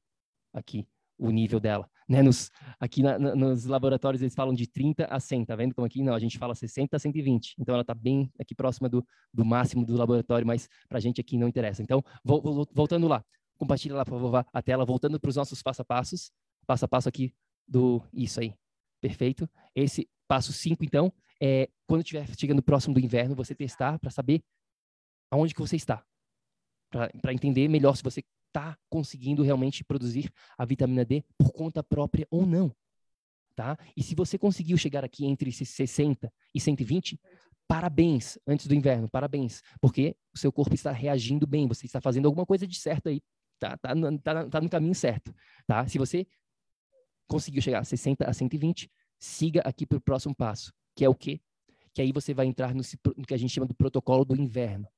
aqui 0.52 0.86
o 1.18 1.30
nível 1.30 1.60
dela. 1.60 1.88
Né? 2.08 2.22
Nos, 2.22 2.50
aqui 2.78 3.02
na, 3.02 3.18
nos 3.18 3.64
laboratórios 3.64 4.20
eles 4.20 4.34
falam 4.34 4.54
de 4.54 4.66
30 4.66 5.06
a 5.06 5.18
100, 5.18 5.44
tá 5.46 5.56
vendo 5.56 5.74
como 5.74 5.86
aqui 5.86 6.02
não, 6.02 6.14
a 6.14 6.18
gente 6.18 6.38
fala 6.38 6.54
60 6.54 6.96
a 6.96 6.98
120, 6.98 7.54
então 7.58 7.74
ela 7.74 7.82
está 7.82 7.94
bem 7.94 8.30
aqui 8.38 8.54
próxima 8.54 8.88
do, 8.88 9.04
do 9.32 9.44
máximo 9.44 9.86
do 9.86 9.96
laboratório, 9.96 10.46
mas 10.46 10.68
para 10.88 10.98
a 10.98 11.00
gente 11.00 11.20
aqui 11.20 11.38
não 11.38 11.48
interessa. 11.48 11.82
Então, 11.82 12.02
vo, 12.22 12.40
vo, 12.40 12.68
voltando 12.72 13.08
lá, 13.08 13.24
compartilha 13.56 13.94
lá, 13.94 14.04
por 14.04 14.20
favor, 14.20 14.46
a 14.52 14.62
tela, 14.62 14.84
voltando 14.84 15.18
para 15.18 15.28
os 15.28 15.36
nossos 15.36 15.62
passo 15.62 15.82
a 15.82 15.84
passos, 15.84 16.30
passo 16.66 16.84
a 16.84 16.88
passo 16.88 17.08
aqui 17.08 17.32
do, 17.66 18.02
isso 18.12 18.40
aí, 18.40 18.54
perfeito. 19.00 19.48
Esse 19.74 20.08
passo 20.28 20.52
5, 20.52 20.84
então, 20.84 21.12
é 21.40 21.68
quando 21.86 22.02
estiver 22.02 22.26
chegando 22.38 22.62
próximo 22.62 22.94
do 22.94 23.00
inverno, 23.00 23.34
você 23.34 23.54
testar 23.54 23.98
para 23.98 24.10
saber 24.10 24.42
aonde 25.30 25.54
que 25.54 25.60
você 25.60 25.76
está, 25.76 26.04
para 26.90 27.32
entender 27.32 27.68
melhor 27.68 27.96
se 27.96 28.02
você 28.02 28.22
está 28.54 28.78
conseguindo 28.88 29.42
realmente 29.42 29.82
produzir 29.82 30.32
a 30.56 30.64
vitamina 30.64 31.04
D 31.04 31.24
por 31.36 31.52
conta 31.52 31.82
própria 31.82 32.26
ou 32.30 32.46
não. 32.46 32.72
Tá? 33.56 33.76
E 33.96 34.02
se 34.02 34.14
você 34.14 34.38
conseguiu 34.38 34.76
chegar 34.76 35.04
aqui 35.04 35.26
entre 35.26 35.50
60 35.50 36.32
e 36.54 36.60
120, 36.60 37.20
parabéns 37.66 38.38
antes 38.46 38.66
do 38.66 38.74
inverno, 38.74 39.08
parabéns, 39.08 39.60
porque 39.80 40.16
o 40.32 40.38
seu 40.38 40.52
corpo 40.52 40.74
está 40.74 40.92
reagindo 40.92 41.46
bem, 41.46 41.66
você 41.66 41.86
está 41.86 42.00
fazendo 42.00 42.26
alguma 42.26 42.46
coisa 42.46 42.66
de 42.66 42.78
certo 42.78 43.08
aí, 43.08 43.20
tá, 43.58 43.76
tá, 43.76 43.92
tá, 44.22 44.48
tá 44.48 44.60
no 44.60 44.68
caminho 44.68 44.94
certo, 44.94 45.34
tá? 45.66 45.86
Se 45.86 45.98
você 45.98 46.26
conseguiu 47.26 47.62
chegar 47.62 47.80
a 47.80 47.84
60 47.84 48.28
a 48.28 48.32
120, 48.32 48.90
siga 49.18 49.60
aqui 49.64 49.86
para 49.86 49.98
o 49.98 50.00
próximo 50.00 50.34
passo, 50.34 50.72
que 50.94 51.04
é 51.04 51.08
o 51.08 51.14
quê? 51.14 51.40
Que 51.92 52.02
aí 52.02 52.12
você 52.12 52.34
vai 52.34 52.46
entrar 52.46 52.74
no, 52.74 52.82
no 53.16 53.24
que 53.24 53.34
a 53.34 53.36
gente 53.36 53.52
chama 53.52 53.66
do 53.66 53.74
protocolo 53.74 54.24
do 54.24 54.34
inverno, 54.34 54.88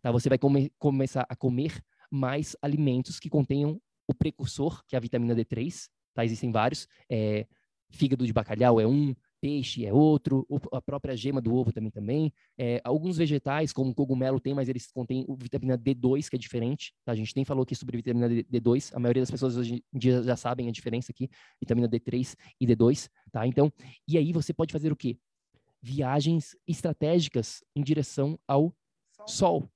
tá? 0.00 0.10
Você 0.12 0.28
vai 0.28 0.38
come, 0.38 0.72
começar 0.78 1.26
a 1.28 1.34
comer 1.34 1.82
mais 2.10 2.56
alimentos 2.62 3.18
que 3.18 3.28
contenham 3.28 3.80
o 4.06 4.14
precursor, 4.14 4.84
que 4.86 4.94
é 4.94 4.98
a 4.98 5.00
vitamina 5.00 5.34
D3, 5.34 5.88
tá? 6.14 6.24
Existem 6.24 6.50
vários, 6.52 6.86
é, 7.10 7.46
fígado 7.90 8.26
de 8.26 8.32
bacalhau 8.32 8.80
é 8.80 8.86
um, 8.86 9.14
peixe 9.44 9.84
é 9.84 9.92
outro, 9.92 10.46
a 10.72 10.80
própria 10.80 11.14
gema 11.14 11.38
do 11.38 11.54
ovo 11.54 11.70
também 11.70 11.90
também. 11.90 12.32
É, 12.56 12.80
alguns 12.82 13.18
vegetais, 13.18 13.74
como 13.74 13.94
cogumelo, 13.94 14.40
tem, 14.40 14.54
mas 14.54 14.70
eles 14.70 14.90
contêm 14.90 15.26
vitamina 15.38 15.76
D2, 15.76 16.30
que 16.30 16.36
é 16.36 16.38
diferente. 16.38 16.94
Tá? 17.04 17.12
A 17.12 17.14
gente 17.14 17.36
nem 17.36 17.44
falou 17.44 17.62
aqui 17.62 17.74
sobre 17.74 17.98
vitamina 17.98 18.26
D2. 18.26 18.94
A 18.94 18.98
maioria 18.98 19.20
das 19.20 19.30
pessoas 19.30 19.58
hoje 19.58 19.84
em 19.92 19.98
dia 19.98 20.22
já 20.22 20.34
sabem 20.34 20.66
a 20.66 20.72
diferença 20.72 21.12
aqui, 21.12 21.28
vitamina 21.60 21.86
D3 21.86 22.34
e 22.58 22.66
D2. 22.66 23.10
Tá? 23.30 23.46
Então, 23.46 23.70
e 24.08 24.16
aí 24.16 24.32
você 24.32 24.54
pode 24.54 24.72
fazer 24.72 24.90
o 24.90 24.96
quê? 24.96 25.18
Viagens 25.82 26.56
estratégicas 26.66 27.62
em 27.76 27.82
direção 27.82 28.38
ao 28.48 28.74
sol. 29.26 29.60
sol 29.60 29.70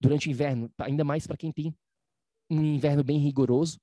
durante 0.00 0.28
o 0.28 0.30
inverno, 0.30 0.70
ainda 0.78 1.04
mais 1.04 1.26
para 1.26 1.36
quem 1.36 1.52
tem 1.52 1.74
um 2.50 2.62
inverno 2.62 3.04
bem 3.04 3.18
rigoroso, 3.18 3.78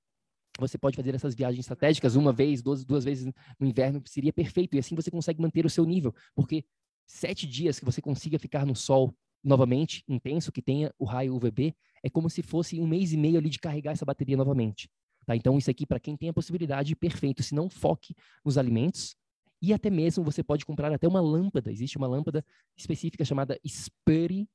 você 0.57 0.77
pode 0.77 0.95
fazer 0.95 1.13
essas 1.13 1.35
viagens 1.35 1.59
estratégicas 1.59 2.15
uma 2.15 2.31
vez, 2.31 2.61
duas, 2.61 2.83
duas 2.85 3.03
vezes 3.03 3.31
no 3.59 3.67
inverno, 3.67 4.01
seria 4.05 4.31
perfeito. 4.31 4.75
E 4.75 4.79
assim 4.79 4.95
você 4.95 5.11
consegue 5.11 5.41
manter 5.41 5.65
o 5.65 5.69
seu 5.69 5.85
nível, 5.85 6.13
porque 6.33 6.63
sete 7.05 7.45
dias 7.45 7.77
que 7.77 7.85
você 7.85 8.01
consiga 8.01 8.39
ficar 8.39 8.65
no 8.65 8.75
sol 8.75 9.13
novamente, 9.43 10.03
intenso, 10.07 10.51
que 10.51 10.61
tenha 10.61 10.93
o 10.97 11.05
raio 11.05 11.35
UVB, 11.35 11.75
é 12.01 12.09
como 12.09 12.29
se 12.29 12.41
fosse 12.41 12.79
um 12.79 12.87
mês 12.87 13.13
e 13.13 13.17
meio 13.17 13.37
ali 13.37 13.49
de 13.49 13.59
carregar 13.59 13.91
essa 13.91 14.05
bateria 14.05 14.35
novamente. 14.35 14.89
Tá? 15.25 15.35
Então, 15.35 15.57
isso 15.57 15.69
aqui, 15.69 15.85
para 15.85 15.99
quem 15.99 16.15
tem 16.15 16.29
a 16.29 16.33
possibilidade, 16.33 16.95
perfeito. 16.95 17.43
Se 17.43 17.53
não, 17.53 17.69
foque 17.69 18.15
nos 18.43 18.57
alimentos. 18.57 19.15
E 19.61 19.73
até 19.73 19.89
mesmo 19.89 20.23
você 20.23 20.43
pode 20.43 20.65
comprar 20.65 20.91
até 20.91 21.07
uma 21.07 21.21
lâmpada. 21.21 21.71
Existe 21.71 21.97
uma 21.97 22.07
lâmpada 22.07 22.45
específica 22.77 23.23
chamada 23.23 23.59
Speri, 23.67 24.47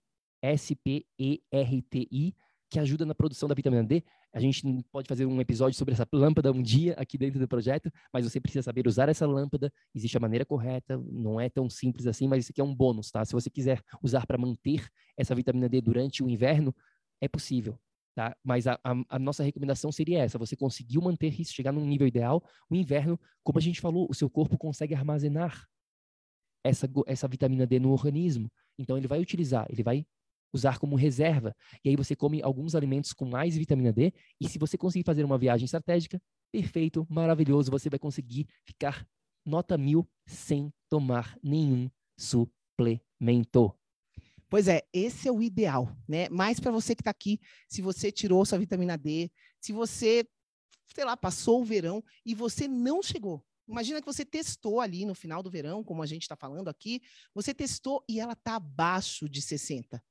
S-P-E-R-T-I, 0.42 2.34
que 2.70 2.78
ajuda 2.78 3.04
na 3.04 3.14
produção 3.14 3.48
da 3.48 3.54
vitamina 3.54 3.82
D. 3.82 4.02
A 4.32 4.38
gente 4.38 4.62
pode 4.92 5.08
fazer 5.08 5.26
um 5.26 5.40
episódio 5.40 5.76
sobre 5.76 5.92
essa 5.92 6.06
lâmpada 6.12 6.52
um 6.52 6.62
dia 6.62 6.94
aqui 6.94 7.18
dentro 7.18 7.40
do 7.40 7.48
projeto, 7.48 7.90
mas 8.12 8.24
você 8.24 8.40
precisa 8.40 8.62
saber 8.62 8.86
usar 8.86 9.08
essa 9.08 9.26
lâmpada. 9.26 9.72
Existe 9.92 10.16
a 10.16 10.20
maneira 10.20 10.44
correta, 10.44 10.96
não 11.10 11.40
é 11.40 11.48
tão 11.48 11.68
simples 11.68 12.06
assim, 12.06 12.28
mas 12.28 12.44
isso 12.44 12.52
aqui 12.52 12.60
é 12.60 12.64
um 12.64 12.74
bônus, 12.74 13.10
tá? 13.10 13.24
Se 13.24 13.32
você 13.32 13.50
quiser 13.50 13.82
usar 14.00 14.24
para 14.26 14.38
manter 14.38 14.86
essa 15.16 15.34
vitamina 15.34 15.68
D 15.68 15.80
durante 15.80 16.22
o 16.22 16.28
inverno, 16.28 16.74
é 17.20 17.28
possível. 17.28 17.78
Tá? 18.14 18.36
Mas 18.42 18.66
a, 18.66 18.78
a, 18.84 18.94
a, 19.08 19.18
nossa 19.18 19.42
recomendação 19.42 19.90
seria 19.90 20.18
essa: 20.20 20.38
você 20.38 20.56
conseguiu 20.56 21.00
manter 21.00 21.40
isso, 21.40 21.52
chegar 21.52 21.72
num 21.72 21.86
nível 21.86 22.06
ideal. 22.06 22.42
O 22.68 22.74
inverno, 22.74 23.18
como 23.42 23.58
a 23.58 23.62
gente 23.62 23.80
falou, 23.80 24.06
o 24.10 24.14
seu 24.14 24.28
corpo 24.28 24.58
consegue 24.58 24.94
armazenar 24.94 25.66
essa, 26.64 26.88
essa 27.06 27.28
vitamina 27.28 27.66
D 27.66 27.78
no 27.78 27.90
organismo. 27.90 28.50
Então, 28.78 28.96
ele 28.96 29.08
vai 29.08 29.20
utilizar, 29.20 29.66
ele 29.70 29.82
vai 29.82 30.06
usar 30.52 30.78
como 30.78 30.96
reserva. 30.96 31.54
E 31.84 31.88
aí 31.88 31.96
você 31.96 32.16
come 32.16 32.42
alguns 32.42 32.74
alimentos 32.74 33.12
com 33.12 33.24
mais 33.24 33.56
vitamina 33.56 33.92
D. 33.92 34.12
E 34.40 34.48
se 34.48 34.58
você 34.58 34.76
conseguir 34.76 35.04
fazer 35.04 35.24
uma 35.24 35.38
viagem 35.38 35.64
estratégica, 35.64 36.20
perfeito, 36.52 37.06
maravilhoso, 37.08 37.70
você 37.70 37.88
vai 37.88 37.98
conseguir 37.98 38.46
ficar 38.64 39.06
nota 39.44 39.78
mil 39.78 40.08
sem 40.26 40.72
tomar 40.88 41.36
nenhum 41.42 41.90
suplemento. 42.18 43.74
Pois 44.48 44.66
é, 44.66 44.82
esse 44.92 45.28
é 45.28 45.32
o 45.32 45.42
ideal, 45.42 45.96
né? 46.08 46.28
Mais 46.28 46.58
para 46.58 46.72
você 46.72 46.94
que 46.94 47.02
está 47.02 47.10
aqui, 47.10 47.40
se 47.68 47.80
você 47.80 48.10
tirou 48.10 48.44
sua 48.44 48.58
vitamina 48.58 48.98
D, 48.98 49.30
se 49.60 49.72
você, 49.72 50.26
sei 50.92 51.04
lá, 51.04 51.16
passou 51.16 51.60
o 51.60 51.64
verão 51.64 52.02
e 52.26 52.34
você 52.34 52.66
não 52.66 53.00
chegou. 53.00 53.44
Imagina 53.68 54.00
que 54.00 54.06
você 54.06 54.24
testou 54.24 54.80
ali 54.80 55.06
no 55.06 55.14
final 55.14 55.40
do 55.40 55.50
verão, 55.50 55.84
como 55.84 56.02
a 56.02 56.06
gente 56.06 56.22
está 56.22 56.34
falando 56.34 56.66
aqui, 56.66 57.00
você 57.32 57.54
testou 57.54 58.04
e 58.08 58.18
ela 58.18 58.32
está 58.32 58.56
abaixo 58.56 59.28
de 59.28 59.40
60 59.40 60.02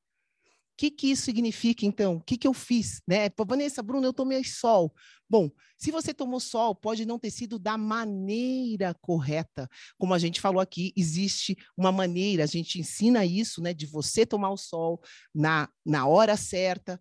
que, 0.80 0.90
que 0.90 1.12
isso 1.12 1.24
significa, 1.24 1.86
então? 1.86 2.16
O 2.16 2.22
que, 2.22 2.38
que 2.38 2.48
eu 2.48 2.54
fiz? 2.54 3.02
Né? 3.06 3.30
Vanessa, 3.46 3.84
Bruno, 3.84 4.08
eu 4.08 4.14
tomei 4.14 4.42
sol. 4.46 4.94
Bom, 5.30 5.52
se 5.78 5.92
você 5.92 6.14
tomou 6.14 6.40
sol, 6.40 6.74
pode 6.74 7.06
não 7.06 7.20
ter 7.20 7.32
sido 7.32 7.60
da 7.60 7.78
maneira 7.78 8.96
correta. 9.02 9.70
Como 9.98 10.14
a 10.14 10.18
gente 10.18 10.40
falou 10.40 10.62
aqui, 10.62 10.94
existe 10.96 11.58
uma 11.76 11.92
maneira, 11.92 12.46
a 12.46 12.48
gente 12.48 12.80
ensina 12.80 13.26
isso, 13.26 13.62
né, 13.62 13.74
de 13.74 13.86
você 13.86 14.26
tomar 14.26 14.52
o 14.52 14.58
sol 14.58 15.02
na, 15.36 15.68
na 15.86 16.08
hora 16.08 16.38
certa. 16.38 16.98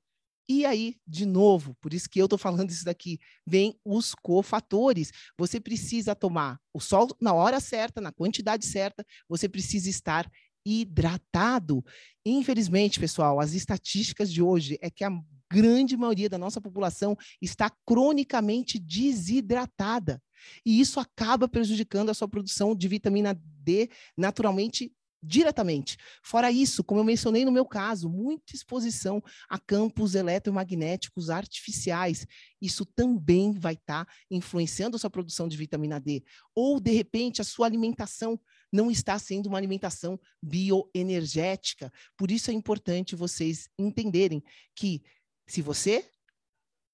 E 0.48 0.66
aí, 0.66 0.96
de 1.06 1.24
novo, 1.24 1.76
por 1.80 1.94
isso 1.94 2.10
que 2.10 2.20
eu 2.20 2.26
estou 2.26 2.38
falando 2.38 2.70
isso 2.70 2.84
daqui, 2.84 3.20
vem 3.46 3.78
os 3.84 4.12
cofatores. 4.12 5.12
Você 5.38 5.60
precisa 5.60 6.16
tomar 6.16 6.58
o 6.74 6.80
sol 6.80 7.06
na 7.20 7.32
hora 7.32 7.60
certa, 7.60 8.00
na 8.00 8.10
quantidade 8.10 8.66
certa, 8.66 9.06
você 9.28 9.48
precisa 9.48 9.88
estar 9.88 10.28
hidratado. 10.64 11.84
Infelizmente, 12.24 13.00
pessoal, 13.00 13.40
as 13.40 13.52
estatísticas 13.54 14.32
de 14.32 14.42
hoje 14.42 14.78
é 14.80 14.90
que 14.90 15.04
a 15.04 15.10
grande 15.50 15.96
maioria 15.96 16.28
da 16.28 16.38
nossa 16.38 16.60
população 16.60 17.16
está 17.40 17.70
cronicamente 17.86 18.78
desidratada. 18.78 20.22
E 20.64 20.80
isso 20.80 21.00
acaba 21.00 21.48
prejudicando 21.48 22.10
a 22.10 22.14
sua 22.14 22.28
produção 22.28 22.74
de 22.74 22.86
vitamina 22.86 23.34
D 23.34 23.90
naturalmente 24.16 24.92
diretamente. 25.22 25.96
Fora 26.22 26.50
isso, 26.50 26.84
como 26.84 27.00
eu 27.00 27.04
mencionei 27.04 27.44
no 27.44 27.50
meu 27.50 27.66
caso, 27.66 28.08
muita 28.08 28.54
exposição 28.54 29.22
a 29.48 29.58
campos 29.58 30.14
eletromagnéticos 30.14 31.28
artificiais. 31.28 32.26
Isso 32.60 32.84
também 32.84 33.52
vai 33.52 33.74
estar 33.74 34.04
tá 34.04 34.12
influenciando 34.30 34.96
a 34.96 34.98
sua 34.98 35.10
produção 35.10 35.48
de 35.48 35.56
vitamina 35.56 35.98
D. 35.98 36.22
Ou, 36.54 36.78
de 36.78 36.92
repente, 36.92 37.40
a 37.40 37.44
sua 37.44 37.66
alimentação 37.66 38.38
não 38.72 38.90
está 38.90 39.18
sendo 39.18 39.46
uma 39.46 39.58
alimentação 39.58 40.18
bioenergética. 40.42 41.92
Por 42.16 42.30
isso 42.30 42.50
é 42.50 42.54
importante 42.54 43.16
vocês 43.16 43.68
entenderem 43.78 44.42
que 44.74 45.02
se 45.46 45.62
você 45.62 46.04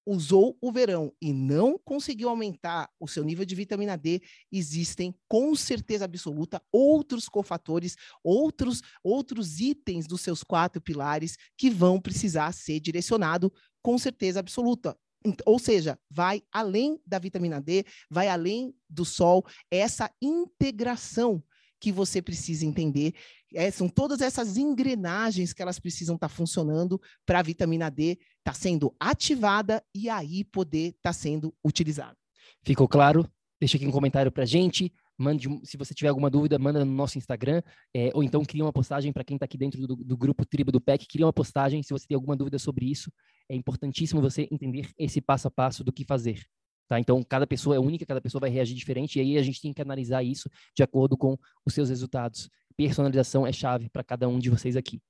usou 0.05 0.55
o 0.61 0.71
verão 0.71 1.11
e 1.19 1.33
não 1.33 1.79
conseguiu 1.79 2.29
aumentar 2.29 2.89
o 2.99 3.07
seu 3.07 3.23
nível 3.23 3.43
de 3.43 3.55
vitamina 3.55 3.97
D, 3.97 4.21
existem 4.51 5.15
com 5.27 5.55
certeza 5.55 6.05
absoluta 6.05 6.61
outros 6.71 7.27
cofatores, 7.27 7.95
outros 8.23 8.81
outros 9.03 9.59
itens 9.59 10.05
dos 10.05 10.21
seus 10.21 10.43
quatro 10.43 10.79
pilares 10.79 11.35
que 11.57 11.71
vão 11.71 11.99
precisar 11.99 12.51
ser 12.51 12.79
direcionado 12.79 13.51
com 13.81 13.97
certeza 13.97 14.39
absoluta. 14.39 14.95
Ou 15.43 15.57
seja, 15.57 15.97
vai 16.09 16.43
além 16.51 16.99
da 17.05 17.17
vitamina 17.17 17.59
D, 17.59 17.83
vai 18.11 18.27
além 18.27 18.75
do 18.87 19.03
sol, 19.03 19.43
essa 19.71 20.11
integração 20.21 21.43
que 21.85 21.91
você 21.91 22.19
precisa 22.19 22.65
entender. 22.65 23.13
É, 23.53 23.69
são 23.69 23.87
todas 23.87 24.19
essas 24.19 24.57
engrenagens 24.57 25.53
que 25.53 25.61
elas 25.61 25.77
precisam 25.77 26.15
estar 26.15 26.27
tá 26.27 26.33
funcionando 26.33 26.99
para 27.23 27.37
a 27.37 27.43
vitamina 27.43 27.91
D 27.91 28.13
estar 28.13 28.23
tá 28.43 28.53
sendo 28.55 28.95
ativada 28.99 29.83
e 29.93 30.09
aí 30.09 30.43
poder 30.43 30.87
estar 30.87 31.01
tá 31.03 31.13
sendo 31.13 31.53
utilizada. 31.63 32.17
Ficou 32.63 32.87
claro? 32.87 33.29
Deixa 33.59 33.77
aqui 33.77 33.85
um 33.85 33.91
comentário 33.91 34.31
para 34.31 34.41
a 34.41 34.47
gente. 34.47 34.91
Mande, 35.15 35.47
se 35.63 35.77
você 35.77 35.93
tiver 35.93 36.09
alguma 36.09 36.27
dúvida, 36.27 36.57
manda 36.57 36.83
no 36.83 36.91
nosso 36.91 37.19
Instagram, 37.19 37.61
é, 37.95 38.09
ou 38.15 38.23
então 38.23 38.43
cria 38.43 38.63
uma 38.63 38.73
postagem 38.73 39.13
para 39.13 39.23
quem 39.23 39.35
está 39.35 39.45
aqui 39.45 39.59
dentro 39.59 39.85
do, 39.85 39.95
do, 39.95 40.17
grupo 40.17 40.43
Tribo 40.43 40.71
do 40.71 40.81
PEC, 40.81 41.05
cria 41.07 41.27
uma 41.27 41.31
postagem 41.31 41.83
se 41.83 41.93
você 41.93 42.07
tem 42.07 42.15
alguma 42.15 42.35
dúvida 42.35 42.57
sobre 42.57 42.89
isso. 42.89 43.11
É 43.47 43.55
importantíssimo 43.55 44.19
você 44.19 44.47
entender 44.51 44.89
esse 44.97 45.21
passo 45.21 45.47
a 45.47 45.51
passo 45.51 45.83
do 45.83 45.93
que 45.93 46.03
fazer. 46.03 46.43
Tá? 46.87 46.99
Então, 46.99 47.23
cada 47.23 47.47
pessoa 47.47 47.75
é 47.75 47.79
única, 47.79 48.05
cada 48.05 48.21
pessoa 48.21 48.39
vai 48.39 48.49
reagir 48.49 48.75
diferente, 48.75 49.17
e 49.17 49.21
aí 49.21 49.37
a 49.37 49.41
gente 49.41 49.61
tem 49.61 49.73
que 49.73 49.81
analisar 49.81 50.23
isso 50.23 50.49
de 50.75 50.83
acordo 50.83 51.17
com 51.17 51.37
os 51.65 51.73
seus 51.73 51.89
resultados. 51.89 52.49
Personalização 52.77 53.47
é 53.47 53.51
chave 53.51 53.89
para 53.89 54.03
cada 54.03 54.27
um 54.27 54.37
de 54.37 54.49
vocês 54.49 54.75
aqui. 54.75 55.01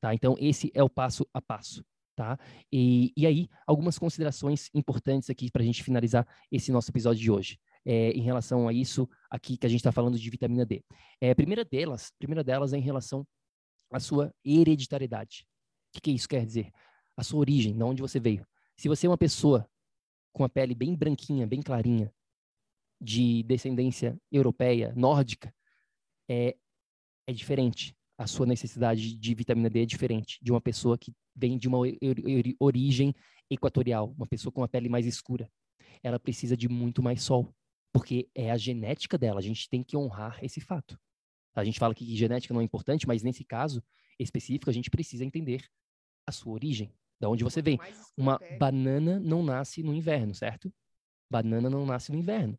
Tá? 0.00 0.14
Então, 0.14 0.36
esse 0.38 0.70
é 0.74 0.82
o 0.82 0.88
passo 0.88 1.26
a 1.32 1.40
passo. 1.40 1.84
Tá? 2.16 2.38
E, 2.72 3.12
e 3.16 3.26
aí, 3.26 3.48
algumas 3.66 3.98
considerações 3.98 4.70
importantes 4.74 5.28
aqui 5.30 5.50
para 5.50 5.62
a 5.62 5.64
gente 5.64 5.84
finalizar 5.84 6.26
esse 6.50 6.72
nosso 6.72 6.90
episódio 6.90 7.20
de 7.20 7.30
hoje. 7.30 7.58
É, 7.84 8.10
em 8.10 8.20
relação 8.20 8.68
a 8.68 8.72
isso 8.72 9.08
aqui 9.30 9.56
que 9.56 9.64
a 9.64 9.68
gente 9.68 9.80
está 9.80 9.92
falando 9.92 10.18
de 10.18 10.30
vitamina 10.30 10.66
D. 10.66 10.84
É, 11.20 11.34
primeira 11.34 11.64
delas, 11.64 12.12
primeira 12.18 12.44
delas 12.44 12.72
é 12.72 12.76
em 12.76 12.82
relação 12.82 13.26
à 13.90 14.00
sua 14.00 14.34
hereditariedade. 14.44 15.46
O 15.88 15.94
que, 15.94 16.00
que 16.00 16.10
isso 16.10 16.28
quer 16.28 16.44
dizer? 16.44 16.70
A 17.16 17.22
sua 17.22 17.40
origem, 17.40 17.74
de 17.74 17.82
onde 17.82 18.02
você 18.02 18.20
veio. 18.20 18.46
Se 18.76 18.88
você 18.88 19.06
é 19.06 19.10
uma 19.10 19.16
pessoa 19.16 19.66
com 20.32 20.44
a 20.44 20.48
pele 20.48 20.74
bem 20.74 20.94
branquinha, 20.94 21.46
bem 21.46 21.60
clarinha, 21.60 22.12
de 23.00 23.42
descendência 23.44 24.18
europeia, 24.30 24.92
nórdica, 24.96 25.54
é, 26.28 26.56
é 27.26 27.32
diferente. 27.32 27.96
A 28.18 28.26
sua 28.26 28.46
necessidade 28.46 29.16
de 29.16 29.34
vitamina 29.34 29.70
D 29.70 29.82
é 29.82 29.86
diferente 29.86 30.38
de 30.42 30.50
uma 30.50 30.60
pessoa 30.60 30.98
que 30.98 31.14
vem 31.36 31.56
de 31.56 31.68
uma 31.68 31.78
origem 32.58 33.14
equatorial, 33.48 34.12
uma 34.16 34.26
pessoa 34.26 34.52
com 34.52 34.62
a 34.62 34.68
pele 34.68 34.88
mais 34.88 35.06
escura. 35.06 35.48
Ela 36.02 36.18
precisa 36.18 36.56
de 36.56 36.68
muito 36.68 37.02
mais 37.02 37.22
sol, 37.22 37.54
porque 37.92 38.28
é 38.34 38.50
a 38.50 38.56
genética 38.56 39.16
dela. 39.16 39.38
A 39.38 39.42
gente 39.42 39.68
tem 39.68 39.84
que 39.84 39.96
honrar 39.96 40.38
esse 40.42 40.60
fato. 40.60 40.98
A 41.54 41.64
gente 41.64 41.78
fala 41.78 41.94
que 41.94 42.04
genética 42.16 42.52
não 42.52 42.60
é 42.60 42.64
importante, 42.64 43.06
mas 43.06 43.22
nesse 43.22 43.44
caso 43.44 43.82
específico, 44.18 44.68
a 44.68 44.72
gente 44.72 44.90
precisa 44.90 45.24
entender 45.24 45.68
a 46.26 46.32
sua 46.32 46.52
origem. 46.52 46.92
Da 47.20 47.28
onde 47.28 47.44
você 47.44 47.60
vem. 47.60 47.78
Uma 48.16 48.40
banana 48.58 49.18
não 49.18 49.42
nasce 49.42 49.82
no 49.82 49.94
inverno, 49.94 50.34
certo? 50.34 50.72
Banana 51.30 51.68
não 51.68 51.84
nasce 51.84 52.12
no 52.12 52.18
inverno. 52.18 52.58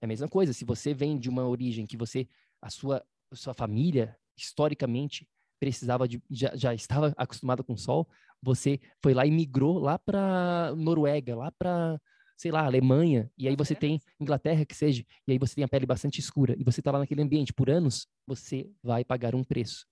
É 0.00 0.04
a 0.04 0.08
mesma 0.08 0.28
coisa. 0.28 0.52
Se 0.52 0.64
você 0.64 0.92
vem 0.92 1.18
de 1.18 1.28
uma 1.28 1.46
origem 1.46 1.86
que 1.86 1.96
você, 1.96 2.28
a 2.60 2.70
sua, 2.70 3.04
a 3.30 3.36
sua 3.36 3.54
família, 3.54 4.16
historicamente, 4.36 5.28
precisava 5.58 6.06
de, 6.06 6.22
já, 6.30 6.54
já 6.54 6.74
estava 6.74 7.14
acostumada 7.16 7.62
com 7.62 7.76
sol, 7.76 8.06
você 8.42 8.78
foi 9.02 9.14
lá 9.14 9.24
e 9.24 9.30
migrou 9.30 9.78
lá 9.78 9.98
para 9.98 10.74
Noruega, 10.76 11.34
lá 11.34 11.50
para, 11.50 11.98
sei 12.36 12.50
lá, 12.50 12.66
Alemanha, 12.66 13.30
e 13.38 13.48
aí 13.48 13.56
você 13.56 13.74
tem 13.74 13.98
Inglaterra 14.20 14.66
que 14.66 14.74
seja, 14.74 15.02
e 15.26 15.32
aí 15.32 15.38
você 15.38 15.54
tem 15.54 15.64
a 15.64 15.68
pele 15.68 15.86
bastante 15.86 16.20
escura, 16.20 16.54
e 16.58 16.62
você 16.62 16.80
está 16.80 16.90
lá 16.90 16.98
naquele 16.98 17.22
ambiente 17.22 17.54
por 17.54 17.70
anos, 17.70 18.06
você 18.26 18.70
vai 18.82 19.04
pagar 19.04 19.34
um 19.34 19.42
preço 19.42 19.86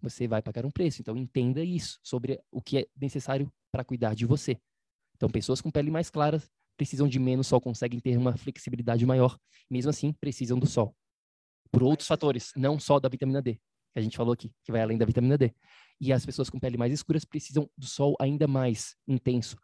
você 0.00 0.28
vai 0.28 0.42
pagar 0.42 0.64
um 0.64 0.70
preço. 0.70 1.00
Então, 1.00 1.16
entenda 1.16 1.62
isso 1.62 1.98
sobre 2.02 2.40
o 2.50 2.60
que 2.60 2.78
é 2.78 2.86
necessário 3.00 3.52
para 3.72 3.84
cuidar 3.84 4.14
de 4.14 4.26
você. 4.26 4.58
Então, 5.16 5.28
pessoas 5.28 5.60
com 5.60 5.70
pele 5.70 5.90
mais 5.90 6.10
clara 6.10 6.42
precisam 6.76 7.08
de 7.08 7.18
menos 7.18 7.46
sol, 7.46 7.60
conseguem 7.60 8.00
ter 8.00 8.16
uma 8.16 8.36
flexibilidade 8.36 9.06
maior. 9.06 9.38
Mesmo 9.70 9.90
assim, 9.90 10.12
precisam 10.12 10.58
do 10.58 10.66
sol. 10.66 10.94
Por 11.70 11.82
outros 11.82 12.06
fatores, 12.06 12.52
não 12.56 12.78
só 12.78 13.00
da 13.00 13.08
vitamina 13.08 13.40
D, 13.40 13.54
que 13.54 13.98
a 13.98 14.02
gente 14.02 14.16
falou 14.16 14.32
aqui, 14.32 14.52
que 14.64 14.72
vai 14.72 14.80
além 14.80 14.98
da 14.98 15.06
vitamina 15.06 15.38
D. 15.38 15.54
E 16.00 16.12
as 16.12 16.26
pessoas 16.26 16.50
com 16.50 16.58
pele 16.58 16.76
mais 16.76 16.92
escuras 16.92 17.24
precisam 17.24 17.70
do 17.76 17.86
sol 17.86 18.16
ainda 18.20 18.46
mais 18.46 18.96
intenso. 19.06 19.56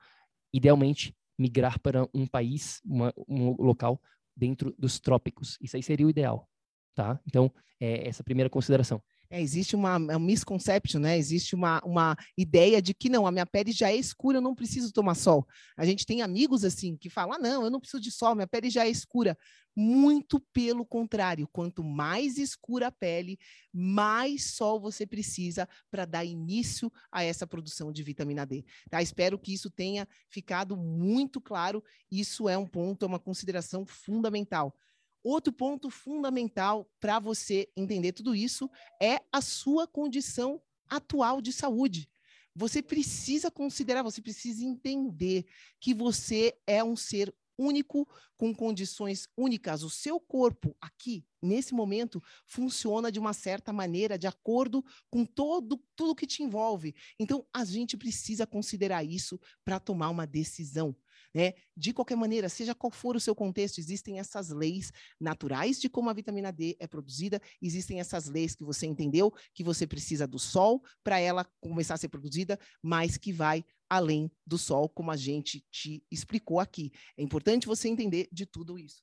Idealmente, 0.53 1.15
migrar 1.39 1.81
para 1.81 2.09
um 2.15 2.27
país, 2.27 2.81
uma, 2.85 3.13
um 3.29 3.51
local 3.63 4.01
dentro 4.37 4.75
dos 4.79 5.01
trópicos. 5.01 5.57
Isso 5.61 5.77
aí 5.77 5.83
seria 5.83 6.07
o 6.07 6.11
ideal, 6.11 6.49
tá? 6.95 7.21
Então, 7.27 7.53
é 7.81 8.09
essa 8.09 8.23
primeira 8.23 8.51
consideração. 8.51 9.03
É, 9.33 9.41
existe 9.41 9.77
uma, 9.77 9.97
uma 9.97 10.19
misconception, 10.19 11.01
né? 11.01 11.17
Existe 11.17 11.55
uma, 11.55 11.81
uma 11.85 12.17
ideia 12.37 12.83
de 12.83 12.93
que 12.93 13.09
não, 13.09 13.29
a 13.29 13.31
minha 13.31 13.47
pele 13.47 13.71
já 13.71 13.89
é 13.89 13.95
escura, 13.95 14.39
eu 14.39 14.43
não 14.43 14.57
preciso 14.57 14.93
tomar 14.93 15.15
sol. 15.15 15.47
A 15.77 15.87
gente 15.87 16.05
tem 16.05 16.21
amigos 16.21 16.65
assim 16.65 16.97
que 16.97 17.09
falam: 17.09 17.35
ah, 17.35 17.39
não, 17.39 17.63
eu 17.63 17.71
não 17.71 17.79
preciso 17.79 18.03
de 18.03 18.11
sol, 18.11 18.35
minha 18.35 18.49
pele 18.49 18.69
já 18.69 18.85
é 18.85 18.91
escura. 18.91 19.39
Muito 19.77 20.41
pelo 20.53 20.85
contrário, 20.85 21.49
quanto 21.53 21.85
mais 21.85 22.39
escura 22.39 22.89
a 22.89 22.93
pele, 22.93 23.39
mais 23.73 24.57
sol 24.57 24.81
você 24.81 25.07
precisa 25.07 25.69
para 25.89 26.05
dar 26.05 26.25
início 26.25 26.93
a 27.11 27.23
essa 27.23 27.47
produção 27.47 27.93
de 27.93 28.03
vitamina 28.03 28.45
D. 28.45 28.65
Tá? 28.91 29.01
Espero 29.01 29.39
que 29.39 29.55
isso 29.55 29.71
tenha 29.71 30.09
ficado 30.29 30.77
muito 30.77 31.41
claro. 31.41 31.85
Isso 32.11 32.49
é 32.49 32.59
um 32.59 32.67
ponto, 32.67 33.05
é 33.05 33.09
uma 33.09 33.21
consideração 33.21 33.87
fundamental. 33.87 34.75
Outro 35.23 35.53
ponto 35.53 35.91
fundamental 35.91 36.91
para 36.99 37.19
você 37.19 37.71
entender 37.77 38.13
tudo 38.13 38.35
isso 38.35 38.71
é 39.01 39.21
a 39.33 39.41
sua 39.41 39.87
condição 39.87 40.63
atual 40.89 41.41
de 41.41 41.53
saúde. 41.53 42.11
Você 42.55 42.83
precisa 42.83 43.51
considerar, 43.51 44.03
você 44.03 44.21
precisa 44.21 44.65
entender 44.65 45.47
que 45.79 45.95
você 45.95 46.59
é 46.67 46.83
um 46.83 46.97
ser 46.97 47.35
único, 47.61 48.09
com 48.39 48.55
condições 48.55 49.29
únicas. 49.37 49.83
O 49.83 49.91
seu 49.91 50.19
corpo 50.19 50.75
aqui, 50.81 51.27
nesse 51.43 51.75
momento, 51.75 52.23
funciona 52.47 53.13
de 53.13 53.19
uma 53.19 53.35
certa 53.35 53.71
maneira, 53.71 54.19
de 54.19 54.27
acordo 54.27 54.83
com 55.11 55.27
todo 55.27 55.79
tudo 55.95 56.15
que 56.15 56.27
te 56.27 56.43
envolve. 56.43 56.95
Então, 57.19 57.47
a 57.53 57.63
gente 57.67 57.99
precisa 57.99 58.47
considerar 58.47 59.05
isso 59.05 59.39
para 59.63 59.79
tomar 59.79 60.09
uma 60.09 60.27
decisão. 60.27 60.97
Né? 61.35 61.55
De 61.77 61.93
qualquer 61.93 62.17
maneira, 62.17 62.49
seja 62.49 62.75
qual 62.75 62.91
for 62.91 63.15
o 63.15 63.21
seu 63.21 63.35
contexto, 63.35 63.79
existem 63.79 64.19
essas 64.19 64.51
leis 64.51 64.93
naturais 65.19 65.81
de 65.81 65.89
como 65.89 66.11
a 66.11 66.13
vitamina 66.13 66.53
D 66.53 66.77
é 66.81 66.87
produzida, 66.87 67.41
existem 67.63 68.01
essas 68.01 68.27
leis 68.27 68.55
que 68.55 68.65
você 68.65 68.87
entendeu 68.87 69.33
que 69.55 69.63
você 69.63 69.87
precisa 69.87 70.27
do 70.27 70.39
sol 70.39 70.83
para 71.05 71.21
ela 71.21 71.47
começar 71.61 71.95
a 71.95 71.99
ser 71.99 72.09
produzida, 72.09 72.59
mas 72.83 73.17
que 73.17 73.33
vai 73.33 73.65
além 73.89 74.31
do 74.47 74.57
sol, 74.57 74.89
como 74.89 75.11
a 75.11 75.17
gente 75.17 75.65
te 75.71 76.03
explicou 76.11 76.61
aqui. 76.61 76.93
É 77.17 77.23
importante 77.23 77.67
você 77.67 77.89
entender 77.89 78.29
de 78.33 78.47
tudo 78.47 78.79
isso. 78.79 79.03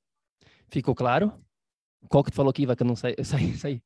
Ficou 0.69 0.95
claro? 0.95 1.34
Qual 2.09 2.23
que 2.23 2.32
tu 2.32 2.36
falou 2.36 2.51
aqui, 2.51 2.65
vai 2.65 2.75
que 2.75 2.84
eu 2.84 2.88
não 2.88 2.95
saí? 2.95 3.15
saí. 3.23 3.82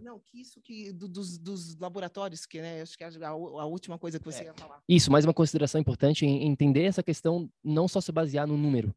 Não, 0.00 0.18
que 0.18 0.40
isso 0.40 0.60
que 0.60 0.92
do, 0.92 1.08
dos, 1.08 1.38
dos, 1.38 1.76
laboratórios, 1.76 2.46
que 2.46 2.60
né, 2.60 2.82
acho 2.82 2.96
que 2.96 3.04
é 3.04 3.06
a, 3.06 3.28
a 3.28 3.66
última 3.66 3.98
coisa 3.98 4.18
que 4.18 4.24
você 4.24 4.42
é. 4.42 4.46
ia 4.46 4.54
falar. 4.54 4.82
Isso, 4.88 5.10
mais 5.10 5.24
uma 5.24 5.34
consideração 5.34 5.80
importante 5.80 6.24
em 6.24 6.46
entender 6.46 6.84
essa 6.84 7.02
questão, 7.02 7.50
não 7.62 7.86
só 7.86 8.00
se 8.00 8.12
basear 8.12 8.46
no 8.46 8.56
número. 8.56 8.94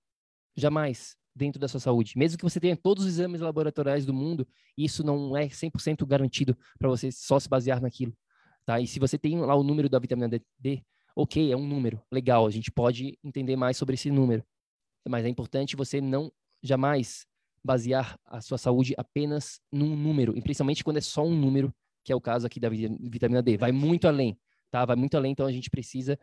Jamais 0.55 1.17
dentro 1.35 1.59
da 1.59 1.67
sua 1.67 1.79
saúde. 1.79 2.13
Mesmo 2.17 2.37
que 2.37 2.43
você 2.43 2.59
tenha 2.59 2.77
todos 2.77 3.03
os 3.03 3.09
exames 3.09 3.41
laboratoriais 3.41 4.05
do 4.05 4.13
mundo, 4.13 4.47
isso 4.77 5.03
não 5.03 5.35
é 5.35 5.47
100% 5.47 6.05
garantido 6.05 6.57
para 6.79 6.87
você 6.87 7.11
só 7.11 7.39
se 7.39 7.49
basear 7.49 7.81
naquilo. 7.81 8.15
Tá? 8.65 8.79
E 8.79 8.87
se 8.87 8.99
você 8.99 9.17
tem 9.17 9.37
lá 9.39 9.53
o 9.53 9.63
número 9.63 9.89
da 9.89 9.99
vitamina 9.99 10.29
D, 10.57 10.83
ok, 11.15 11.51
é 11.51 11.57
um 11.57 11.67
número, 11.67 12.01
legal, 12.11 12.47
a 12.47 12.51
gente 12.51 12.71
pode 12.71 13.19
entender 13.23 13.55
mais 13.55 13.77
sobre 13.77 13.95
esse 13.95 14.09
número. 14.09 14.43
Mas 15.07 15.25
é 15.25 15.29
importante 15.29 15.75
você 15.75 15.99
não 15.99 16.31
jamais 16.63 17.27
basear 17.65 18.17
a 18.25 18.39
sua 18.41 18.57
saúde 18.59 18.93
apenas 18.95 19.59
num 19.71 19.95
número, 19.95 20.37
e 20.37 20.41
principalmente 20.41 20.83
quando 20.83 20.97
é 20.97 21.01
só 21.01 21.25
um 21.25 21.35
número, 21.35 21.73
que 22.03 22.11
é 22.11 22.15
o 22.15 22.21
caso 22.21 22.45
aqui 22.45 22.59
da 22.59 22.69
vitamina 22.69 23.41
D. 23.41 23.57
Vai 23.57 23.71
muito 23.71 24.07
além, 24.07 24.37
tá? 24.69 24.85
Vai 24.85 24.95
muito 24.95 25.17
além, 25.17 25.31
então 25.31 25.47
a 25.47 25.51
gente 25.51 25.69
precisa 25.69 26.19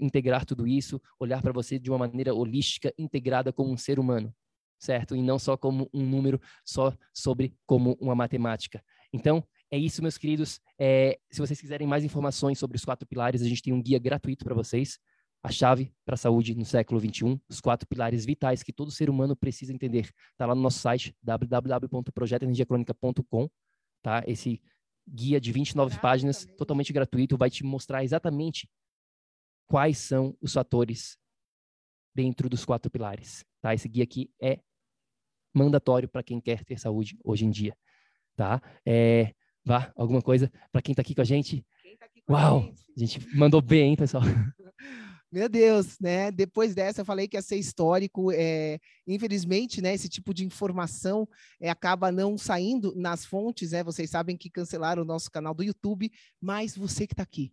integrar 0.00 0.44
tudo 0.44 0.66
isso, 0.66 1.00
olhar 1.20 1.40
para 1.40 1.52
você 1.52 1.78
de 1.78 1.88
uma 1.88 1.98
maneira 1.98 2.34
holística, 2.34 2.92
integrada 2.98 3.52
como 3.52 3.72
um 3.72 3.76
ser 3.76 4.00
humano, 4.00 4.34
certo? 4.76 5.14
E 5.14 5.22
não 5.22 5.38
só 5.38 5.56
como 5.56 5.88
um 5.94 6.04
número, 6.04 6.40
só 6.64 6.92
sobre 7.14 7.54
como 7.64 7.96
uma 8.00 8.16
matemática. 8.16 8.82
Então, 9.12 9.44
é 9.70 9.78
isso, 9.78 10.02
meus 10.02 10.18
queridos. 10.18 10.60
É, 10.78 11.18
se 11.30 11.38
vocês 11.38 11.60
quiserem 11.60 11.86
mais 11.86 12.04
informações 12.04 12.58
sobre 12.58 12.76
os 12.76 12.84
quatro 12.84 13.06
pilares, 13.06 13.40
a 13.40 13.48
gente 13.48 13.62
tem 13.62 13.72
um 13.72 13.82
guia 13.82 13.98
gratuito 14.00 14.44
para 14.44 14.54
vocês 14.54 14.98
a 15.42 15.50
chave 15.50 15.92
para 16.04 16.14
a 16.14 16.16
saúde 16.16 16.54
no 16.54 16.64
século 16.64 17.00
21, 17.00 17.36
os 17.48 17.60
quatro 17.60 17.88
pilares 17.88 18.24
vitais 18.24 18.62
que 18.62 18.72
todo 18.72 18.92
ser 18.92 19.10
humano 19.10 19.34
precisa 19.34 19.72
entender. 19.72 20.08
Está 20.30 20.46
lá 20.46 20.54
no 20.54 20.62
nosso 20.62 20.78
site 20.78 21.16
www.projetoenergiacronica.com, 21.20 23.50
tá? 24.00 24.22
Esse 24.26 24.62
guia 25.08 25.40
de 25.40 25.50
29 25.50 25.98
páginas, 25.98 26.46
totalmente 26.56 26.92
gratuito, 26.92 27.36
vai 27.36 27.50
te 27.50 27.64
mostrar 27.64 28.04
exatamente 28.04 28.70
quais 29.66 29.98
são 29.98 30.38
os 30.40 30.52
fatores 30.52 31.18
dentro 32.14 32.48
dos 32.48 32.64
quatro 32.64 32.88
pilares, 32.88 33.44
tá? 33.60 33.74
Esse 33.74 33.88
guia 33.88 34.04
aqui 34.04 34.30
é 34.40 34.60
mandatório 35.52 36.08
para 36.08 36.22
quem 36.22 36.40
quer 36.40 36.64
ter 36.64 36.78
saúde 36.78 37.18
hoje 37.24 37.44
em 37.44 37.50
dia, 37.50 37.76
tá? 38.36 38.62
É, 38.86 39.34
vá, 39.64 39.92
alguma 39.96 40.22
coisa 40.22 40.48
para 40.70 40.80
quem 40.80 40.92
está 40.92 41.02
aqui 41.02 41.16
com 41.16 41.22
a 41.22 41.24
gente? 41.24 41.66
Tá 41.98 42.06
Uau, 42.30 42.60
a 42.60 42.62
gente? 42.62 42.84
a 42.96 43.00
gente 43.00 43.36
mandou 43.36 43.60
bem, 43.60 43.90
hein, 43.90 43.96
pessoal? 43.96 44.22
Meu 45.32 45.48
Deus, 45.48 45.98
né? 45.98 46.30
Depois 46.30 46.74
dessa, 46.74 47.00
eu 47.00 47.06
falei 47.06 47.26
que 47.26 47.38
ia 47.38 47.42
ser 47.42 47.56
histórico. 47.56 48.30
É, 48.30 48.78
infelizmente, 49.06 49.80
né? 49.80 49.94
Esse 49.94 50.06
tipo 50.06 50.34
de 50.34 50.44
informação 50.44 51.26
é, 51.58 51.70
acaba 51.70 52.12
não 52.12 52.36
saindo 52.36 52.94
nas 52.94 53.24
fontes, 53.24 53.72
né? 53.72 53.82
Vocês 53.82 54.10
sabem 54.10 54.36
que 54.36 54.50
cancelaram 54.50 55.02
o 55.02 55.06
nosso 55.06 55.30
canal 55.30 55.54
do 55.54 55.62
YouTube, 55.64 56.12
mas 56.38 56.76
você 56.76 57.06
que 57.06 57.14
está 57.14 57.22
aqui, 57.22 57.50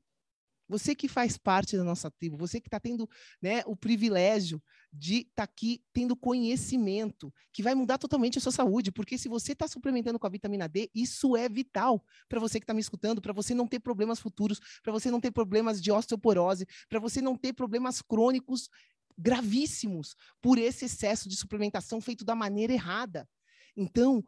você 0.70 0.94
que 0.94 1.08
faz 1.08 1.36
parte 1.36 1.76
da 1.76 1.84
nossa 1.84 2.12
tribo, 2.12 2.38
você 2.38 2.62
que 2.62 2.68
está 2.68 2.80
tendo 2.80 3.10
né, 3.42 3.64
o 3.66 3.76
privilégio 3.76 4.62
de 4.94 5.22
estar 5.22 5.36
tá 5.36 5.44
aqui 5.44 5.84
tendo 5.92 6.16
conhecimento, 6.16 7.34
que 7.52 7.64
vai 7.64 7.74
mudar 7.74 7.98
totalmente 7.98 8.38
a 8.38 8.42
sua 8.42 8.52
saúde, 8.52 8.92
porque 8.92 9.18
se 9.18 9.28
você 9.28 9.54
está 9.54 9.68
suplementando 9.68 10.20
com 10.20 10.28
a 10.28 10.30
vitamina 10.30 10.70
D, 10.70 10.90
isso 10.94 11.36
é 11.36 11.50
vital 11.50 12.04
para 12.30 12.40
você 12.40 12.60
que 12.60 12.64
está 12.64 12.74
me 12.74 12.82
escutando, 12.82 13.20
para 13.20 13.34
você 13.34 13.56
não 13.56 13.68
ter 13.68 13.80
problemas 13.80 14.20
futuros, 14.20 14.60
para 14.84 14.94
você 14.94 15.10
não 15.10 15.20
ter 15.20 15.32
problemas 15.32 15.82
de 15.82 15.92
osteoporose, 15.92 16.68
para 16.88 17.00
você 17.00 17.20
não 17.20 17.36
ter 17.36 17.54
problemas 17.54 18.02
crônicos 18.02 18.70
gravíssimos 19.18 20.16
por 20.42 20.58
esse 20.58 20.86
excesso 20.86 21.28
de 21.28 21.36
suplementação 21.36 22.00
feito 22.00 22.24
da 22.24 22.36
maneira 22.36 22.74
errada. 22.74 23.28
Então, 23.76 24.24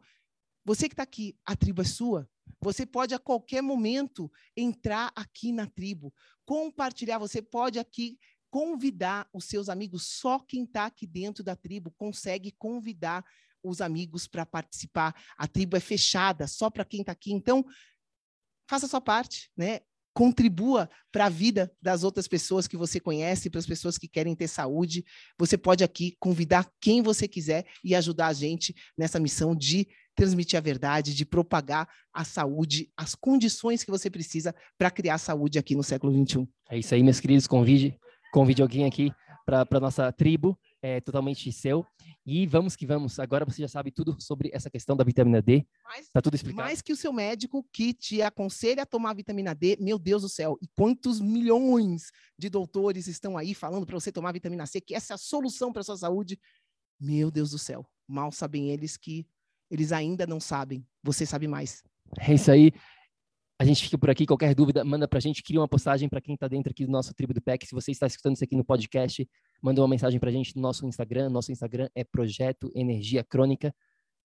você 0.64 0.88
que 0.88 0.92
está 0.92 1.02
aqui, 1.02 1.36
a 1.44 1.56
tribo 1.56 1.82
é 1.82 1.84
sua, 1.84 2.28
você 2.60 2.86
pode 2.86 3.14
a 3.14 3.18
qualquer 3.18 3.60
momento 3.60 4.30
entrar 4.56 5.12
aqui 5.16 5.52
na 5.52 5.66
tribo, 5.66 6.14
compartilhar. 6.44 7.18
Você 7.18 7.42
pode 7.42 7.78
aqui 7.78 8.18
convidar 8.50 9.28
os 9.32 9.46
seus 9.46 9.68
amigos. 9.68 10.06
Só 10.06 10.38
quem 10.38 10.64
está 10.64 10.86
aqui 10.86 11.06
dentro 11.06 11.42
da 11.42 11.56
tribo 11.56 11.90
consegue 11.90 12.52
convidar 12.52 13.24
os 13.64 13.80
amigos 13.80 14.26
para 14.26 14.44
participar. 14.44 15.14
A 15.36 15.48
tribo 15.48 15.76
é 15.76 15.80
fechada 15.80 16.46
só 16.46 16.70
para 16.70 16.84
quem 16.84 17.00
está 17.00 17.12
aqui. 17.12 17.32
Então, 17.32 17.64
faça 18.68 18.86
a 18.86 18.88
sua 18.88 19.00
parte, 19.00 19.50
né? 19.56 19.80
Contribua 20.14 20.90
para 21.10 21.26
a 21.26 21.30
vida 21.30 21.74
das 21.80 22.04
outras 22.04 22.28
pessoas 22.28 22.68
que 22.68 22.76
você 22.76 23.00
conhece, 23.00 23.48
para 23.48 23.60
as 23.60 23.66
pessoas 23.66 23.96
que 23.96 24.06
querem 24.06 24.36
ter 24.36 24.46
saúde. 24.46 25.04
Você 25.38 25.56
pode 25.56 25.82
aqui 25.82 26.16
convidar 26.20 26.70
quem 26.80 27.02
você 27.02 27.26
quiser 27.26 27.66
e 27.82 27.94
ajudar 27.94 28.26
a 28.26 28.32
gente 28.34 28.74
nessa 28.96 29.18
missão 29.18 29.56
de 29.56 29.88
transmitir 30.14 30.58
a 30.58 30.62
verdade, 30.62 31.14
de 31.14 31.24
propagar 31.24 31.88
a 32.12 32.24
saúde, 32.24 32.90
as 32.96 33.14
condições 33.14 33.82
que 33.82 33.90
você 33.90 34.10
precisa 34.10 34.54
para 34.78 34.90
criar 34.90 35.18
saúde 35.18 35.58
aqui 35.58 35.74
no 35.74 35.82
século 35.82 36.12
XXI. 36.12 36.48
É 36.70 36.78
isso 36.78 36.94
aí, 36.94 37.02
meus 37.02 37.20
queridos. 37.20 37.46
Convide, 37.46 37.98
convide 38.32 38.62
alguém 38.62 38.84
aqui 38.84 39.12
para 39.44 39.66
a 39.70 39.80
nossa 39.80 40.12
tribo, 40.12 40.58
é 40.80 41.00
totalmente 41.00 41.50
seu. 41.52 41.84
E 42.24 42.46
vamos 42.46 42.76
que 42.76 42.86
vamos. 42.86 43.18
Agora 43.18 43.44
você 43.44 43.62
já 43.62 43.68
sabe 43.68 43.90
tudo 43.90 44.16
sobre 44.20 44.48
essa 44.52 44.70
questão 44.70 44.96
da 44.96 45.02
vitamina 45.02 45.42
D. 45.42 45.66
Está 45.98 46.22
tudo 46.22 46.36
explicado. 46.36 46.64
Mais 46.64 46.80
que 46.80 46.92
o 46.92 46.96
seu 46.96 47.12
médico 47.12 47.66
que 47.72 47.92
te 47.92 48.22
aconselha 48.22 48.84
a 48.84 48.86
tomar 48.86 49.14
vitamina 49.14 49.52
D, 49.54 49.76
meu 49.80 49.98
Deus 49.98 50.22
do 50.22 50.28
céu. 50.28 50.56
E 50.62 50.68
quantos 50.68 51.20
milhões 51.20 52.12
de 52.38 52.48
doutores 52.48 53.08
estão 53.08 53.36
aí 53.36 53.54
falando 53.54 53.84
para 53.84 53.98
você 53.98 54.12
tomar 54.12 54.32
vitamina 54.32 54.66
C, 54.66 54.80
que 54.80 54.94
essa 54.94 55.14
é 55.14 55.16
a 55.16 55.18
solução 55.18 55.72
para 55.72 55.80
a 55.80 55.84
sua 55.84 55.96
saúde. 55.96 56.38
Meu 57.00 57.28
Deus 57.28 57.50
do 57.50 57.58
céu. 57.58 57.84
Mal 58.06 58.30
sabem 58.30 58.70
eles 58.70 58.96
que 58.96 59.26
eles 59.72 59.90
ainda 59.90 60.26
não 60.26 60.38
sabem. 60.38 60.86
Você 61.02 61.24
sabe 61.24 61.48
mais. 61.48 61.82
É 62.20 62.34
isso 62.34 62.50
aí. 62.50 62.70
A 63.58 63.64
gente 63.64 63.82
fica 63.82 63.96
por 63.96 64.10
aqui. 64.10 64.26
Qualquer 64.26 64.54
dúvida, 64.54 64.84
manda 64.84 65.08
para 65.08 65.16
a 65.16 65.20
gente. 65.20 65.42
Cria 65.42 65.58
uma 65.58 65.68
postagem 65.68 66.10
para 66.10 66.20
quem 66.20 66.34
está 66.34 66.46
dentro 66.46 66.70
aqui 66.70 66.84
do 66.84 66.92
nosso 66.92 67.14
tribo 67.14 67.32
do 67.32 67.40
PEC. 67.40 67.66
Se 67.66 67.74
você 67.74 67.90
está 67.90 68.06
escutando 68.06 68.34
isso 68.34 68.44
aqui 68.44 68.54
no 68.54 68.64
podcast, 68.64 69.26
manda 69.62 69.80
uma 69.80 69.88
mensagem 69.88 70.20
para 70.20 70.28
a 70.28 70.32
gente 70.32 70.54
no 70.54 70.60
nosso 70.60 70.86
Instagram. 70.86 71.30
Nosso 71.30 71.50
Instagram 71.50 71.88
é 71.94 72.04
Projeto 72.04 72.70
Energia 72.74 73.24
Crônica. 73.24 73.74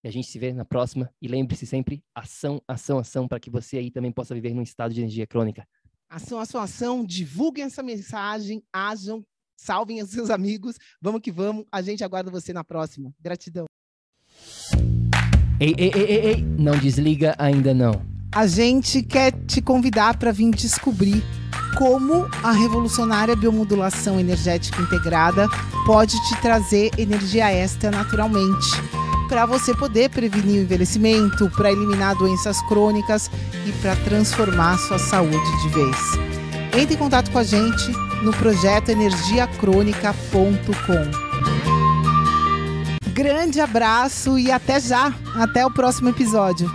E 0.04 0.08
a 0.08 0.10
gente 0.10 0.28
se 0.28 0.38
vê 0.38 0.52
na 0.52 0.66
próxima. 0.66 1.10
E 1.22 1.26
lembre-se 1.26 1.66
sempre, 1.66 2.04
ação, 2.14 2.60
ação, 2.68 2.98
ação, 2.98 3.26
para 3.26 3.40
que 3.40 3.48
você 3.48 3.78
aí 3.78 3.90
também 3.90 4.12
possa 4.12 4.34
viver 4.34 4.52
num 4.52 4.62
estado 4.62 4.92
de 4.92 5.00
energia 5.00 5.26
crônica. 5.26 5.66
Ação, 6.10 6.38
ação, 6.40 6.60
ação. 6.60 7.04
Divulguem 7.06 7.64
essa 7.64 7.82
mensagem. 7.82 8.62
Ajam, 8.70 9.24
salvem 9.56 10.02
os 10.02 10.10
seus 10.10 10.28
amigos. 10.28 10.76
Vamos 11.00 11.22
que 11.22 11.32
vamos. 11.32 11.64
A 11.72 11.80
gente 11.80 12.04
aguarda 12.04 12.30
você 12.30 12.52
na 12.52 12.64
próxima. 12.64 13.14
Gratidão. 13.18 13.67
Ei, 15.60 15.74
ei, 15.76 15.90
ei, 15.92 16.04
ei, 16.04 16.26
ei, 16.26 16.46
não 16.56 16.78
desliga 16.78 17.34
ainda 17.36 17.74
não. 17.74 18.00
A 18.32 18.46
gente 18.46 19.02
quer 19.02 19.32
te 19.32 19.60
convidar 19.60 20.16
para 20.16 20.30
vir 20.30 20.52
descobrir 20.52 21.20
como 21.76 22.28
a 22.42 22.52
revolucionária 22.52 23.34
biomodulação 23.34 24.20
energética 24.20 24.80
integrada 24.80 25.48
pode 25.84 26.14
te 26.28 26.40
trazer 26.40 26.92
energia 26.96 27.52
extra 27.52 27.90
naturalmente, 27.90 28.68
para 29.28 29.44
você 29.46 29.74
poder 29.74 30.10
prevenir 30.10 30.60
o 30.60 30.62
envelhecimento, 30.62 31.50
para 31.50 31.72
eliminar 31.72 32.14
doenças 32.14 32.62
crônicas 32.62 33.28
e 33.66 33.72
para 33.82 33.96
transformar 33.96 34.78
sua 34.78 34.98
saúde 34.98 35.62
de 35.62 35.68
vez. 35.70 35.96
Entre 36.80 36.94
em 36.94 36.98
contato 36.98 37.32
com 37.32 37.38
a 37.38 37.44
gente 37.44 37.90
no 38.22 38.30
projeto 38.32 38.90
energiacrônica.com. 38.90 41.77
Grande 43.18 43.60
abraço 43.60 44.38
e 44.38 44.48
até 44.48 44.78
já! 44.78 45.12
Até 45.34 45.66
o 45.66 45.70
próximo 45.72 46.08
episódio. 46.08 46.70